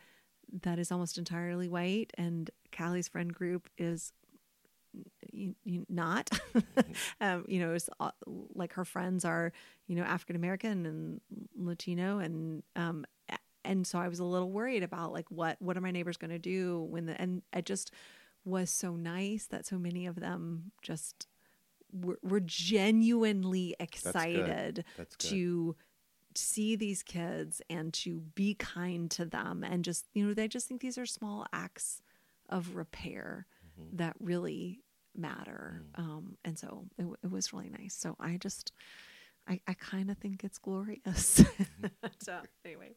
that 0.62 0.78
is 0.78 0.92
almost 0.92 1.18
entirely 1.18 1.68
white 1.68 2.12
and 2.16 2.50
callie's 2.72 3.08
friend 3.08 3.34
group 3.34 3.68
is 3.76 4.12
you, 5.32 5.54
you 5.64 5.84
not. 5.88 6.30
Um, 7.20 7.44
you 7.48 7.60
know 7.60 7.72
it's 7.74 7.88
like 8.54 8.74
her 8.74 8.84
friends 8.84 9.24
are 9.24 9.52
you 9.86 9.96
know 9.96 10.02
african 10.02 10.36
american 10.36 10.86
and 10.86 11.20
latino 11.56 12.18
and 12.18 12.62
um 12.76 13.04
and 13.64 13.86
so 13.86 13.98
i 13.98 14.08
was 14.08 14.18
a 14.18 14.24
little 14.24 14.50
worried 14.50 14.82
about 14.82 15.12
like 15.12 15.30
what 15.30 15.56
what 15.60 15.76
are 15.76 15.80
my 15.80 15.90
neighbors 15.90 16.16
going 16.16 16.30
to 16.30 16.38
do 16.38 16.82
when 16.90 17.06
the 17.06 17.20
and 17.20 17.42
it 17.52 17.64
just 17.64 17.92
was 18.44 18.70
so 18.70 18.94
nice 18.94 19.46
that 19.46 19.64
so 19.64 19.78
many 19.78 20.06
of 20.06 20.16
them 20.16 20.72
just 20.82 21.26
were, 21.94 22.18
were 22.22 22.40
genuinely 22.40 23.74
excited 23.78 24.84
That's 24.96 25.16
good. 25.16 25.28
to 25.28 25.76
see 26.34 26.74
these 26.74 27.02
kids 27.04 27.62
and 27.70 27.92
to 27.94 28.18
be 28.34 28.54
kind 28.54 29.08
to 29.12 29.24
them 29.24 29.62
and 29.62 29.84
just 29.84 30.06
you 30.14 30.26
know 30.26 30.34
they 30.34 30.48
just 30.48 30.66
think 30.66 30.80
these 30.80 30.98
are 30.98 31.06
small 31.06 31.46
acts 31.52 32.02
of 32.48 32.74
repair 32.76 33.46
Mm-hmm. 33.80 33.96
that 33.96 34.14
really 34.20 34.80
matter 35.16 35.82
Mm. 35.96 36.02
um 36.04 36.36
and 36.44 36.58
so 36.58 36.86
it, 36.98 37.06
it 37.24 37.30
was 37.30 37.52
really 37.52 37.70
nice 37.70 37.94
so 37.94 38.14
i 38.20 38.36
just 38.36 38.72
i, 39.48 39.60
I 39.68 39.74
kind 39.74 40.10
of 40.10 40.18
think 40.18 40.42
it's 40.44 40.58
glorious 40.58 41.40
Mm-hmm. 41.42 41.86
so 42.20 42.38
anyway 42.64 42.90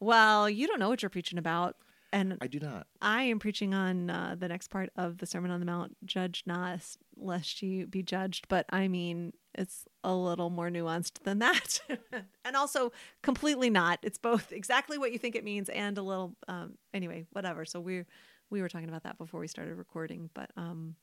well 0.00 0.48
you 0.50 0.66
don't 0.66 0.78
know 0.78 0.88
what 0.88 1.02
you're 1.02 1.10
preaching 1.10 1.38
about 1.38 1.76
and 2.12 2.38
I 2.40 2.46
do 2.46 2.60
not. 2.60 2.86
I 3.00 3.22
am 3.22 3.38
preaching 3.38 3.74
on 3.74 4.10
uh, 4.10 4.36
the 4.38 4.48
next 4.48 4.68
part 4.68 4.90
of 4.96 5.18
the 5.18 5.26
Sermon 5.26 5.50
on 5.50 5.60
the 5.60 5.66
Mount 5.66 5.96
judge 6.04 6.42
not 6.46 6.80
lest 7.16 7.62
you 7.62 7.86
be 7.86 8.02
judged. 8.02 8.46
But 8.48 8.66
I 8.70 8.88
mean, 8.88 9.32
it's 9.54 9.84
a 10.04 10.14
little 10.14 10.50
more 10.50 10.70
nuanced 10.70 11.22
than 11.24 11.38
that. 11.40 11.80
and 12.44 12.56
also 12.56 12.92
completely 13.22 13.70
not. 13.70 13.98
It's 14.02 14.18
both 14.18 14.52
exactly 14.52 14.98
what 14.98 15.12
you 15.12 15.18
think 15.18 15.34
it 15.34 15.44
means 15.44 15.68
and 15.68 15.96
a 15.98 16.02
little, 16.02 16.36
um, 16.48 16.78
anyway, 16.94 17.26
whatever. 17.32 17.64
So 17.64 17.80
we're, 17.80 18.06
we 18.50 18.62
were 18.62 18.68
talking 18.68 18.88
about 18.88 19.02
that 19.04 19.18
before 19.18 19.40
we 19.40 19.48
started 19.48 19.74
recording. 19.74 20.30
But 20.34 20.50
um, 20.56 20.94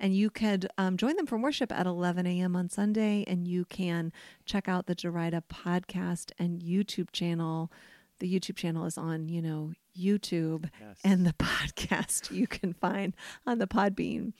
And 0.00 0.14
you 0.16 0.28
could 0.30 0.66
um, 0.76 0.96
join 0.96 1.16
them 1.16 1.26
for 1.26 1.38
worship 1.38 1.70
at 1.72 1.86
11 1.86 2.26
a.m. 2.26 2.54
on 2.56 2.68
Sunday. 2.68 3.24
And 3.26 3.46
you 3.48 3.64
can 3.64 4.12
check 4.44 4.68
out 4.68 4.86
the 4.86 4.94
Derita 4.96 5.42
podcast 5.52 6.32
and 6.38 6.60
YouTube 6.60 7.10
channel. 7.12 7.70
The 8.18 8.32
YouTube 8.32 8.56
channel 8.56 8.84
is 8.86 8.96
on, 8.98 9.28
you 9.28 9.40
know, 9.42 9.72
YouTube, 9.98 10.68
Yes. 10.80 10.98
and 11.04 11.26
the 11.26 11.32
podcast 11.38 12.30
you 12.30 12.46
can 12.46 12.72
find 12.74 13.14
on 13.46 13.58
the 13.58 13.66
Podbean 13.66 14.32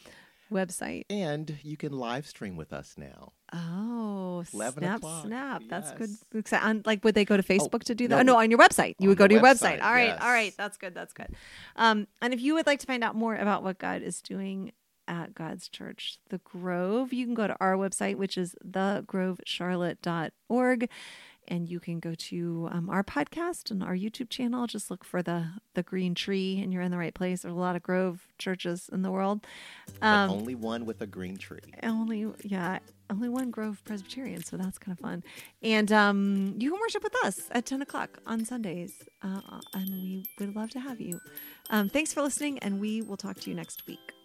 website. 0.53 1.05
And 1.11 1.59
you 1.63 1.77
can 1.77 1.93
live 1.93 2.27
stream 2.27 2.57
with 2.57 2.73
us 2.73 2.95
now. 2.97 3.33
Oh, 3.53 4.43
snap, 4.49 4.77
o'clock. 4.77 5.27
snap. 5.27 5.63
That's 5.69 5.93
good. 5.93 6.11
Yes. 6.11 6.25
Exci- 6.45 6.63
on- 6.63 6.83
Like, 6.85 7.05
would 7.05 7.15
they 7.15 7.25
go 7.25 7.37
to 7.37 7.43
Facebook 7.43 7.85
to 7.85 7.95
do 7.95 8.09
that? 8.09 8.17
no, 8.17 8.21
Oh, 8.33 8.37
no, 8.37 8.43
on 8.43 8.51
your 8.51 8.59
website. 8.59 8.95
You 8.99 9.09
would 9.09 9.19
go 9.19 9.29
to 9.29 9.35
your 9.35 9.43
website. 9.43 9.79
website, 9.79 9.85
All 9.85 9.93
right, 9.93 10.11
all 10.21 10.29
right. 10.31 10.47
yes. 10.47 10.55
That's 10.57 10.77
good. 10.77 10.95
That's 10.95 11.13
good. 11.13 11.29
Um, 11.77 12.09
and 12.21 12.35
if 12.35 12.41
you 12.41 12.55
would 12.55 12.67
like 12.67 12.81
to 12.81 12.87
find 12.87 13.05
out 13.05 13.15
more 13.15 13.37
about 13.37 13.63
what 13.63 13.79
God 13.79 14.03
is 14.03 14.21
doing 14.21 14.73
at 15.09 15.35
God's 15.35 15.69
Church, 15.69 16.19
The 16.31 16.39
Grove, 16.39 17.13
you 17.13 17.25
can 17.25 17.35
go 17.35 17.47
to 17.47 17.57
our 17.61 17.75
website, 17.77 18.17
which 18.17 18.37
is 18.37 18.57
thegrovecharlotte.org. 18.67 20.89
And 21.49 21.69
you 21.69 21.79
can 21.79 22.01
go 22.01 22.13
to 22.17 22.69
um, 22.73 22.91
our 22.91 23.05
podcast 23.05 23.71
and 23.71 23.81
our 23.81 23.95
YouTube 23.95 24.29
channel. 24.31 24.67
Just 24.67 24.91
look 24.91 25.05
for 25.05 25.23
the 25.23 25.47
the 25.75 25.85
green 25.85 26.13
tree, 26.17 26.59
and 26.61 26.73
you're 26.73 26.83
in 26.83 26.91
the 26.91 26.99
right 26.99 27.15
place. 27.15 27.43
There's 27.43 27.55
a 27.55 27.57
lot 27.57 27.77
of 27.77 27.85
Grove 27.85 28.27
churches 28.37 28.91
in 28.93 29.03
the 29.03 29.13
world. 29.13 29.47
But 30.01 30.05
Um, 30.09 30.31
only 30.31 30.57
one 30.57 30.85
with 30.87 31.01
a 31.03 31.07
green 31.07 31.37
tree. 31.37 31.61
only 31.85 32.27
yeah 32.43 32.81
only 33.11 33.29
one 33.29 33.51
grove 33.51 33.83
presbyterian 33.85 34.43
so 34.43 34.57
that's 34.57 34.79
kind 34.79 34.97
of 34.97 35.03
fun. 35.03 35.23
And 35.63 35.91
um 35.93 36.55
you 36.59 36.71
can 36.71 36.81
worship 36.81 37.03
with 37.03 37.15
us 37.25 37.49
at 37.51 37.67
10 37.67 37.83
o'clock 37.83 38.19
on 38.27 38.45
sundays 38.45 39.05
uh, 39.23 39.61
and 39.75 39.91
we 39.91 40.25
would 40.39 40.55
love 40.57 40.71
to 40.71 40.81
have 40.81 41.01
you. 41.01 41.21
Um, 41.71 41.89
thanks 41.89 42.13
for 42.13 42.23
listening 42.23 42.59
and 42.61 42.81
we 42.81 43.03
will 43.03 43.17
talk 43.17 43.41
to 43.41 43.51
you 43.51 43.57
next 43.57 43.87
week 43.87 44.16